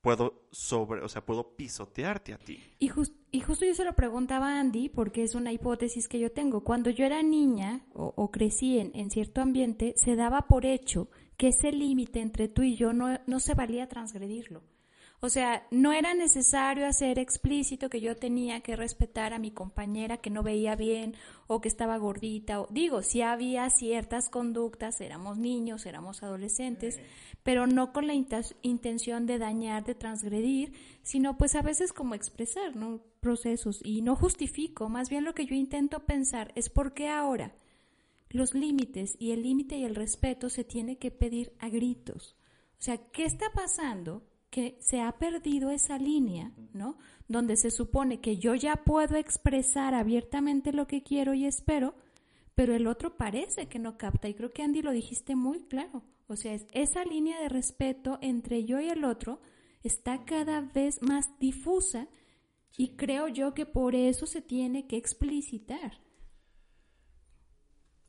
puedo 0.00 0.46
sobre, 0.50 1.02
o 1.02 1.08
sea, 1.08 1.24
puedo 1.24 1.56
pisotearte 1.56 2.32
a 2.32 2.38
ti. 2.38 2.60
Y, 2.78 2.88
jus- 2.88 3.12
y 3.30 3.40
justo 3.40 3.64
yo 3.66 3.74
se 3.74 3.84
lo 3.84 3.94
preguntaba 3.94 4.54
a 4.54 4.60
Andy 4.60 4.88
porque 4.88 5.22
es 5.22 5.34
una 5.34 5.52
hipótesis 5.52 6.08
que 6.08 6.18
yo 6.18 6.30
tengo. 6.32 6.62
Cuando 6.64 6.90
yo 6.90 7.04
era 7.04 7.22
niña 7.22 7.84
o, 7.94 8.12
o 8.16 8.30
crecí 8.30 8.78
en, 8.78 8.90
en 8.94 9.10
cierto 9.10 9.40
ambiente, 9.40 9.94
se 9.96 10.16
daba 10.16 10.42
por 10.48 10.64
hecho 10.66 11.08
que 11.36 11.48
ese 11.48 11.72
límite 11.72 12.20
entre 12.20 12.48
tú 12.48 12.62
y 12.62 12.76
yo 12.76 12.92
no, 12.92 13.18
no 13.26 13.40
se 13.40 13.54
valía 13.54 13.88
transgredirlo. 13.88 14.62
O 15.20 15.28
sea, 15.30 15.66
no 15.72 15.92
era 15.92 16.14
necesario 16.14 16.86
hacer 16.86 17.18
explícito 17.18 17.90
que 17.90 18.00
yo 18.00 18.16
tenía 18.16 18.60
que 18.60 18.76
respetar 18.76 19.32
a 19.32 19.40
mi 19.40 19.50
compañera 19.50 20.18
que 20.18 20.30
no 20.30 20.44
veía 20.44 20.76
bien 20.76 21.16
o 21.48 21.60
que 21.60 21.66
estaba 21.66 21.96
gordita. 21.96 22.60
O, 22.60 22.68
digo, 22.70 23.02
sí 23.02 23.20
había 23.20 23.68
ciertas 23.70 24.28
conductas, 24.28 25.00
éramos 25.00 25.36
niños, 25.36 25.86
éramos 25.86 26.22
adolescentes, 26.22 27.00
pero 27.42 27.66
no 27.66 27.92
con 27.92 28.06
la 28.06 28.14
intención 28.14 29.26
de 29.26 29.38
dañar, 29.38 29.84
de 29.84 29.96
transgredir, 29.96 30.72
sino 31.02 31.36
pues 31.36 31.56
a 31.56 31.62
veces 31.62 31.92
como 31.92 32.14
expresar, 32.14 32.76
¿no? 32.76 33.00
Procesos. 33.18 33.80
Y 33.82 34.02
no 34.02 34.14
justifico, 34.14 34.88
más 34.88 35.10
bien 35.10 35.24
lo 35.24 35.34
que 35.34 35.46
yo 35.46 35.56
intento 35.56 36.06
pensar 36.06 36.52
es 36.54 36.68
por 36.68 36.94
qué 36.94 37.08
ahora 37.08 37.56
los 38.30 38.54
límites 38.54 39.16
y 39.18 39.32
el 39.32 39.42
límite 39.42 39.78
y 39.78 39.84
el 39.84 39.94
respeto 39.94 40.48
se 40.48 40.62
tiene 40.62 40.96
que 40.98 41.10
pedir 41.10 41.54
a 41.58 41.68
gritos. 41.68 42.36
O 42.78 42.82
sea, 42.82 42.98
¿qué 43.10 43.24
está 43.24 43.46
pasando? 43.52 44.22
Que 44.50 44.78
se 44.80 45.00
ha 45.00 45.12
perdido 45.12 45.70
esa 45.70 45.98
línea, 45.98 46.52
¿no? 46.72 46.98
Donde 47.28 47.56
se 47.56 47.70
supone 47.70 48.20
que 48.20 48.38
yo 48.38 48.54
ya 48.54 48.76
puedo 48.76 49.16
expresar 49.16 49.94
abiertamente 49.94 50.72
lo 50.72 50.86
que 50.86 51.02
quiero 51.02 51.34
y 51.34 51.44
espero, 51.44 51.94
pero 52.54 52.74
el 52.74 52.86
otro 52.86 53.16
parece 53.16 53.68
que 53.68 53.78
no 53.78 53.98
capta. 53.98 54.28
Y 54.28 54.34
creo 54.34 54.50
que 54.50 54.62
Andy 54.62 54.82
lo 54.82 54.92
dijiste 54.92 55.36
muy 55.36 55.60
claro. 55.60 56.02
O 56.28 56.36
sea, 56.36 56.54
es 56.54 56.66
esa 56.72 57.04
línea 57.04 57.40
de 57.40 57.48
respeto 57.48 58.18
entre 58.20 58.64
yo 58.64 58.80
y 58.80 58.88
el 58.88 59.04
otro 59.04 59.40
está 59.82 60.24
cada 60.24 60.60
vez 60.60 61.02
más 61.02 61.38
difusa 61.38 62.08
y 62.76 62.96
creo 62.96 63.28
yo 63.28 63.54
que 63.54 63.66
por 63.66 63.94
eso 63.94 64.26
se 64.26 64.42
tiene 64.42 64.86
que 64.86 64.96
explicitar. 64.96 66.00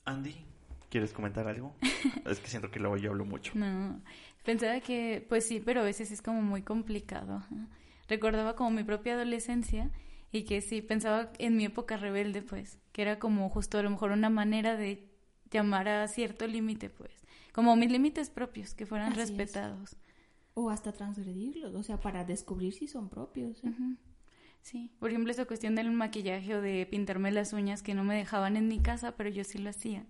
Andy, 0.06 0.36
¿quieres 0.90 1.14
comentar 1.14 1.48
algo? 1.48 1.76
es 2.26 2.40
que 2.40 2.48
siento 2.48 2.70
que 2.70 2.80
luego 2.80 2.98
yo 2.98 3.12
hablo 3.12 3.26
mucho. 3.26 3.54
No, 3.56 4.02
pensaba 4.44 4.80
que, 4.80 5.26
pues 5.30 5.46
sí, 5.48 5.62
pero 5.64 5.82
a 5.82 5.84
veces 5.84 6.12
es 6.12 6.22
como 6.22 6.42
muy 6.42 6.62
complicado. 6.62 7.38
ajá. 7.38 7.68
Recordaba 8.08 8.56
como 8.56 8.72
mi 8.72 8.84
propia 8.84 9.14
adolescencia 9.14 9.92
y 10.32 10.44
que 10.44 10.62
sí, 10.62 10.82
pensaba 10.82 11.32
en 11.38 11.56
mi 11.56 11.66
época 11.66 11.98
rebelde, 11.98 12.42
pues, 12.42 12.80
que 12.92 13.02
era 13.04 13.20
como 13.20 13.50
justo 13.50 13.78
a 13.78 13.84
lo 13.84 13.90
mejor 13.92 14.12
una 14.12 14.30
manera 14.30 14.76
de 14.76 15.08
llamar 15.52 15.88
a 15.88 16.08
cierto 16.08 16.48
límite, 16.48 16.90
pues, 16.90 17.12
como 17.54 17.76
mis 17.76 17.92
límites 17.92 18.30
propios, 18.30 18.74
que 18.74 18.86
fueran 18.86 19.12
Así 19.12 19.22
es. 19.22 19.30
respetados. 19.30 19.96
O 20.56 20.70
hasta 20.72 20.92
transgredirlos, 20.92 21.76
o 21.76 21.84
sea, 21.84 22.00
para 22.00 22.24
descubrir 22.26 22.74
si 22.74 22.88
son 22.88 23.10
propios. 23.10 23.64
¿eh? 23.64 23.72
Sí, 24.62 24.92
por 25.00 25.10
ejemplo, 25.10 25.32
esa 25.32 25.46
cuestión 25.46 25.76
del 25.76 25.90
maquillaje 25.92 26.54
o 26.56 26.62
de 26.62 26.86
pintarme 26.86 27.32
las 27.32 27.54
uñas 27.54 27.82
que 27.82 27.94
no 27.94 28.04
me 28.04 28.16
dejaban 28.16 28.58
en 28.58 28.68
mi 28.68 28.80
casa, 28.80 29.16
pero 29.16 29.30
yo 29.30 29.44
sí 29.44 29.58
lo 29.58 29.70
hacía. 29.70 30.06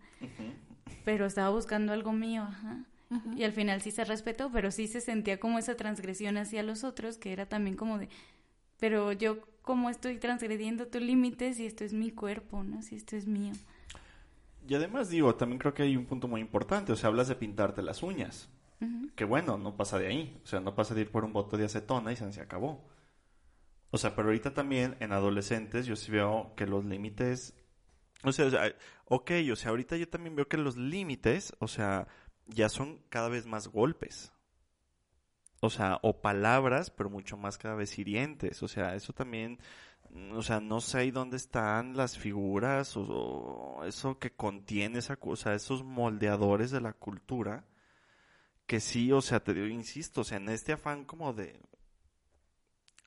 Pero 1.06 1.26
estaba 1.26 1.50
buscando 1.50 1.94
algo 1.94 2.14
mío, 2.14 2.44
ajá. 2.44 2.86
Ajá. 3.10 3.30
Y 3.36 3.44
al 3.44 3.54
final 3.54 3.82
sí 3.82 3.92
se 3.92 4.06
respetó, 4.06 4.52
pero 4.52 4.72
sí 4.72 4.88
se 4.88 5.02
sentía 5.02 5.40
como 5.40 5.60
esa 5.60 5.76
transgresión 5.76 6.38
hacia 6.38 6.64
los 6.64 6.84
otros, 6.84 7.18
que 7.18 7.32
era 7.34 7.48
también 7.48 7.76
como 7.76 7.98
de, 7.98 8.10
pero 8.80 9.12
yo 9.12 9.42
como 9.62 9.90
estoy 9.90 10.18
transgrediendo 10.18 10.88
tus 10.88 11.02
límites 11.02 11.60
y 11.60 11.66
esto 11.66 11.84
es 11.84 11.94
mi 11.94 12.12
cuerpo, 12.12 12.64
¿no? 12.64 12.82
Si 12.82 12.96
esto 12.96 13.16
es 13.16 13.28
mío. 13.28 13.54
Y 14.68 14.76
además 14.76 15.10
digo, 15.10 15.36
también 15.36 15.60
creo 15.60 15.74
que 15.74 15.84
hay 15.84 15.98
un 15.98 16.06
punto 16.06 16.28
muy 16.28 16.42
importante, 16.42 16.92
o 16.92 16.96
sea, 16.96 17.10
hablas 17.10 17.28
de 17.28 17.36
pintarte 17.36 17.82
las 17.82 18.04
uñas. 18.04 18.50
Que 19.18 19.26
bueno, 19.26 19.58
no 19.58 19.76
pasa 19.76 20.00
de 20.00 20.08
ahí, 20.08 20.40
o 20.42 20.48
sea, 20.48 20.62
no 20.62 20.74
pasa 20.74 20.96
de 20.96 21.02
ir 21.02 21.12
por 21.12 21.26
un 21.26 21.34
bote 21.34 21.58
de 21.58 21.66
acetona 21.66 22.14
y 22.14 22.16
se, 22.16 22.32
se 22.32 22.40
acabó. 22.40 22.88
O 23.92 23.98
sea, 23.98 24.16
pero 24.16 24.30
ahorita 24.30 24.54
también 24.54 24.96
en 25.02 25.12
adolescentes 25.12 25.86
yo 25.86 25.98
sí 25.98 26.12
veo 26.12 26.54
que 26.56 26.66
los 26.66 26.86
límites, 26.86 27.54
o 28.24 28.32
sea, 28.32 28.46
o 28.46 28.50
sea, 28.50 28.74
ok, 29.06 29.32
o 29.52 29.56
sea, 29.58 29.72
ahorita 29.72 29.98
yo 29.98 30.08
también 30.08 30.36
veo 30.36 30.48
que 30.48 30.56
los 30.56 30.78
límites, 30.78 31.54
o 31.60 31.68
sea, 31.68 32.08
ya 32.50 32.70
son 32.70 33.00
cada 33.10 33.30
vez 33.30 33.46
más 33.46 33.68
golpes. 33.68 34.32
O 35.62 35.70
sea, 35.70 36.00
o 36.04 36.22
palabras, 36.22 36.90
pero 36.90 37.10
mucho 37.10 37.38
más 37.38 37.58
cada 37.58 37.76
vez 37.76 37.98
hirientes. 38.00 38.64
O 38.64 38.68
sea, 38.68 38.96
eso 38.96 39.14
también, 39.14 39.60
mm, 40.12 40.34
o 40.34 40.42
sea, 40.42 40.60
no 40.60 40.82
sé 40.82 41.00
ahí 41.00 41.12
dónde 41.12 41.38
están 41.38 41.98
las 41.98 42.18
figuras 42.18 42.96
o, 42.98 43.02
o 43.04 43.86
eso 43.86 44.20
que 44.20 44.32
contiene 44.32 45.00
esa 45.00 45.18
cosa, 45.18 45.54
esos 45.54 45.84
moldeadores 45.84 46.72
de 46.72 46.82
la 46.82 46.94
cultura 46.94 47.66
que 48.70 48.80
sí, 48.80 49.12
o 49.12 49.20
sea, 49.20 49.44
te 49.44 49.56
digo, 49.56 49.66
insisto, 49.66 50.22
o 50.22 50.24
sea, 50.24 50.38
en 50.38 50.48
este 50.48 50.74
afán 50.74 51.04
como 51.04 51.34
de 51.34 51.60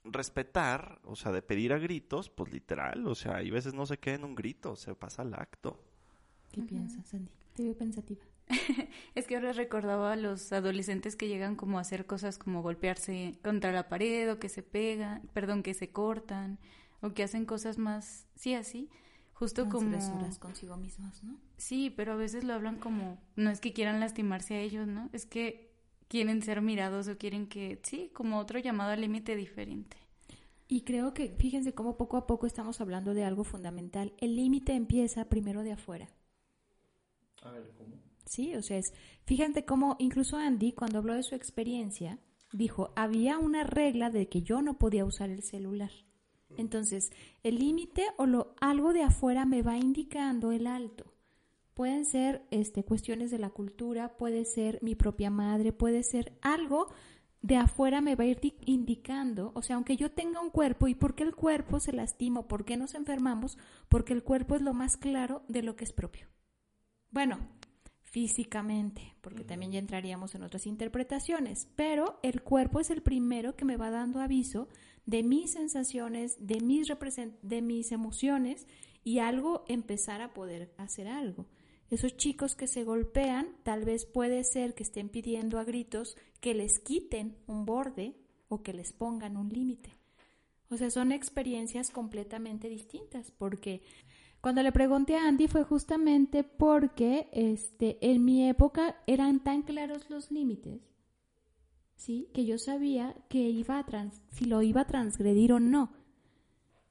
respetar, 0.02 1.00
o 1.04 1.14
sea, 1.14 1.30
de 1.30 1.40
pedir 1.40 1.72
a 1.72 1.78
gritos, 1.78 2.30
pues 2.30 2.52
literal, 2.52 3.06
o 3.06 3.14
sea, 3.14 3.36
hay 3.36 3.48
veces 3.52 3.72
no 3.72 3.86
se 3.86 3.98
queda 3.98 4.16
en 4.16 4.24
un 4.24 4.34
grito, 4.34 4.74
se 4.74 4.92
pasa 4.96 5.22
al 5.22 5.34
acto. 5.34 5.80
¿Qué 6.50 6.62
piensas, 6.62 7.14
Andy? 7.14 7.30
Te 7.54 7.62
veo 7.62 7.76
pensativa. 7.76 8.24
Es 9.14 9.26
que 9.26 9.36
ahora 9.36 9.52
recordaba 9.52 10.12
a 10.12 10.16
los 10.16 10.52
adolescentes 10.52 11.16
que 11.16 11.28
llegan 11.28 11.56
como 11.56 11.78
a 11.78 11.82
hacer 11.82 12.06
cosas 12.06 12.38
como 12.38 12.62
golpearse 12.62 13.38
contra 13.42 13.72
la 13.72 13.88
pared 13.88 14.30
o 14.32 14.38
que 14.38 14.48
se 14.48 14.62
pegan, 14.62 15.28
perdón, 15.32 15.62
que 15.62 15.74
se 15.74 15.90
cortan 15.90 16.58
o 17.00 17.12
que 17.14 17.22
hacen 17.22 17.44
cosas 17.44 17.78
más, 17.78 18.26
sí, 18.36 18.54
así, 18.54 18.88
justo 19.32 19.68
como... 19.68 19.98
Consigo 20.38 20.76
mismas, 20.76 21.22
¿no? 21.24 21.36
Sí, 21.56 21.90
pero 21.90 22.12
a 22.12 22.16
veces 22.16 22.44
lo 22.44 22.54
hablan 22.54 22.78
como, 22.78 23.18
no 23.36 23.50
es 23.50 23.60
que 23.60 23.72
quieran 23.72 24.00
lastimarse 24.00 24.54
a 24.54 24.60
ellos, 24.60 24.86
¿no? 24.86 25.10
Es 25.12 25.26
que 25.26 25.72
quieren 26.08 26.42
ser 26.42 26.60
mirados 26.62 27.08
o 27.08 27.18
quieren 27.18 27.48
que, 27.48 27.80
sí, 27.82 28.10
como 28.14 28.38
otro 28.38 28.58
llamado 28.58 28.92
al 28.92 29.00
límite 29.00 29.34
diferente. 29.34 29.96
Y 30.68 30.82
creo 30.82 31.12
que, 31.12 31.34
fíjense 31.38 31.74
cómo 31.74 31.96
poco 31.96 32.16
a 32.16 32.26
poco 32.26 32.46
estamos 32.46 32.80
hablando 32.80 33.14
de 33.14 33.24
algo 33.24 33.44
fundamental. 33.44 34.14
El 34.18 34.36
límite 34.36 34.74
empieza 34.74 35.28
primero 35.28 35.62
de 35.62 35.72
afuera. 35.72 36.08
A 37.42 37.50
ver, 37.50 37.72
¿cómo? 37.76 38.01
Sí, 38.32 38.54
o 38.54 38.62
sea, 38.62 38.78
es, 38.78 38.94
fíjate 39.26 39.66
cómo 39.66 39.96
incluso 39.98 40.38
Andy, 40.38 40.72
cuando 40.72 40.96
habló 40.96 41.12
de 41.12 41.22
su 41.22 41.34
experiencia, 41.34 42.18
dijo, 42.50 42.90
había 42.96 43.36
una 43.36 43.62
regla 43.62 44.08
de 44.08 44.30
que 44.30 44.40
yo 44.40 44.62
no 44.62 44.78
podía 44.78 45.04
usar 45.04 45.28
el 45.28 45.42
celular. 45.42 45.90
Entonces, 46.56 47.10
el 47.42 47.58
límite 47.58 48.06
o 48.16 48.24
lo, 48.24 48.54
algo 48.58 48.94
de 48.94 49.02
afuera 49.02 49.44
me 49.44 49.60
va 49.60 49.76
indicando 49.76 50.50
el 50.50 50.66
alto. 50.66 51.12
Pueden 51.74 52.06
ser 52.06 52.46
este, 52.50 52.84
cuestiones 52.84 53.30
de 53.30 53.38
la 53.38 53.50
cultura, 53.50 54.16
puede 54.16 54.46
ser 54.46 54.78
mi 54.80 54.94
propia 54.94 55.28
madre, 55.28 55.74
puede 55.74 56.02
ser 56.02 56.32
algo 56.40 56.86
de 57.42 57.56
afuera 57.56 58.00
me 58.00 58.14
va 58.16 58.24
a 58.24 58.28
ir 58.28 58.40
di- 58.40 58.56
indicando, 58.64 59.52
o 59.54 59.60
sea, 59.60 59.76
aunque 59.76 59.96
yo 59.98 60.10
tenga 60.10 60.40
un 60.40 60.48
cuerpo, 60.48 60.88
¿y 60.88 60.94
por 60.94 61.14
qué 61.14 61.24
el 61.24 61.34
cuerpo 61.34 61.80
se 61.80 61.92
lastima? 61.92 62.48
¿Por 62.48 62.64
qué 62.64 62.78
nos 62.78 62.94
enfermamos? 62.94 63.58
Porque 63.90 64.14
el 64.14 64.22
cuerpo 64.22 64.54
es 64.54 64.62
lo 64.62 64.72
más 64.72 64.96
claro 64.96 65.42
de 65.48 65.62
lo 65.62 65.76
que 65.76 65.84
es 65.84 65.92
propio. 65.92 66.28
Bueno, 67.10 67.36
físicamente, 68.12 69.14
porque 69.22 69.42
también 69.42 69.72
ya 69.72 69.78
entraríamos 69.78 70.34
en 70.34 70.42
otras 70.42 70.66
interpretaciones, 70.66 71.66
pero 71.76 72.20
el 72.22 72.42
cuerpo 72.42 72.78
es 72.78 72.90
el 72.90 73.00
primero 73.00 73.56
que 73.56 73.64
me 73.64 73.78
va 73.78 73.90
dando 73.90 74.20
aviso 74.20 74.68
de 75.06 75.22
mis 75.22 75.52
sensaciones, 75.52 76.36
de 76.38 76.60
mis, 76.60 76.90
represent- 76.90 77.40
de 77.40 77.62
mis 77.62 77.90
emociones 77.90 78.66
y 79.02 79.20
algo 79.20 79.64
empezar 79.66 80.20
a 80.20 80.34
poder 80.34 80.74
hacer 80.76 81.08
algo. 81.08 81.46
Esos 81.88 82.14
chicos 82.18 82.54
que 82.54 82.68
se 82.68 82.84
golpean, 82.84 83.48
tal 83.62 83.86
vez 83.86 84.04
puede 84.04 84.44
ser 84.44 84.74
que 84.74 84.82
estén 84.82 85.08
pidiendo 85.08 85.58
a 85.58 85.64
gritos 85.64 86.18
que 86.42 86.52
les 86.52 86.80
quiten 86.80 87.38
un 87.46 87.64
borde 87.64 88.14
o 88.48 88.62
que 88.62 88.74
les 88.74 88.92
pongan 88.92 89.38
un 89.38 89.48
límite. 89.48 89.96
O 90.68 90.76
sea, 90.76 90.90
son 90.90 91.12
experiencias 91.12 91.90
completamente 91.90 92.68
distintas, 92.68 93.30
porque 93.30 93.80
cuando 94.42 94.64
le 94.64 94.72
pregunté 94.72 95.16
a 95.16 95.28
Andy 95.28 95.46
fue 95.46 95.62
justamente 95.62 96.42
porque 96.42 97.28
este, 97.32 97.96
en 98.00 98.24
mi 98.24 98.48
época 98.48 98.96
eran 99.06 99.38
tan 99.44 99.62
claros 99.62 100.10
los 100.10 100.32
límites, 100.32 100.82
¿sí? 101.94 102.28
Que 102.34 102.44
yo 102.44 102.58
sabía 102.58 103.14
que 103.28 103.38
iba 103.38 103.78
a 103.78 103.86
trans 103.86 104.20
si 104.32 104.46
lo 104.46 104.60
iba 104.62 104.80
a 104.80 104.86
transgredir 104.86 105.52
o 105.52 105.60
no. 105.60 105.92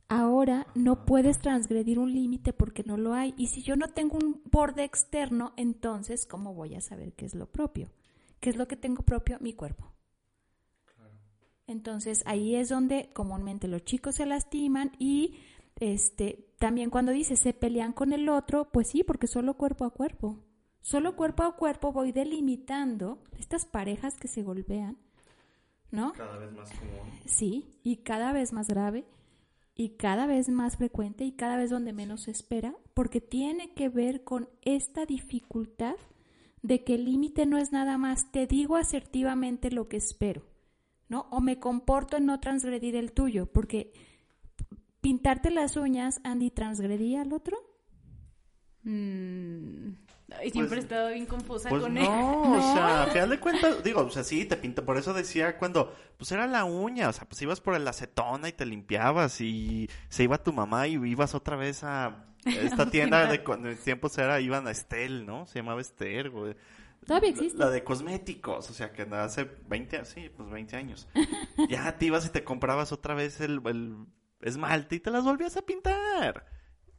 Ahora 0.08 0.66
no 0.76 1.04
puedes 1.04 1.40
transgredir 1.40 2.00
un 2.00 2.14
límite 2.14 2.54
porque 2.54 2.84
no 2.86 2.96
lo 2.96 3.14
hay. 3.14 3.34
Y 3.36 3.48
si 3.48 3.62
yo 3.62 3.76
no 3.76 3.90
tengo 3.90 4.18
un 4.18 4.42
borde 4.50 4.86
externo, 4.86 5.52
entonces, 5.58 6.26
¿cómo 6.26 6.54
voy 6.54 6.76
a 6.76 6.82
saber 6.82 7.12
qué 7.14 7.26
es 7.26 7.36
lo 7.36 7.52
propio? 7.52 7.92
¿Qué 8.40 8.50
es 8.50 8.56
lo 8.56 8.70
que 8.70 8.78
tengo 8.78 9.04
propio? 9.04 9.38
Mi 9.42 9.52
cuerpo. 9.52 9.92
Entonces 11.68 12.24
ahí 12.26 12.56
es 12.56 12.70
donde 12.70 13.10
comúnmente 13.14 13.68
los 13.68 13.84
chicos 13.84 14.16
se 14.16 14.26
lastiman 14.26 14.92
y 15.00 15.36
este 15.82 16.48
también 16.60 16.92
cuando 16.92 17.12
dice 17.12 17.36
se 17.36 17.54
pelean 17.54 17.92
con 17.92 18.14
el 18.14 18.30
otro, 18.30 18.70
pues 18.72 18.88
sí, 18.90 19.04
porque 19.04 19.28
solo 19.28 19.56
cuerpo 19.56 19.84
a 19.84 19.90
cuerpo. 19.90 20.40
Solo 20.82 21.16
cuerpo 21.16 21.44
a 21.44 21.56
cuerpo 21.56 21.92
voy 21.92 22.12
delimitando 22.12 23.22
estas 23.40 23.66
parejas 23.66 24.16
que 24.16 24.28
se 24.28 24.44
golpean, 24.44 24.98
¿no? 25.92 26.14
Cada 26.14 26.38
vez 26.38 26.52
más 26.54 26.70
común. 26.72 27.20
Sí, 27.26 27.80
y 27.84 27.98
cada 27.98 28.32
vez 28.32 28.54
más 28.54 28.68
grave 28.68 29.06
y 29.76 29.98
cada 29.98 30.28
vez 30.28 30.50
más 30.50 30.78
frecuente 30.78 31.26
y 31.26 31.32
cada 31.32 31.58
vez 31.58 31.70
donde 31.72 31.94
menos 31.94 32.24
se 32.24 32.32
espera, 32.32 32.76
porque 32.94 33.22
tiene 33.22 33.74
que 33.74 33.90
ver 33.90 34.24
con 34.24 34.50
esta 34.62 35.06
dificultad 35.06 35.96
de 36.62 36.84
que 36.84 36.96
el 36.96 37.06
límite 37.06 37.46
no 37.48 37.58
es 37.58 37.72
nada 37.72 37.98
más 37.98 38.32
te 38.32 38.46
digo 38.46 38.76
asertivamente 38.76 39.72
lo 39.72 39.88
que 39.88 39.98
espero, 39.98 40.44
¿no? 41.10 41.28
O 41.32 41.42
me 41.42 41.60
comporto 41.60 42.18
en 42.18 42.28
no 42.28 42.40
transgredir 42.40 42.96
el 42.96 43.14
tuyo, 43.14 43.48
porque 43.48 43.94
pintarte 45.02 45.52
las 45.52 45.76
uñas, 45.78 46.22
Andy, 46.24 46.52
¿transgredía 46.52 47.22
al 47.22 47.34
otro? 47.34 47.58
Mm, 48.84 49.90
y 50.44 50.50
siempre 50.50 50.78
he 50.78 50.82
estado 50.82 51.10
bien 51.10 51.28
confusa 51.28 51.70
Pues 51.70 51.84
con 51.84 51.94
no, 51.94 52.00
él. 52.02 52.08
o 52.08 52.74
sea, 52.74 53.04
al 53.04 53.12
final 53.12 53.30
de 53.30 53.40
cuentas, 53.40 53.84
digo, 53.84 54.02
o 54.02 54.10
sea, 54.10 54.24
sí, 54.24 54.46
te 54.46 54.58
pinta, 54.58 54.84
por 54.84 54.98
eso 54.98 55.14
decía 55.14 55.58
cuando, 55.58 55.94
pues 56.18 56.32
era 56.32 56.48
la 56.48 56.66
uña, 56.66 57.10
o 57.10 57.14
sea, 57.14 57.28
pues 57.28 57.42
ibas 57.42 57.62
por 57.62 57.76
el 57.76 57.88
acetona 57.88 58.50
y 58.50 58.54
te 58.54 58.66
limpiabas 58.66 59.42
y 59.42 59.90
se 60.10 60.24
iba 60.24 60.42
tu 60.42 60.54
mamá 60.54 60.88
y 60.88 60.94
ibas 60.94 61.36
otra 61.36 61.56
vez 61.58 61.84
a 61.84 62.26
esta 62.46 62.90
tienda 62.90 63.28
de 63.28 63.44
cuando 63.44 63.70
en 63.70 63.78
tiempos 63.78 64.18
era, 64.18 64.40
iban 64.42 64.68
a 64.68 64.72
Estel, 64.72 65.26
¿no? 65.26 65.46
Se 65.46 65.60
llamaba 65.60 65.82
Estel, 65.82 66.30
güey. 66.32 66.56
Todavía 67.06 67.30
existe. 67.30 67.58
La 67.58 67.70
de 67.70 67.84
cosméticos, 67.84 68.70
o 68.70 68.74
sea, 68.74 68.92
que 68.94 69.04
hace 69.04 69.50
20, 69.68 70.06
sí, 70.06 70.30
pues 70.36 70.50
20 70.50 70.76
años. 70.76 71.08
ya 71.70 71.98
te 71.98 72.06
ibas 72.06 72.26
y 72.26 72.30
te 72.30 72.44
comprabas 72.44 72.92
otra 72.92 73.16
vez 73.16 73.42
el, 73.42 73.62
el 73.66 73.96
esmalte 74.44 74.96
y 74.96 75.00
te 75.00 75.12
las 75.12 75.24
volvías 75.24 75.58
a 75.58 75.62
pintar. 75.62 76.46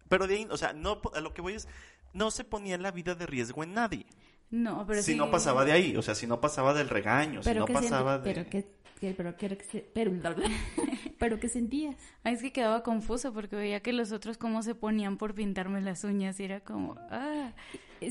Pero 0.09 0.27
de 0.27 0.35
ahí, 0.35 0.47
o 0.51 0.57
sea, 0.57 0.73
no, 0.73 1.01
a 1.15 1.21
lo 1.21 1.33
que 1.35 1.43
voy 1.43 1.55
es, 1.55 1.69
no 2.13 2.31
se 2.31 2.45
ponía 2.45 2.77
la 2.79 2.91
vida 2.91 3.15
de 3.15 3.27
riesgo 3.27 3.63
en 3.65 3.75
nadie. 3.75 4.07
No, 4.51 4.85
pero 4.87 5.01
si 5.03 5.13
sí. 5.13 5.19
no 5.19 5.31
pasaba 5.31 5.65
de 5.65 5.73
ahí, 5.73 5.97
o 5.97 6.03
sea, 6.03 6.15
si 6.15 6.27
no 6.27 6.41
pasaba 6.41 6.75
del 6.75 6.89
regaño, 6.91 7.43
si 7.43 7.55
no 7.55 7.65
pasaba 7.65 8.19
de... 8.19 8.35
Pero 8.35 8.51
que, 8.51 8.67
que- 9.01 9.15
pero 9.15 9.37
que, 9.37 9.91
pero, 9.95 10.13
pero 11.19 11.41
que 11.41 11.49
sentías. 11.49 11.97
Ay, 12.23 12.35
es 12.35 12.43
que 12.43 12.53
quedaba 12.53 12.83
confuso 12.83 13.33
porque 13.33 13.57
veía 13.57 13.81
que 13.81 13.93
los 13.93 14.13
otros 14.13 14.39
cómo 14.39 14.63
se 14.63 14.75
ponían 14.75 15.17
por 15.17 15.35
pintarme 15.35 15.81
las 15.81 16.05
uñas 16.05 16.39
y 16.41 16.45
era 16.45 16.61
como, 16.61 16.97
ah, 17.11 17.53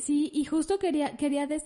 Sí, 0.01 0.31
y 0.33 0.45
justo 0.45 0.79
quería, 0.79 1.17
quería 1.17 1.47
des- 1.47 1.65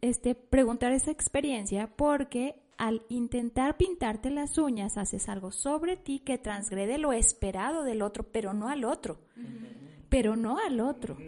este, 0.00 0.34
preguntar 0.34 0.92
esa 0.92 1.10
experiencia 1.12 1.86
porque 1.88 2.56
al 2.80 3.02
intentar 3.10 3.76
pintarte 3.76 4.30
las 4.30 4.56
uñas 4.56 4.96
haces 4.96 5.28
algo 5.28 5.52
sobre 5.52 5.98
ti 5.98 6.18
que 6.20 6.38
transgrede 6.38 6.96
lo 6.96 7.12
esperado 7.12 7.84
del 7.84 8.00
otro, 8.00 8.24
pero 8.32 8.54
no 8.54 8.70
al 8.70 8.84
otro. 8.84 9.18
Pero 10.08 10.34
no 10.34 10.58
al 10.58 10.80
otro. 10.80 11.18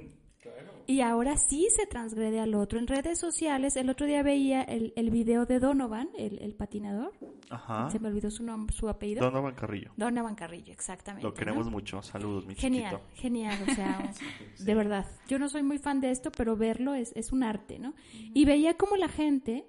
Y 0.87 1.03
ahora 1.03 1.37
sí 1.37 1.69
se 1.77 1.87
transgrede 1.87 2.41
al 2.41 2.55
otro. 2.55 2.79
En 2.79 2.87
redes 2.87 3.19
sociales, 3.21 3.77
el 3.77 3.91
otro 3.91 4.07
día 4.07 4.23
veía 4.23 4.63
el, 4.63 4.95
el 4.97 5.11
video 5.11 5.45
de 5.45 5.61
Donovan, 5.61 6.09
el, 6.17 6.39
el 6.41 6.55
patinador. 6.55 7.13
Ajá. 7.51 7.91
Se 7.91 8.01
me 8.01 8.09
olvidó 8.09 8.31
su 8.31 8.43
nombre, 8.43 8.75
su 8.75 8.89
apellido. 8.89 9.23
Donovan 9.23 9.55
Carrillo. 9.55 9.93
Donovan 9.99 10.35
Carrillo, 10.35 10.73
exactamente. 10.73 11.27
Lo 11.29 11.35
queremos 11.35 11.67
¿no? 11.67 11.73
mucho. 11.73 12.03
Saludos, 12.03 12.47
mi 12.47 12.55
Genial, 12.55 12.97
chiquito. 12.97 13.21
genial, 13.21 13.59
o 13.69 13.75
sea, 13.75 14.13
de 14.59 14.75
verdad. 14.75 15.07
Yo 15.29 15.39
no 15.39 15.51
soy 15.51 15.63
muy 15.63 15.77
fan 15.79 16.01
de 16.01 16.11
esto, 16.11 16.33
pero 16.33 16.57
verlo 16.57 16.95
es, 16.95 17.13
es 17.15 17.31
un 17.31 17.43
arte, 17.43 17.79
¿no? 17.79 17.95
Y 18.33 18.47
veía 18.47 18.79
como 18.79 18.97
la 18.97 19.09
gente 19.09 19.67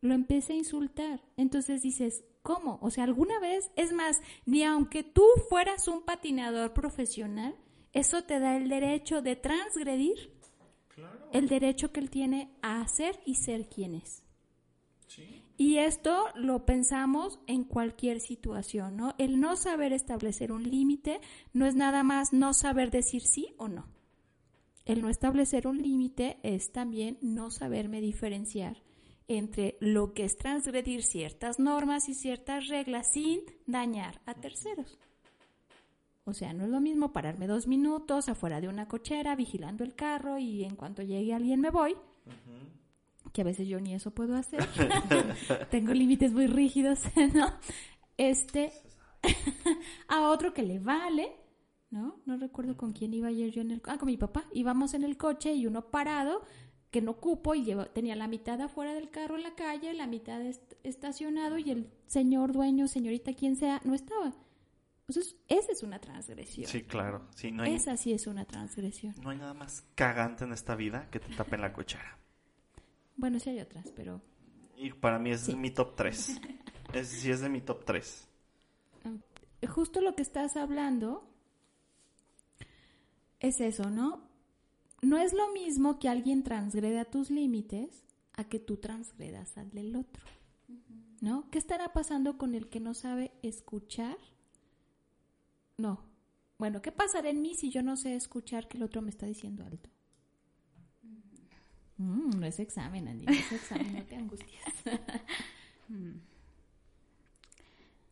lo 0.00 0.14
empieza 0.14 0.52
a 0.52 0.56
insultar. 0.56 1.22
Entonces 1.36 1.82
dices, 1.82 2.24
¿cómo? 2.42 2.78
O 2.82 2.90
sea, 2.90 3.04
alguna 3.04 3.38
vez, 3.40 3.70
es 3.76 3.92
más, 3.92 4.20
ni 4.46 4.64
aunque 4.64 5.02
tú 5.02 5.24
fueras 5.48 5.88
un 5.88 6.02
patinador 6.02 6.72
profesional, 6.72 7.54
eso 7.92 8.22
te 8.24 8.38
da 8.38 8.56
el 8.56 8.68
derecho 8.68 9.22
de 9.22 9.36
transgredir 9.36 10.38
el 11.32 11.48
derecho 11.48 11.92
que 11.92 12.00
él 12.00 12.10
tiene 12.10 12.50
a 12.62 12.80
hacer 12.80 13.20
y 13.24 13.36
ser 13.36 13.68
quien 13.68 13.94
es. 13.94 14.24
Y 15.56 15.78
esto 15.78 16.26
lo 16.36 16.64
pensamos 16.64 17.40
en 17.46 17.64
cualquier 17.64 18.20
situación, 18.20 18.96
¿no? 18.96 19.14
El 19.18 19.40
no 19.40 19.56
saber 19.56 19.92
establecer 19.92 20.52
un 20.52 20.62
límite 20.62 21.20
no 21.52 21.66
es 21.66 21.74
nada 21.74 22.02
más 22.04 22.32
no 22.32 22.54
saber 22.54 22.90
decir 22.90 23.22
sí 23.22 23.54
o 23.58 23.68
no. 23.68 23.86
El 24.84 25.02
no 25.02 25.08
establecer 25.08 25.66
un 25.66 25.82
límite 25.82 26.38
es 26.42 26.72
también 26.72 27.18
no 27.20 27.50
saberme 27.50 28.00
diferenciar 28.00 28.82
entre 29.28 29.76
lo 29.80 30.14
que 30.14 30.24
es 30.24 30.36
transgredir 30.36 31.02
ciertas 31.02 31.58
normas 31.58 32.08
y 32.08 32.14
ciertas 32.14 32.66
reglas 32.68 33.12
sin 33.12 33.40
dañar 33.66 34.20
a 34.24 34.34
terceros. 34.34 34.98
O 36.24 36.34
sea, 36.34 36.52
no 36.52 36.64
es 36.64 36.70
lo 36.70 36.80
mismo 36.80 37.12
pararme 37.12 37.46
dos 37.46 37.66
minutos 37.66 38.28
afuera 38.28 38.60
de 38.60 38.68
una 38.68 38.88
cochera 38.88 39.36
vigilando 39.36 39.84
el 39.84 39.94
carro 39.94 40.38
y 40.38 40.64
en 40.64 40.76
cuanto 40.76 41.02
llegue 41.02 41.32
alguien 41.32 41.60
me 41.60 41.70
voy, 41.70 41.96
que 43.32 43.42
a 43.42 43.44
veces 43.44 43.68
yo 43.68 43.80
ni 43.80 43.94
eso 43.94 44.10
puedo 44.10 44.34
hacer. 44.34 44.66
Tengo 45.70 45.92
límites 45.92 46.32
muy 46.32 46.46
rígidos, 46.46 47.00
¿no? 47.34 47.46
Este, 48.16 48.72
a 50.08 50.28
otro 50.28 50.52
que 50.52 50.62
le 50.62 50.78
vale, 50.78 51.32
¿no? 51.90 52.20
No 52.26 52.36
recuerdo 52.36 52.76
con 52.76 52.92
quién 52.92 53.14
iba 53.14 53.28
ayer 53.28 53.50
yo 53.50 53.62
en 53.62 53.70
el... 53.70 53.82
Ah, 53.84 53.98
con 53.98 54.06
mi 54.06 54.16
papá. 54.16 54.44
Íbamos 54.52 54.94
en 54.94 55.04
el 55.04 55.16
coche 55.16 55.54
y 55.54 55.66
uno 55.66 55.90
parado 55.90 56.42
que 56.90 57.02
no 57.02 57.14
cupo 57.18 57.54
y 57.54 57.74
tenía 57.92 58.16
la 58.16 58.28
mitad 58.28 58.60
afuera 58.62 58.94
del 58.94 59.10
carro 59.10 59.36
en 59.36 59.42
la 59.42 59.54
calle, 59.54 59.92
la 59.94 60.06
mitad 60.06 60.40
est- 60.42 60.74
estacionado 60.84 61.58
y 61.58 61.70
el 61.70 61.90
señor 62.06 62.52
dueño, 62.52 62.88
señorita, 62.88 63.34
quien 63.34 63.56
sea, 63.56 63.80
no 63.84 63.94
estaba. 63.94 64.32
Entonces, 65.06 65.36
esa 65.48 65.72
es 65.72 65.82
una 65.82 65.98
transgresión. 66.00 66.66
Sí, 66.70 66.82
claro. 66.82 67.28
Sí, 67.34 67.50
no 67.50 67.62
hay, 67.62 67.74
Esa 67.74 67.96
sí 67.96 68.12
es 68.12 68.26
una 68.26 68.44
transgresión. 68.44 69.14
no 69.22 69.30
hay 69.30 69.38
nada 69.38 69.54
más 69.54 69.84
cagante 69.94 70.44
en 70.44 70.52
esta 70.52 70.74
vida 70.76 71.08
que 71.10 71.20
te 71.20 71.34
tapen 71.34 71.60
la 71.60 71.72
cochera. 71.72 72.18
Bueno, 73.16 73.38
sí 73.40 73.50
hay 73.50 73.60
otras, 73.60 73.90
pero 73.96 74.20
Y 74.76 74.92
para 74.92 75.18
mí 75.18 75.30
es 75.30 75.40
Sí. 75.40 75.56
mi 75.56 75.70
top 75.70 75.94
3. 75.96 76.40
Es, 76.94 77.08
sí 77.08 77.30
es 77.30 77.40
de 77.40 77.48
mi 77.48 77.60
top 77.60 77.84
3. 77.84 78.28
justo 79.68 80.00
lo 80.00 80.14
que 80.14 80.22
estás 80.22 80.56
hablando 80.56 81.28
es 83.40 83.60
eso, 83.60 83.90
¿no? 83.90 84.27
No 85.02 85.18
es 85.18 85.32
lo 85.32 85.52
mismo 85.52 85.98
que 85.98 86.08
alguien 86.08 86.42
transgreda 86.42 87.04
tus 87.04 87.30
límites 87.30 88.04
a 88.34 88.44
que 88.44 88.58
tú 88.58 88.76
transgredas 88.76 89.56
al 89.56 89.70
del 89.70 89.96
otro, 89.96 90.22
¿no? 91.20 91.48
¿Qué 91.50 91.58
estará 91.58 91.92
pasando 91.92 92.38
con 92.38 92.54
el 92.54 92.68
que 92.68 92.80
no 92.80 92.94
sabe 92.94 93.32
escuchar? 93.42 94.16
No. 95.76 96.00
Bueno, 96.58 96.82
¿qué 96.82 96.90
pasará 96.90 97.30
en 97.30 97.40
mí 97.40 97.54
si 97.54 97.70
yo 97.70 97.82
no 97.82 97.96
sé 97.96 98.16
escuchar 98.16 98.66
que 98.66 98.76
el 98.76 98.82
otro 98.82 99.02
me 99.02 99.10
está 99.10 99.26
diciendo 99.26 99.64
alto? 99.64 99.88
Mm, 101.98 102.40
no 102.40 102.46
es 102.46 102.58
examen, 102.58 103.08
Andy, 103.08 103.26
no 103.26 103.32
es 103.32 103.52
examen, 103.52 103.94
no 103.94 104.04
te 104.04 104.16
angusties. 104.16 104.62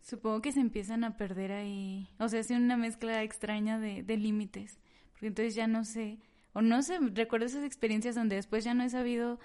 supongo 0.06 0.40
que 0.40 0.52
se 0.52 0.60
empiezan 0.60 1.02
a 1.02 1.16
perder 1.16 1.50
ahí, 1.50 2.08
o 2.18 2.28
sea, 2.28 2.40
es 2.40 2.50
una 2.50 2.76
mezcla 2.76 3.22
extraña 3.24 3.78
de, 3.78 4.04
de 4.04 4.16
límites, 4.16 4.78
porque 5.12 5.26
entonces 5.26 5.54
ya 5.56 5.66
no 5.66 5.84
sé, 5.84 6.20
o 6.56 6.62
no 6.62 6.80
sé, 6.80 6.98
recuerdo 7.12 7.44
esas 7.44 7.64
experiencias 7.64 8.14
donde 8.14 8.36
después 8.36 8.64
ya 8.64 8.72
no 8.72 8.82
he 8.82 8.88
sabido, 8.88 9.38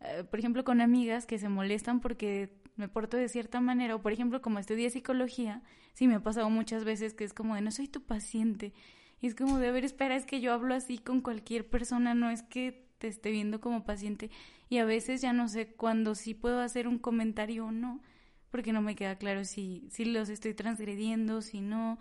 eh, 0.00 0.24
por 0.24 0.38
ejemplo, 0.38 0.64
con 0.64 0.80
amigas 0.80 1.26
que 1.26 1.38
se 1.38 1.50
molestan 1.50 2.00
porque 2.00 2.54
me 2.76 2.88
porto 2.88 3.18
de 3.18 3.28
cierta 3.28 3.60
manera, 3.60 3.94
o 3.94 4.00
por 4.00 4.14
ejemplo, 4.14 4.40
como 4.40 4.58
estudié 4.58 4.88
psicología, 4.88 5.62
sí 5.92 6.08
me 6.08 6.14
ha 6.14 6.22
pasado 6.22 6.48
muchas 6.48 6.84
veces 6.84 7.12
que 7.12 7.24
es 7.24 7.34
como 7.34 7.54
de 7.54 7.60
no 7.60 7.70
soy 7.70 7.86
tu 7.86 8.00
paciente, 8.00 8.72
y 9.20 9.26
es 9.26 9.34
como 9.34 9.58
de, 9.58 9.68
a 9.68 9.72
ver, 9.72 9.84
espera, 9.84 10.16
es 10.16 10.24
que 10.24 10.40
yo 10.40 10.54
hablo 10.54 10.74
así 10.74 10.96
con 10.96 11.20
cualquier 11.20 11.68
persona, 11.68 12.14
no 12.14 12.30
es 12.30 12.42
que 12.42 12.88
te 12.96 13.08
esté 13.08 13.30
viendo 13.30 13.60
como 13.60 13.84
paciente, 13.84 14.30
y 14.70 14.78
a 14.78 14.86
veces 14.86 15.20
ya 15.20 15.34
no 15.34 15.48
sé 15.48 15.66
cuándo 15.74 16.14
sí 16.14 16.32
puedo 16.32 16.60
hacer 16.60 16.88
un 16.88 16.98
comentario 16.98 17.66
o 17.66 17.72
no, 17.72 18.00
porque 18.48 18.72
no 18.72 18.80
me 18.80 18.96
queda 18.96 19.16
claro 19.16 19.44
si, 19.44 19.86
si 19.90 20.06
los 20.06 20.30
estoy 20.30 20.54
transgrediendo, 20.54 21.42
si 21.42 21.60
no. 21.60 21.98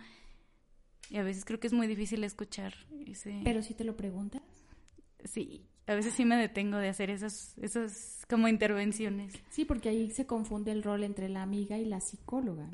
Y 1.14 1.20
a 1.20 1.24
veces 1.24 1.46
creo 1.46 1.60
que 1.60 1.68
es 1.68 1.74
muy 1.74 1.86
difícil 1.86 2.24
escuchar 2.24 2.74
ese... 3.06 3.40
Pero 3.44 3.62
si 3.62 3.76
te 3.76 3.84
lo 3.84 3.96
preguntas. 3.96 4.42
Sí. 5.26 5.64
a 5.86 5.94
veces 5.94 6.16
sí 6.16 6.26
me 6.26 6.36
detengo 6.36 6.78
de 6.78 6.90
hacer 6.90 7.12
esas, 7.12 7.56
esas 7.60 8.26
como 8.28 8.48
intervenciones. 8.48 9.32
Sí, 9.52 9.64
porque 9.64 9.90
ahí 9.90 10.10
se 10.10 10.26
confunde 10.26 10.72
el 10.72 10.82
rol 10.82 11.04
entre 11.04 11.30
la 11.30 11.44
amiga 11.44 11.78
y 11.78 11.86
la 11.86 12.02
psicóloga. 12.02 12.68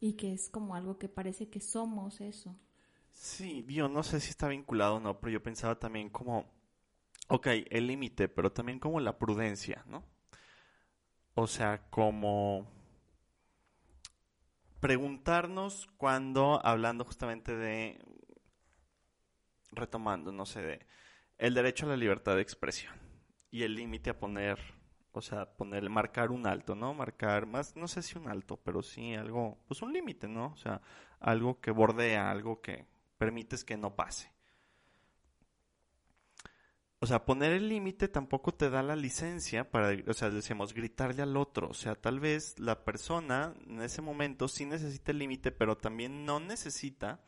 Y 0.00 0.14
que 0.14 0.32
es 0.32 0.48
como 0.48 0.74
algo 0.74 0.96
que 0.96 1.10
parece 1.10 1.50
que 1.50 1.60
somos 1.60 2.22
eso. 2.22 2.58
Sí, 3.12 3.62
yo 3.68 3.90
no 3.90 4.02
sé 4.02 4.20
si 4.20 4.30
está 4.30 4.48
vinculado 4.48 4.94
o 4.94 5.00
no, 5.00 5.20
pero 5.20 5.32
yo 5.32 5.42
pensaba 5.42 5.78
también 5.78 6.08
como, 6.08 6.46
ok, 7.28 7.46
el 7.68 7.88
límite, 7.88 8.30
pero 8.30 8.52
también 8.52 8.78
como 8.78 9.00
la 9.00 9.18
prudencia, 9.18 9.84
¿no? 9.86 10.02
O 11.34 11.46
sea, 11.46 11.90
como 11.90 12.66
preguntarnos 14.84 15.88
cuando, 15.96 16.60
hablando 16.62 17.06
justamente 17.06 17.56
de, 17.56 17.98
retomando, 19.72 20.30
no 20.30 20.44
sé, 20.44 20.60
de 20.60 20.86
el 21.38 21.54
derecho 21.54 21.86
a 21.86 21.88
la 21.88 21.96
libertad 21.96 22.34
de 22.34 22.42
expresión 22.42 22.92
y 23.50 23.62
el 23.62 23.76
límite 23.76 24.10
a 24.10 24.18
poner, 24.18 24.58
o 25.12 25.22
sea, 25.22 25.56
poner, 25.56 25.88
marcar 25.88 26.30
un 26.30 26.46
alto, 26.46 26.74
¿no? 26.74 26.92
Marcar 26.92 27.46
más, 27.46 27.74
no 27.76 27.88
sé 27.88 28.02
si 28.02 28.18
un 28.18 28.28
alto, 28.28 28.60
pero 28.62 28.82
sí 28.82 29.14
algo, 29.14 29.56
pues 29.66 29.80
un 29.80 29.90
límite, 29.90 30.28
¿no? 30.28 30.48
O 30.48 30.56
sea, 30.56 30.82
algo 31.18 31.62
que 31.62 31.70
bordea, 31.70 32.30
algo 32.30 32.60
que 32.60 32.86
permites 33.16 33.64
que 33.64 33.78
no 33.78 33.96
pase. 33.96 34.33
O 37.04 37.06
sea, 37.06 37.26
poner 37.26 37.52
el 37.52 37.68
límite 37.68 38.08
tampoco 38.08 38.54
te 38.54 38.70
da 38.70 38.82
la 38.82 38.96
licencia 38.96 39.70
para, 39.70 39.94
o 40.06 40.14
sea, 40.14 40.30
decimos, 40.30 40.72
gritarle 40.72 41.20
al 41.20 41.36
otro. 41.36 41.68
O 41.68 41.74
sea, 41.74 41.94
tal 41.96 42.18
vez 42.18 42.58
la 42.58 42.82
persona 42.82 43.52
en 43.68 43.82
ese 43.82 44.00
momento 44.00 44.48
sí 44.48 44.64
necesita 44.64 45.12
el 45.12 45.18
límite, 45.18 45.52
pero 45.52 45.76
también 45.76 46.24
no 46.24 46.40
necesita 46.40 47.22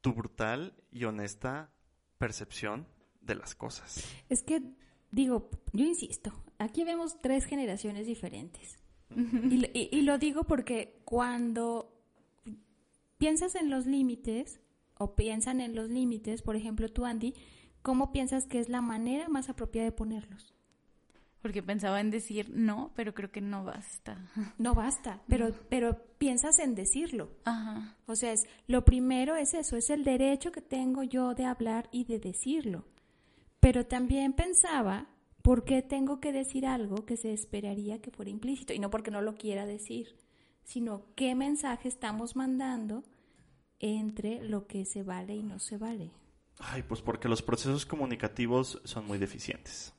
tu 0.00 0.12
brutal 0.12 0.74
y 0.90 1.04
honesta 1.04 1.70
percepción 2.18 2.88
de 3.20 3.36
las 3.36 3.54
cosas. 3.54 4.04
Es 4.28 4.42
que, 4.42 4.60
digo, 5.12 5.50
yo 5.72 5.84
insisto, 5.84 6.32
aquí 6.58 6.82
vemos 6.82 7.20
tres 7.20 7.44
generaciones 7.44 8.08
diferentes. 8.08 8.76
y, 9.14 10.02
lo 10.02 10.18
digo 10.18 10.42
porque 10.42 11.00
cuando 11.04 11.96
piensas 13.18 13.54
en 13.54 13.70
los 13.70 13.86
límites, 13.86 14.58
o 14.98 15.14
piensan 15.14 15.60
en 15.60 15.76
los 15.76 15.90
límites, 15.90 16.42
por 16.42 16.56
ejemplo, 16.56 16.90
tú, 16.90 17.04
Andy, 17.04 17.34
¿cómo 17.86 18.10
piensas 18.10 18.48
que 18.48 18.58
es 18.58 18.68
la 18.68 18.80
manera 18.80 19.28
más 19.28 19.48
apropiada 19.48 19.84
de 19.84 19.92
ponerlos? 19.92 20.52
Porque 21.40 21.62
pensaba 21.62 22.00
en 22.00 22.10
decir 22.10 22.50
no, 22.52 22.90
pero 22.96 23.14
creo 23.14 23.30
que 23.30 23.40
no 23.40 23.62
basta. 23.62 24.28
No 24.58 24.74
basta, 24.74 25.22
pero, 25.28 25.54
pero 25.68 25.96
piensas 26.18 26.58
en 26.58 26.74
decirlo. 26.74 27.30
Ajá. 27.44 27.96
O 28.06 28.16
sea, 28.16 28.32
es, 28.32 28.42
lo 28.66 28.84
primero 28.84 29.36
es 29.36 29.54
eso, 29.54 29.76
es 29.76 29.88
el 29.90 30.02
derecho 30.02 30.50
que 30.50 30.62
tengo 30.62 31.04
yo 31.04 31.34
de 31.34 31.44
hablar 31.44 31.88
y 31.92 32.02
de 32.02 32.18
decirlo. 32.18 32.86
Pero 33.60 33.86
también 33.86 34.32
pensaba, 34.32 35.06
¿por 35.42 35.62
qué 35.62 35.80
tengo 35.80 36.18
que 36.18 36.32
decir 36.32 36.66
algo 36.66 37.06
que 37.06 37.16
se 37.16 37.32
esperaría 37.32 38.00
que 38.00 38.10
fuera 38.10 38.32
implícito? 38.32 38.72
Y 38.72 38.80
no 38.80 38.90
porque 38.90 39.12
no 39.12 39.20
lo 39.20 39.36
quiera 39.36 39.64
decir, 39.64 40.16
sino 40.64 41.04
qué 41.14 41.36
mensaje 41.36 41.86
estamos 41.86 42.34
mandando 42.34 43.04
entre 43.78 44.42
lo 44.42 44.66
que 44.66 44.84
se 44.86 45.04
vale 45.04 45.36
y 45.36 45.44
no 45.44 45.60
se 45.60 45.78
vale. 45.78 46.10
Ay, 46.58 46.82
pues 46.82 47.02
porque 47.02 47.28
los 47.28 47.42
procesos 47.42 47.84
comunicativos 47.84 48.80
son 48.84 49.06
muy 49.06 49.18
deficientes 49.18 49.92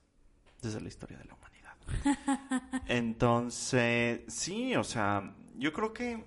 desde 0.62 0.82
la 0.82 0.88
historia 0.88 1.18
de 1.18 1.26
la 1.26 1.36
humanidad. 1.36 2.82
Entonces, 2.88 4.22
sí, 4.28 4.76
o 4.76 4.84
sea, 4.84 5.36
yo 5.55 5.72
creo 5.72 5.93
que 5.93 6.26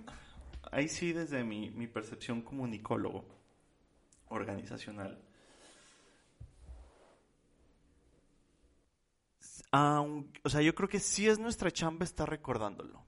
ahí 0.71 0.87
sí 0.87 1.13
desde 1.13 1.43
mi, 1.43 1.69
mi 1.71 1.87
percepción 1.87 2.41
comunicólogo 2.41 3.25
organizacional, 4.29 5.21
o 9.71 10.49
sea, 10.49 10.61
yo 10.61 10.75
creo 10.75 10.89
que 10.89 10.99
sí 10.99 11.27
es 11.27 11.39
nuestra 11.39 11.71
chamba 11.71 12.03
estar 12.03 12.29
recordándolo. 12.29 13.05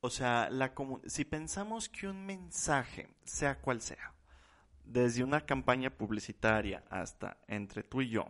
O 0.00 0.10
sea, 0.10 0.48
la 0.50 0.72
si 1.06 1.24
pensamos 1.24 1.88
que 1.88 2.06
un 2.08 2.24
mensaje, 2.24 3.08
sea 3.24 3.60
cual 3.60 3.80
sea, 3.80 4.13
desde 4.84 5.24
una 5.24 5.46
campaña 5.46 5.90
publicitaria 5.90 6.84
hasta 6.90 7.38
entre 7.48 7.82
tú 7.82 8.02
y 8.02 8.10
yo, 8.10 8.26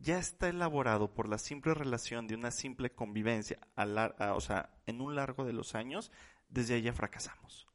ya 0.00 0.18
está 0.18 0.48
elaborado 0.48 1.14
por 1.14 1.28
la 1.28 1.38
simple 1.38 1.74
relación 1.74 2.26
de 2.26 2.34
una 2.34 2.50
simple 2.50 2.90
convivencia, 2.90 3.58
o 3.76 4.40
sea, 4.40 4.70
en 4.86 5.00
un 5.00 5.14
largo 5.14 5.44
de 5.44 5.52
los 5.52 5.74
años, 5.74 6.10
desde 6.48 6.74
ahí 6.74 6.82
ya 6.82 6.92
fracasamos. 6.92 7.68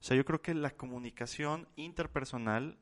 O 0.00 0.02
sea, 0.02 0.16
yo 0.16 0.24
creo 0.24 0.40
que 0.40 0.54
la 0.54 0.70
comunicación 0.70 1.68
interpersonal 1.76 2.78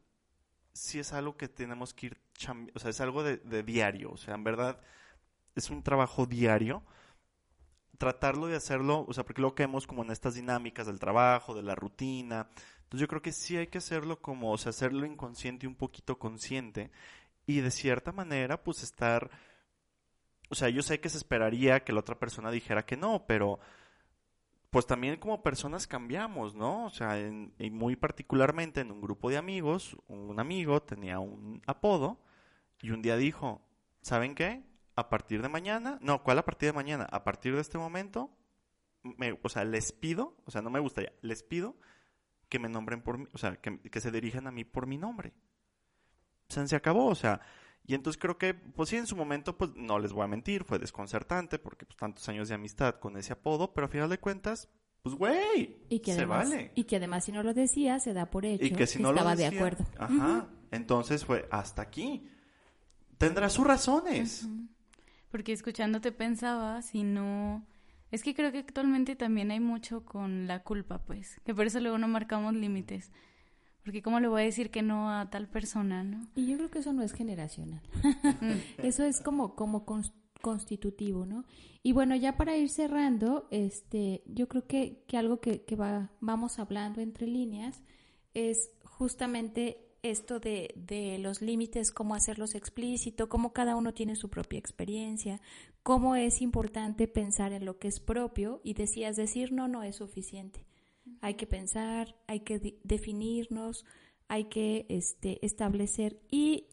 sí 0.72 0.98
es 0.98 1.12
algo 1.12 1.36
que 1.36 1.48
tenemos 1.48 1.94
que 1.94 2.06
ir, 2.06 2.20
o 2.74 2.78
sea, 2.78 2.90
es 2.90 3.00
algo 3.00 3.22
de, 3.22 3.38
de 3.38 3.62
diario, 3.62 4.12
o 4.12 4.16
sea, 4.16 4.34
en 4.34 4.44
verdad 4.44 4.80
es 5.54 5.70
un 5.70 5.82
trabajo 5.82 6.26
diario 6.26 6.84
tratarlo 7.96 8.46
de 8.46 8.56
hacerlo, 8.56 9.04
o 9.08 9.12
sea, 9.12 9.24
porque 9.24 9.42
lo 9.42 9.54
que 9.54 9.64
vemos 9.64 9.86
como 9.86 10.04
en 10.04 10.10
estas 10.10 10.34
dinámicas 10.34 10.86
del 10.86 10.98
trabajo, 10.98 11.54
de 11.54 11.62
la 11.62 11.74
rutina. 11.74 12.48
Entonces 12.86 13.00
yo 13.00 13.08
creo 13.08 13.22
que 13.22 13.32
sí 13.32 13.56
hay 13.56 13.66
que 13.68 13.78
hacerlo 13.78 14.20
como, 14.20 14.52
o 14.52 14.58
sea, 14.58 14.70
hacerlo 14.70 15.06
inconsciente 15.06 15.66
y 15.66 15.68
un 15.68 15.74
poquito 15.74 16.18
consciente. 16.18 16.90
Y 17.46 17.60
de 17.60 17.70
cierta 17.70 18.12
manera, 18.12 18.62
pues 18.62 18.82
estar, 18.82 19.30
o 20.48 20.54
sea, 20.54 20.68
yo 20.68 20.82
sé 20.82 21.00
que 21.00 21.08
se 21.08 21.18
esperaría 21.18 21.84
que 21.84 21.92
la 21.92 22.00
otra 22.00 22.18
persona 22.18 22.50
dijera 22.50 22.86
que 22.86 22.96
no, 22.96 23.26
pero 23.26 23.60
pues 24.70 24.86
también 24.86 25.18
como 25.18 25.42
personas 25.42 25.86
cambiamos, 25.86 26.54
¿no? 26.54 26.86
O 26.86 26.90
sea, 26.90 27.18
y 27.18 27.70
muy 27.70 27.96
particularmente 27.96 28.80
en 28.80 28.90
un 28.92 29.00
grupo 29.00 29.30
de 29.30 29.38
amigos, 29.38 29.96
un 30.08 30.38
amigo 30.40 30.82
tenía 30.82 31.18
un 31.18 31.62
apodo 31.66 32.20
y 32.82 32.90
un 32.90 33.02
día 33.02 33.16
dijo, 33.16 33.62
¿saben 34.02 34.34
qué? 34.34 34.62
a 34.96 35.10
partir 35.10 35.42
de 35.42 35.48
mañana, 35.48 35.98
no, 36.00 36.22
¿cuál 36.22 36.38
a 36.38 36.44
partir 36.44 36.70
de 36.70 36.72
mañana? 36.72 37.06
A 37.12 37.22
partir 37.22 37.54
de 37.54 37.60
este 37.60 37.76
momento, 37.76 38.30
me, 39.02 39.38
o 39.42 39.48
sea, 39.48 39.64
les 39.64 39.92
pido, 39.92 40.34
o 40.46 40.50
sea, 40.50 40.62
no 40.62 40.70
me 40.70 40.80
gustaría, 40.80 41.12
les 41.20 41.42
pido 41.42 41.76
que 42.48 42.58
me 42.58 42.68
nombren 42.68 43.02
por 43.02 43.18
mí, 43.18 43.26
o 43.32 43.38
sea, 43.38 43.56
que, 43.56 44.00
se 44.00 44.10
dirijan 44.10 44.46
a 44.46 44.50
mí 44.50 44.64
por 44.64 44.86
mi 44.86 44.98
nombre. 44.98 45.32
O 46.48 46.54
sea, 46.54 46.66
se 46.66 46.76
acabó, 46.76 47.06
o 47.06 47.14
sea, 47.14 47.40
y 47.86 47.94
entonces 47.94 48.20
creo 48.20 48.38
que, 48.38 48.54
pues 48.54 48.88
sí, 48.88 48.96
en 48.96 49.06
su 49.06 49.16
momento, 49.16 49.56
pues 49.56 49.72
no 49.74 49.98
les 49.98 50.12
voy 50.12 50.24
a 50.24 50.28
mentir, 50.28 50.64
fue 50.64 50.78
desconcertante 50.78 51.58
porque 51.58 51.86
pues 51.86 51.96
tantos 51.96 52.28
años 52.28 52.48
de 52.48 52.54
amistad 52.54 52.96
con 52.96 53.16
ese 53.16 53.32
apodo, 53.32 53.72
pero 53.72 53.86
a 53.86 53.90
final 53.90 54.08
de 54.08 54.18
cuentas, 54.18 54.68
pues 55.02 55.14
güey, 55.14 55.76
se 56.04 56.24
vale. 56.24 56.72
Y 56.74 56.84
que 56.84 56.96
además 56.96 57.24
si 57.24 57.32
no 57.32 57.42
lo 57.42 57.54
decía, 57.54 58.00
se 58.00 58.12
da 58.12 58.26
por 58.26 58.44
hecho 58.44 58.64
y 58.64 58.70
que, 58.70 58.86
si 58.86 59.00
no 59.00 59.10
estaba 59.10 59.36
de 59.36 59.46
acuerdo. 59.46 59.84
Ajá, 59.98 60.48
entonces 60.72 61.24
fue 61.24 61.48
hasta 61.50 61.82
aquí. 61.82 62.28
Tendrá 63.18 63.48
sus 63.48 63.66
razones. 63.66 64.48
Porque 65.30 65.52
escuchándote 65.52 66.12
pensaba, 66.12 66.82
si 66.82 67.02
no... 67.02 67.64
Es 68.10 68.22
que 68.22 68.34
creo 68.34 68.52
que 68.52 68.58
actualmente 68.58 69.16
también 69.16 69.50
hay 69.50 69.60
mucho 69.60 70.04
con 70.04 70.46
la 70.46 70.62
culpa, 70.62 70.98
pues, 71.04 71.40
que 71.44 71.54
por 71.54 71.66
eso 71.66 71.80
luego 71.80 71.98
no 71.98 72.08
marcamos 72.08 72.54
límites. 72.54 73.10
Porque 73.84 74.02
cómo 74.02 74.18
le 74.18 74.28
voy 74.28 74.42
a 74.42 74.44
decir 74.44 74.70
que 74.70 74.82
no 74.82 75.10
a 75.10 75.30
tal 75.30 75.48
persona, 75.48 76.02
¿no? 76.02 76.26
Y 76.34 76.46
yo 76.46 76.56
creo 76.56 76.70
que 76.70 76.80
eso 76.80 76.92
no 76.92 77.02
es 77.02 77.12
generacional. 77.12 77.82
eso 78.78 79.04
es 79.04 79.20
como, 79.20 79.54
como 79.54 79.84
constitutivo, 80.40 81.24
¿no? 81.24 81.44
Y 81.82 81.92
bueno, 81.92 82.16
ya 82.16 82.36
para 82.36 82.56
ir 82.56 82.68
cerrando, 82.68 83.46
este, 83.52 84.24
yo 84.26 84.48
creo 84.48 84.66
que, 84.66 85.04
que 85.06 85.16
algo 85.16 85.40
que, 85.40 85.62
que 85.62 85.76
va, 85.76 86.10
vamos 86.20 86.58
hablando 86.58 87.00
entre 87.00 87.28
líneas 87.28 87.82
es 88.34 88.70
justamente 88.84 89.86
esto 90.02 90.40
de, 90.40 90.74
de 90.76 91.18
los 91.18 91.40
límites, 91.40 91.92
cómo 91.92 92.14
hacerlos 92.14 92.54
explícito, 92.54 93.28
cómo 93.28 93.52
cada 93.52 93.76
uno 93.76 93.94
tiene 93.94 94.16
su 94.16 94.28
propia 94.28 94.58
experiencia, 94.58 95.40
cómo 95.86 96.16
es 96.16 96.42
importante 96.42 97.06
pensar 97.06 97.52
en 97.52 97.64
lo 97.64 97.78
que 97.78 97.86
es 97.86 98.00
propio 98.00 98.60
y 98.64 98.74
decías 98.74 99.14
decir 99.14 99.52
no 99.52 99.68
no 99.68 99.84
es 99.84 99.94
suficiente. 99.94 100.66
Hay 101.20 101.34
que 101.34 101.46
pensar, 101.46 102.16
hay 102.26 102.40
que 102.40 102.80
definirnos, 102.82 103.84
hay 104.26 104.46
que 104.46 104.86
este, 104.88 105.38
establecer 105.46 106.20
y 106.28 106.66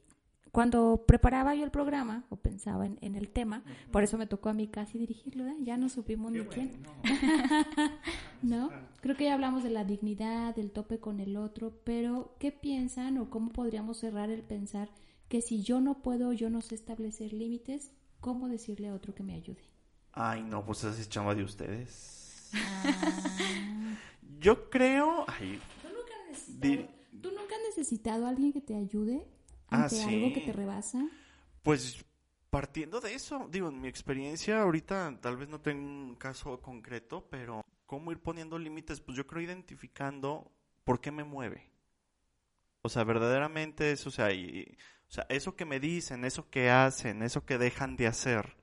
cuando 0.52 1.04
preparaba 1.06 1.54
yo 1.54 1.64
el 1.64 1.70
programa 1.70 2.26
o 2.30 2.38
pensaba 2.38 2.88
en, 2.88 3.16
el 3.16 3.30
tema, 3.30 3.64
por 3.92 4.02
eso 4.02 4.18
me 4.18 4.26
tocó 4.26 4.50
a 4.50 4.54
mí 4.54 4.68
casi 4.68 4.98
dirigirlo, 4.98 5.46
¿eh? 5.46 5.58
ya 5.60 5.78
no 5.78 5.90
supimos 5.90 6.32
ni 6.32 6.42
quién. 6.46 6.72
¿No? 8.42 8.72
Creo 9.02 9.16
que 9.16 9.26
ya 9.26 9.36
hablamos 9.36 9.62
de 9.64 9.70
la 9.70 9.84
dignidad, 9.84 10.56
del 10.56 10.72
tope 10.72 10.98
con 10.98 11.20
el 11.20 11.38
otro, 11.38 11.72
pero 11.84 12.36
¿qué 12.40 12.52
piensan 12.52 13.20
o 13.20 13.30
cómo 13.30 13.52
podríamos 13.52 13.98
cerrar 13.98 14.32
el 14.32 14.42
pensar 14.42 14.90
que 15.30 15.44
si 15.44 15.62
yo 15.62 15.82
no 15.82 16.02
puedo, 16.02 16.34
yo 16.34 16.50
no 16.50 16.62
sé 16.62 16.74
establecer 16.74 17.32
límites, 17.32 17.92
¿cómo 18.24 18.48
decirle 18.48 18.88
a 18.88 18.94
otro 18.94 19.14
que 19.14 19.22
me 19.22 19.34
ayude? 19.34 19.62
Ay, 20.14 20.44
no, 20.44 20.66
pues 20.66 20.86
esa 20.86 21.00
es 21.00 21.10
chamba 21.10 21.36
de 21.36 21.44
ustedes. 21.44 22.50
Ah. 22.54 23.98
yo 24.40 24.70
creo... 24.70 25.26
¿Tú 27.22 27.30
nunca 27.32 27.56
has 27.56 27.62
necesitado 27.68 28.26
a 28.26 28.30
alguien 28.30 28.54
que 28.54 28.62
te 28.62 28.76
ayude? 28.76 29.28
Ah, 29.68 29.90
algo 30.08 30.34
que 30.34 30.42
te 30.46 30.54
rebasa? 30.54 31.06
Pues 31.64 32.06
partiendo 32.50 33.02
de 33.02 33.14
eso, 33.14 33.50
digo, 33.52 33.68
en 33.68 33.82
mi 33.82 33.90
experiencia 33.90 34.62
ahorita 34.62 35.20
tal 35.20 35.36
vez 35.36 35.50
no 35.50 35.60
tengo 35.60 35.86
un 35.86 36.16
caso 36.16 36.62
concreto, 36.62 37.28
pero 37.30 37.66
cómo 37.86 38.12
ir 38.14 38.20
poniendo 38.20 38.58
límites, 38.58 39.02
pues 39.02 39.18
yo 39.18 39.28
creo 39.28 39.42
identificando 39.42 40.50
por 40.86 41.02
qué 41.02 41.12
me 41.12 41.26
mueve. 41.26 41.70
O 42.84 42.90
sea, 42.90 43.04
verdaderamente 43.04 43.92
eso, 43.92 44.10
o 44.10 44.12
sea, 44.12 44.32
y, 44.32 44.78
o 45.14 45.16
sea, 45.16 45.28
eso 45.30 45.56
que 45.56 45.66
me 45.66 45.80
dicen, 45.80 46.26
eso 46.26 46.50
que 46.50 46.72
hacen, 46.72 47.22
eso 47.22 47.46
que 47.46 47.60
dejan 47.60 47.96
de 47.98 48.08
hacer, 48.08 48.58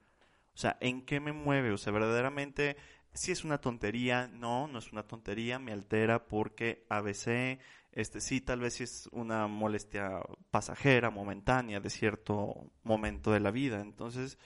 o 0.52 0.58
sea, 0.58 0.76
¿en 0.80 1.06
qué 1.06 1.20
me 1.20 1.30
mueve? 1.30 1.70
O 1.70 1.78
sea, 1.78 1.92
verdaderamente, 1.92 2.76
si 3.14 3.30
es 3.30 3.44
una 3.44 3.60
tontería, 3.60 4.26
no, 4.26 4.66
no 4.66 4.80
es 4.80 4.90
una 4.90 5.04
tontería, 5.04 5.60
me 5.60 5.70
altera 5.70 6.26
porque 6.26 6.86
ABC, 6.88 7.60
este 7.92 8.20
sí, 8.20 8.40
tal 8.40 8.58
vez 8.58 8.74
sí 8.74 8.82
es 8.82 9.08
una 9.12 9.46
molestia 9.46 10.22
pasajera, 10.50 11.10
momentánea, 11.10 11.78
de 11.78 11.88
cierto 11.88 12.72
momento 12.82 13.30
de 13.30 13.38
la 13.38 13.52
vida. 13.52 13.80
Entonces, 13.80 14.36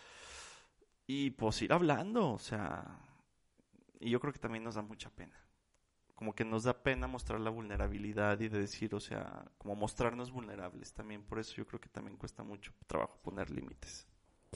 y 1.07 1.31
pues 1.31 1.63
ir 1.63 1.73
hablando, 1.73 2.33
o 2.33 2.39
sea, 2.39 3.01
y 3.99 4.11
yo 4.11 4.21
creo 4.21 4.35
que 4.35 4.41
también 4.41 4.65
nos 4.65 4.75
da 4.75 4.83
mucha 4.83 5.09
pena 5.09 5.44
como 6.15 6.35
que 6.35 6.45
nos 6.45 6.65
da 6.65 6.83
pena 6.83 7.07
mostrar 7.07 7.41
la 7.41 7.51
vulnerabilidad 7.51 8.41
y 8.41 8.49
de 8.49 8.61
decir, 8.61 8.95
o 8.95 9.01
sea, 9.01 9.51
como 9.59 9.75
mostrarnos 9.75 10.31
vulnerables. 10.31 10.93
También 10.93 11.23
por 11.23 11.39
eso 11.39 11.55
yo 11.57 11.67
creo 11.67 11.81
que 11.81 11.89
también 11.89 12.17
cuesta 12.17 12.43
mucho 12.43 12.73
trabajo 12.87 13.19
poner 13.23 13.51
límites. 13.51 14.07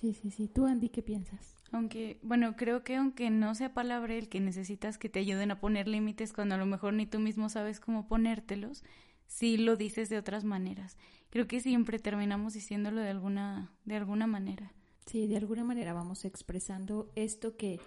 Sí, 0.00 0.14
sí, 0.14 0.30
sí. 0.30 0.48
¿Tú, 0.48 0.66
Andy, 0.66 0.90
qué 0.90 1.02
piensas? 1.02 1.56
Aunque, 1.72 2.20
bueno, 2.22 2.54
creo 2.56 2.84
que 2.84 2.96
aunque 2.96 3.30
no 3.30 3.54
sea 3.54 3.74
palabra 3.74 4.14
el 4.14 4.28
que 4.28 4.40
necesitas 4.40 4.96
que 4.96 5.08
te 5.08 5.18
ayuden 5.18 5.50
a 5.50 5.60
poner 5.60 5.88
límites 5.88 6.32
cuando 6.32 6.54
a 6.54 6.58
lo 6.58 6.66
mejor 6.66 6.94
ni 6.94 7.06
tú 7.06 7.18
mismo 7.18 7.48
sabes 7.48 7.80
cómo 7.80 8.06
ponértelos, 8.06 8.84
sí 9.26 9.56
lo 9.56 9.76
dices 9.76 10.08
de 10.08 10.18
otras 10.18 10.44
maneras. 10.44 10.96
Creo 11.30 11.48
que 11.48 11.60
siempre 11.60 11.98
terminamos 11.98 12.54
diciéndolo 12.54 13.00
de 13.00 13.10
alguna, 13.10 13.72
de 13.84 13.96
alguna 13.96 14.26
manera. 14.26 14.72
Sí, 15.04 15.26
de 15.26 15.36
alguna 15.36 15.64
manera 15.64 15.92
vamos 15.92 16.24
expresando 16.24 17.10
esto 17.16 17.56
que 17.56 17.80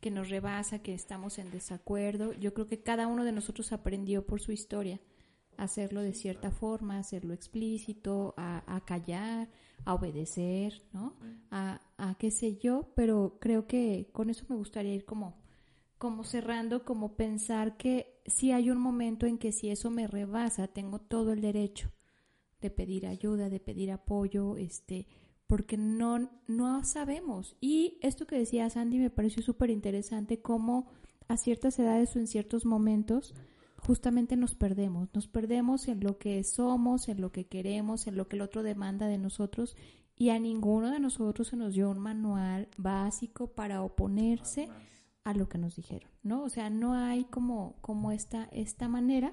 que 0.00 0.10
nos 0.10 0.28
rebasa, 0.28 0.80
que 0.80 0.94
estamos 0.94 1.38
en 1.38 1.50
desacuerdo. 1.50 2.32
Yo 2.32 2.54
creo 2.54 2.66
que 2.66 2.82
cada 2.82 3.06
uno 3.06 3.24
de 3.24 3.32
nosotros 3.32 3.72
aprendió 3.72 4.26
por 4.26 4.40
su 4.40 4.52
historia 4.52 5.00
a 5.56 5.64
hacerlo 5.64 6.02
de 6.02 6.14
cierta 6.14 6.50
forma, 6.50 6.96
a 6.96 7.00
hacerlo 7.00 7.34
explícito, 7.34 8.34
a, 8.36 8.80
callar, 8.86 9.48
a 9.84 9.94
obedecer, 9.94 10.82
¿no? 10.92 11.16
A, 11.50 11.80
a, 11.96 12.14
qué 12.16 12.30
sé 12.30 12.56
yo, 12.56 12.92
pero 12.94 13.38
creo 13.40 13.66
que 13.66 14.08
con 14.12 14.30
eso 14.30 14.46
me 14.48 14.56
gustaría 14.56 14.94
ir 14.94 15.04
como, 15.04 15.36
como 15.98 16.22
cerrando, 16.22 16.84
como 16.84 17.16
pensar 17.16 17.76
que 17.76 18.20
si 18.24 18.52
hay 18.52 18.70
un 18.70 18.78
momento 18.78 19.26
en 19.26 19.36
que 19.36 19.50
si 19.50 19.68
eso 19.68 19.90
me 19.90 20.06
rebasa, 20.06 20.68
tengo 20.68 21.00
todo 21.00 21.32
el 21.32 21.40
derecho 21.40 21.90
de 22.60 22.70
pedir 22.70 23.06
ayuda, 23.06 23.48
de 23.48 23.60
pedir 23.60 23.90
apoyo, 23.90 24.56
este, 24.56 25.06
porque 25.48 25.76
no, 25.76 26.30
no 26.46 26.84
sabemos. 26.84 27.56
Y 27.60 27.98
esto 28.02 28.26
que 28.26 28.38
decía 28.38 28.70
Sandy 28.70 28.98
me 28.98 29.10
pareció 29.10 29.42
súper 29.42 29.70
interesante, 29.70 30.40
cómo 30.40 30.86
a 31.26 31.36
ciertas 31.36 31.78
edades 31.78 32.14
o 32.14 32.20
en 32.20 32.28
ciertos 32.28 32.64
momentos 32.64 33.34
justamente 33.78 34.36
nos 34.36 34.54
perdemos, 34.54 35.08
nos 35.14 35.26
perdemos 35.26 35.88
en 35.88 36.00
lo 36.00 36.18
que 36.18 36.44
somos, 36.44 37.08
en 37.08 37.20
lo 37.20 37.32
que 37.32 37.46
queremos, 37.46 38.06
en 38.06 38.16
lo 38.16 38.28
que 38.28 38.36
el 38.36 38.42
otro 38.42 38.62
demanda 38.62 39.06
de 39.06 39.18
nosotros 39.18 39.74
y 40.16 40.30
a 40.30 40.38
ninguno 40.38 40.90
de 40.90 41.00
nosotros 41.00 41.48
se 41.48 41.56
nos 41.56 41.74
dio 41.74 41.90
un 41.90 41.98
manual 41.98 42.68
básico 42.76 43.48
para 43.48 43.82
oponerse 43.82 44.68
a 45.24 45.32
lo 45.32 45.48
que 45.48 45.58
nos 45.58 45.76
dijeron, 45.76 46.10
¿no? 46.22 46.42
O 46.42 46.48
sea, 46.48 46.70
no 46.70 46.94
hay 46.94 47.24
como, 47.24 47.76
como 47.80 48.12
esta, 48.12 48.48
esta 48.52 48.88
manera 48.88 49.32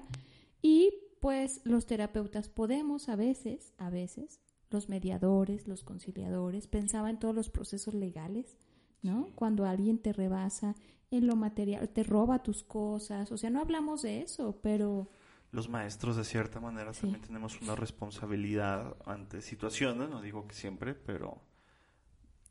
y 0.62 0.90
pues 1.20 1.60
los 1.64 1.86
terapeutas 1.86 2.48
podemos 2.48 3.08
a 3.08 3.16
veces, 3.16 3.74
a 3.78 3.90
veces, 3.90 4.40
los 4.70 4.88
mediadores, 4.88 5.68
los 5.68 5.84
conciliadores, 5.84 6.66
pensaba 6.66 7.10
en 7.10 7.18
todos 7.18 7.34
los 7.34 7.50
procesos 7.50 7.94
legales, 7.94 8.56
¿no? 9.02 9.28
Cuando 9.34 9.64
alguien 9.64 9.98
te 9.98 10.12
rebasa 10.12 10.74
en 11.10 11.26
lo 11.26 11.36
material, 11.36 11.88
te 11.88 12.02
roba 12.02 12.42
tus 12.42 12.64
cosas, 12.64 13.30
o 13.30 13.36
sea, 13.36 13.50
no 13.50 13.60
hablamos 13.60 14.02
de 14.02 14.22
eso, 14.22 14.58
pero... 14.62 15.08
Los 15.52 15.68
maestros 15.68 16.16
de 16.16 16.24
cierta 16.24 16.60
manera 16.60 16.92
también 16.92 17.22
tenemos 17.22 17.60
una 17.62 17.76
responsabilidad 17.76 18.96
ante 19.06 19.40
situaciones, 19.40 20.10
no 20.10 20.20
digo 20.20 20.46
que 20.46 20.54
siempre, 20.54 20.94
pero 20.94 21.40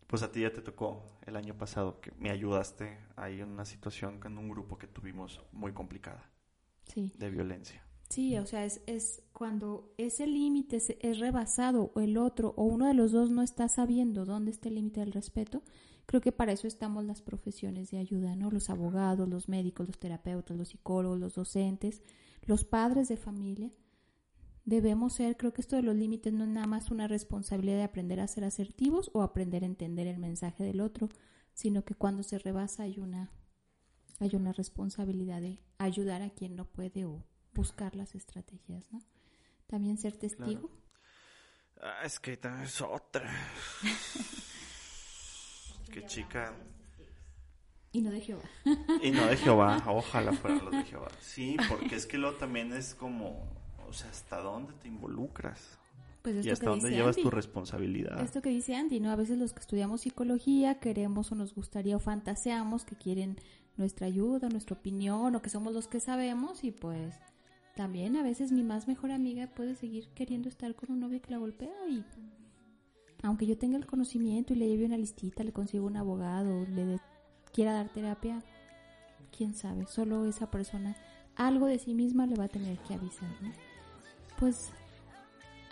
pues 0.08 0.24
a 0.24 0.32
ti 0.32 0.42
ya 0.42 0.54
te 0.54 0.62
tocó 0.62 1.20
el 1.26 1.36
año 1.36 1.58
pasado 1.58 2.00
que 2.00 2.12
me 2.18 2.30
ayudaste 2.30 2.98
ahí 3.16 3.42
en 3.42 3.50
una 3.50 3.66
situación 3.66 4.20
en 4.24 4.38
un 4.38 4.50
grupo 4.50 4.78
que 4.78 4.88
tuvimos 4.88 5.42
muy 5.52 5.74
complicada 5.74 6.32
sí. 6.86 7.12
de 7.18 7.30
violencia. 7.30 7.85
Sí, 8.10 8.38
o 8.38 8.46
sea, 8.46 8.66
es, 8.66 8.82
es 8.86 9.24
cuando 9.34 9.94
ese 9.98 10.28
límite 10.28 10.78
es, 10.78 11.20
rebasado 11.20 11.92
o 11.96 12.00
el 12.00 12.18
otro 12.18 12.54
o 12.56 12.64
uno 12.64 12.88
de 12.88 12.94
los 12.94 13.12
dos 13.12 13.30
no 13.30 13.42
está 13.42 13.68
sabiendo 13.68 14.26
dónde 14.26 14.52
está 14.52 14.70
el 14.70 14.76
límite 14.76 15.00
del 15.00 15.12
respeto, 15.12 15.64
creo 16.06 16.22
que 16.22 16.32
para 16.32 16.52
eso 16.52 16.68
estamos 16.68 17.04
las 17.04 17.22
profesiones 17.22 17.92
de 17.92 17.98
ayuda, 17.98 18.36
¿no? 18.36 18.52
Los 18.52 18.70
abogados, 18.70 19.28
los 19.28 19.50
médicos, 19.50 19.88
los 19.88 20.00
terapeutas, 20.00 20.56
los 20.56 20.70
psicólogos, 20.70 21.20
los 21.20 21.36
docentes, 21.36 22.04
los 22.44 22.64
padres 22.64 23.08
de 23.08 23.18
familia. 23.18 23.72
Debemos 24.66 25.14
ser, 25.14 25.36
creo 25.36 25.54
que 25.54 25.62
esto 25.62 25.76
de 25.76 25.84
los 25.84 25.96
límites 25.96 26.32
no 26.32 26.44
es 26.44 26.50
nada 26.50 26.68
más 26.68 26.92
una 26.92 27.08
responsabilidad 27.08 27.78
de 27.78 27.84
aprender 27.84 28.20
a 28.20 28.28
ser 28.28 28.44
asertivos 28.44 29.12
o 29.14 29.22
aprender 29.22 29.64
a 29.64 29.68
entender 29.68 30.08
el 30.08 30.18
mensaje 30.18 30.64
del 30.64 30.82
otro, 30.82 31.10
sino 31.54 31.84
que 31.84 31.96
cuando 31.96 32.24
se 32.24 32.40
rebasa 32.40 32.84
hay 32.84 33.00
una, 33.00 33.32
hay 34.20 34.36
una 34.36 34.54
responsabilidad 34.54 35.42
de 35.42 35.60
ayudar 35.78 36.22
a 36.22 36.30
quien 36.30 36.56
no 36.56 36.66
puede 36.66 37.06
o 37.06 37.26
buscar 37.56 37.96
las 37.96 38.14
estrategias, 38.14 38.92
¿no? 38.92 39.02
También 39.66 39.98
ser 39.98 40.16
testigo. 40.16 40.70
Ah, 41.82 42.06
es 42.06 42.20
que 42.20 42.40
es 42.64 42.82
otra. 42.82 43.34
Qué 45.92 46.06
chica. 46.06 46.54
Y 47.92 48.02
no 48.02 48.12
de 48.12 48.20
Jehová. 48.20 48.44
y 49.02 49.12
no 49.12 49.26
de 49.26 49.38
Jehová, 49.38 49.82
ojalá 49.88 50.34
fuera 50.34 50.62
lo 50.62 50.70
de 50.70 50.84
Jehová. 50.84 51.08
Sí, 51.22 51.56
porque 51.70 51.96
es 51.96 52.06
que 52.06 52.18
lo 52.18 52.34
también 52.34 52.74
es 52.74 52.94
como, 52.94 53.48
o 53.88 53.94
sea, 53.94 54.10
¿hasta 54.10 54.42
dónde 54.42 54.74
te 54.74 54.90
involucras? 54.90 55.80
Pues 56.22 56.46
y 56.46 56.50
hasta 56.50 56.72
dónde 56.72 56.90
llevas 56.90 57.16
tu 57.16 57.30
responsabilidad. 57.30 58.20
Esto 58.22 58.42
que 58.42 58.50
dice 58.50 58.76
Andy, 58.76 59.00
¿no? 59.00 59.12
A 59.12 59.16
veces 59.16 59.38
los 59.38 59.54
que 59.54 59.60
estudiamos 59.60 60.02
psicología 60.02 60.80
queremos 60.80 61.32
o 61.32 61.36
nos 61.36 61.54
gustaría 61.54 61.96
o 61.96 62.00
fantaseamos 62.00 62.84
que 62.84 62.96
quieren 62.96 63.40
nuestra 63.78 64.08
ayuda, 64.08 64.50
nuestra 64.50 64.76
opinión 64.76 65.36
o 65.36 65.42
que 65.42 65.50
somos 65.50 65.72
los 65.72 65.88
que 65.88 66.00
sabemos 66.00 66.64
y 66.64 66.72
pues 66.72 67.16
también 67.76 68.16
a 68.16 68.24
veces 68.24 68.52
mi 68.52 68.64
más 68.64 68.88
mejor 68.88 69.12
amiga 69.12 69.48
puede 69.48 69.76
seguir 69.76 70.08
queriendo 70.16 70.48
estar 70.48 70.74
con 70.76 70.92
un 70.92 71.02
novio 71.02 71.22
que 71.22 71.32
la 71.32 71.38
golpea 71.38 71.74
y 71.90 72.04
aunque 73.22 73.46
yo 73.46 73.58
tenga 73.58 73.78
el 73.78 73.86
conocimiento 73.86 74.54
y 74.54 74.58
le 74.58 74.68
lleve 74.68 74.86
una 74.86 74.98
listita, 74.98 75.44
le 75.44 75.52
consigo 75.52 75.86
un 75.86 75.98
abogado, 75.98 76.66
le 76.68 77.00
quiera 77.52 77.74
dar 77.74 77.90
terapia, 77.90 78.42
quién 79.36 79.54
sabe, 79.54 79.88
solo 79.88 80.26
esa 80.26 80.50
persona 80.50 80.96
algo 81.36 81.66
de 81.66 81.80
sí 81.80 81.94
misma 81.94 82.28
le 82.28 82.36
va 82.36 82.46
a 82.46 82.50
tener 82.50 82.78
que 82.80 82.94
avisar, 82.94 83.30
Pues, 84.40 84.72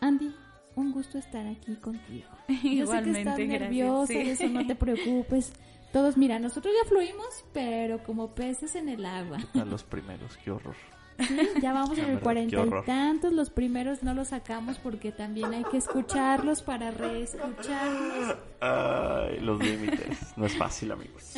Andy, 0.02 0.36
un 0.76 0.92
gusto 0.92 1.18
estar 1.18 1.46
aquí 1.48 1.76
contigo. 1.76 2.28
Yo 2.64 2.88
sé 2.88 3.04
que 3.04 3.12
estás 3.12 3.40
nerviosa, 3.40 4.14
eso 4.14 4.50
no 4.50 4.66
te 4.68 4.76
preocupes. 4.76 5.54
Todos, 5.94 6.18
mira, 6.18 6.40
nosotros 6.40 6.74
ya 6.82 6.90
fluimos, 6.90 7.46
pero 7.54 8.04
como 8.04 8.34
peces 8.34 8.76
en 8.76 8.90
el 8.90 9.06
agua. 9.06 9.38
A 9.54 9.64
los 9.64 9.84
primeros, 9.84 10.36
qué 10.38 10.52
horror 10.52 10.76
ya 11.62 11.74
vamos 11.74 11.98
en 11.98 12.10
el 12.10 12.20
cuarenta 12.20 12.66
y 12.66 12.86
tantos, 12.86 13.34
los 13.34 13.50
primeros 13.50 14.04
no 14.04 14.14
los 14.14 14.30
sacamos 14.30 14.78
porque 14.78 15.12
también 15.12 15.54
hay 15.54 15.64
que 15.66 15.78
escucharlos 15.78 16.62
para 16.62 16.92
reescucharlos. 16.92 18.38
Ay, 18.60 19.40
los 19.40 19.60
límites, 19.60 20.34
no 20.38 20.46
es 20.46 20.58
fácil 20.58 20.92
amigos. 20.92 21.34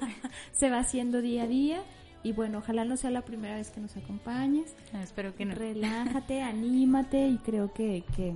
Se 0.52 0.70
va 0.70 0.78
haciendo 0.78 1.20
día 1.20 1.44
a 1.44 1.46
día 1.46 1.82
y 2.22 2.32
bueno, 2.32 2.58
ojalá 2.58 2.84
no 2.84 2.96
sea 2.96 3.10
la 3.10 3.22
primera 3.22 3.56
vez 3.56 3.70
que 3.70 3.80
nos 3.80 3.96
acompañes. 3.96 4.74
Ah, 4.92 5.02
espero 5.02 5.34
que 5.34 5.44
no. 5.44 5.54
Relájate, 5.54 6.42
anímate 6.42 7.28
y 7.28 7.38
creo 7.38 7.72
que, 7.72 8.04
que, 8.14 8.34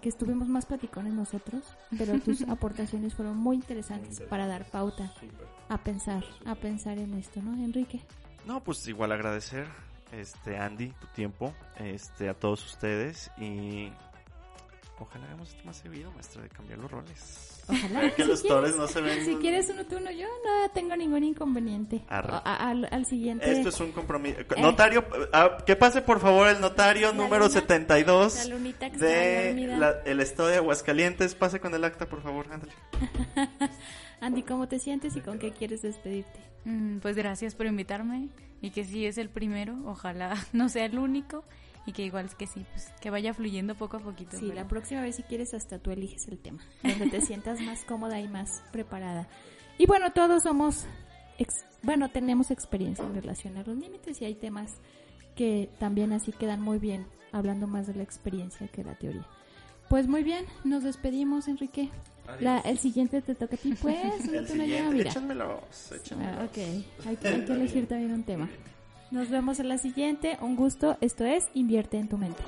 que 0.00 0.08
estuvimos 0.08 0.48
más 0.48 0.66
platicones 0.66 1.14
nosotros, 1.14 1.64
pero 1.96 2.18
tus 2.20 2.42
aportaciones 2.48 3.14
fueron 3.14 3.36
muy 3.36 3.56
interesantes 3.56 4.20
para 4.20 4.46
dar 4.46 4.64
pauta 4.70 5.12
a 5.68 5.78
pensar, 5.78 6.24
a 6.44 6.54
pensar 6.54 6.98
en 6.98 7.14
esto, 7.14 7.42
¿no, 7.42 7.52
Enrique? 7.54 8.00
No, 8.46 8.62
pues 8.62 8.86
igual 8.86 9.12
agradecer 9.12 9.66
este 10.12 10.56
Andy, 10.56 10.88
tu 11.00 11.06
tiempo, 11.08 11.54
este 11.78 12.28
a 12.28 12.34
todos 12.34 12.64
ustedes 12.64 13.30
y 13.38 13.90
ojalá 14.98 15.26
hagamos 15.26 15.50
esto 15.50 15.62
más 15.64 15.76
seguido, 15.76 16.10
maestra, 16.12 16.42
de 16.42 16.48
cambiar 16.48 16.78
los 16.78 16.90
roles. 16.90 17.64
Ojalá. 17.68 18.10
que 18.14 18.24
los 18.24 18.42
quieres, 18.42 18.76
no 18.76 18.86
se 18.88 19.00
ven. 19.00 19.24
Si 19.24 19.36
quieres 19.36 19.68
uno 19.68 19.84
tú, 19.84 19.98
uno 19.98 20.10
yo, 20.10 20.26
no 20.44 20.70
tengo 20.70 20.96
ningún 20.96 21.22
inconveniente. 21.22 22.02
al, 22.08 23.06
siguiente. 23.06 23.50
Esto 23.50 23.68
es 23.68 23.80
un 23.80 23.92
compromiso. 23.92 24.40
Eh. 24.40 24.46
Notario, 24.58 25.04
ah, 25.32 25.58
que 25.66 25.76
pase 25.76 26.00
por 26.00 26.20
favor 26.20 26.48
el 26.48 26.60
notario 26.60 27.12
número 27.12 27.48
72 27.48 28.48
de 28.98 30.00
el 30.06 30.20
estado 30.20 30.48
de 30.48 30.56
Aguascalientes. 30.56 31.34
Pase 31.34 31.60
con 31.60 31.74
el 31.74 31.84
acta, 31.84 32.06
por 32.06 32.22
favor, 32.22 32.46
ándale. 32.50 32.72
Andy, 34.20 34.42
¿cómo 34.42 34.66
te 34.66 34.78
sientes 34.78 35.14
y 35.16 35.20
con 35.20 35.38
qué 35.38 35.52
quieres 35.52 35.82
despedirte? 35.82 36.40
Mm, 36.68 36.98
pues 36.98 37.16
gracias 37.16 37.54
por 37.54 37.64
invitarme 37.64 38.28
y 38.60 38.70
que 38.70 38.84
sí 38.84 39.06
es 39.06 39.16
el 39.16 39.30
primero, 39.30 39.78
ojalá 39.86 40.34
no 40.52 40.68
sea 40.68 40.84
el 40.84 40.98
único 40.98 41.44
y 41.86 41.92
que 41.92 42.02
igual 42.02 42.26
es 42.26 42.34
que 42.34 42.46
sí, 42.46 42.66
pues 42.70 42.92
que 43.00 43.08
vaya 43.08 43.32
fluyendo 43.32 43.74
poco 43.74 43.96
a 43.96 44.00
poquito. 44.00 44.36
Sí, 44.36 44.52
la 44.52 44.68
próxima 44.68 45.00
vez 45.00 45.16
si 45.16 45.22
quieres 45.22 45.54
hasta 45.54 45.78
tú 45.78 45.90
eliges 45.90 46.28
el 46.28 46.38
tema, 46.38 46.62
donde 46.82 47.08
te 47.08 47.20
sientas 47.22 47.62
más 47.62 47.84
cómoda 47.84 48.20
y 48.20 48.28
más 48.28 48.62
preparada. 48.70 49.28
Y 49.78 49.86
bueno, 49.86 50.12
todos 50.12 50.42
somos, 50.42 50.86
bueno, 51.82 52.10
tenemos 52.10 52.50
experiencia 52.50 53.06
en 53.06 53.14
relación 53.14 53.56
a 53.56 53.62
los 53.62 53.78
límites 53.78 54.20
y 54.20 54.26
hay 54.26 54.34
temas 54.34 54.74
que 55.34 55.70
también 55.78 56.12
así 56.12 56.32
quedan 56.32 56.60
muy 56.60 56.78
bien, 56.78 57.06
hablando 57.32 57.66
más 57.66 57.86
de 57.86 57.94
la 57.94 58.02
experiencia 58.02 58.68
que 58.68 58.82
de 58.82 58.90
la 58.90 58.98
teoría. 58.98 59.26
Pues 59.88 60.06
muy 60.06 60.22
bien, 60.22 60.44
nos 60.64 60.82
despedimos, 60.82 61.48
Enrique. 61.48 61.90
La, 62.40 62.58
el 62.60 62.78
siguiente 62.78 63.22
te 63.22 63.34
toca 63.34 63.56
a 63.56 63.58
ti, 63.58 63.74
pues. 63.80 63.96
el 64.04 64.46
siguiente, 64.46 65.00
échamelos, 65.02 65.92
échamelos. 65.92 66.36
Ah, 66.38 66.44
ok, 66.44 67.06
hay 67.06 67.16
que 67.16 67.28
elegir 67.28 67.86
también 67.86 68.12
un 68.12 68.22
tema. 68.22 68.48
Nos 69.10 69.30
vemos 69.30 69.58
en 69.58 69.68
la 69.68 69.78
siguiente. 69.78 70.36
Un 70.42 70.54
gusto. 70.54 70.98
Esto 71.00 71.24
es 71.24 71.48
Invierte 71.54 71.96
en 71.96 72.08
tu 72.08 72.18
mente. 72.18 72.42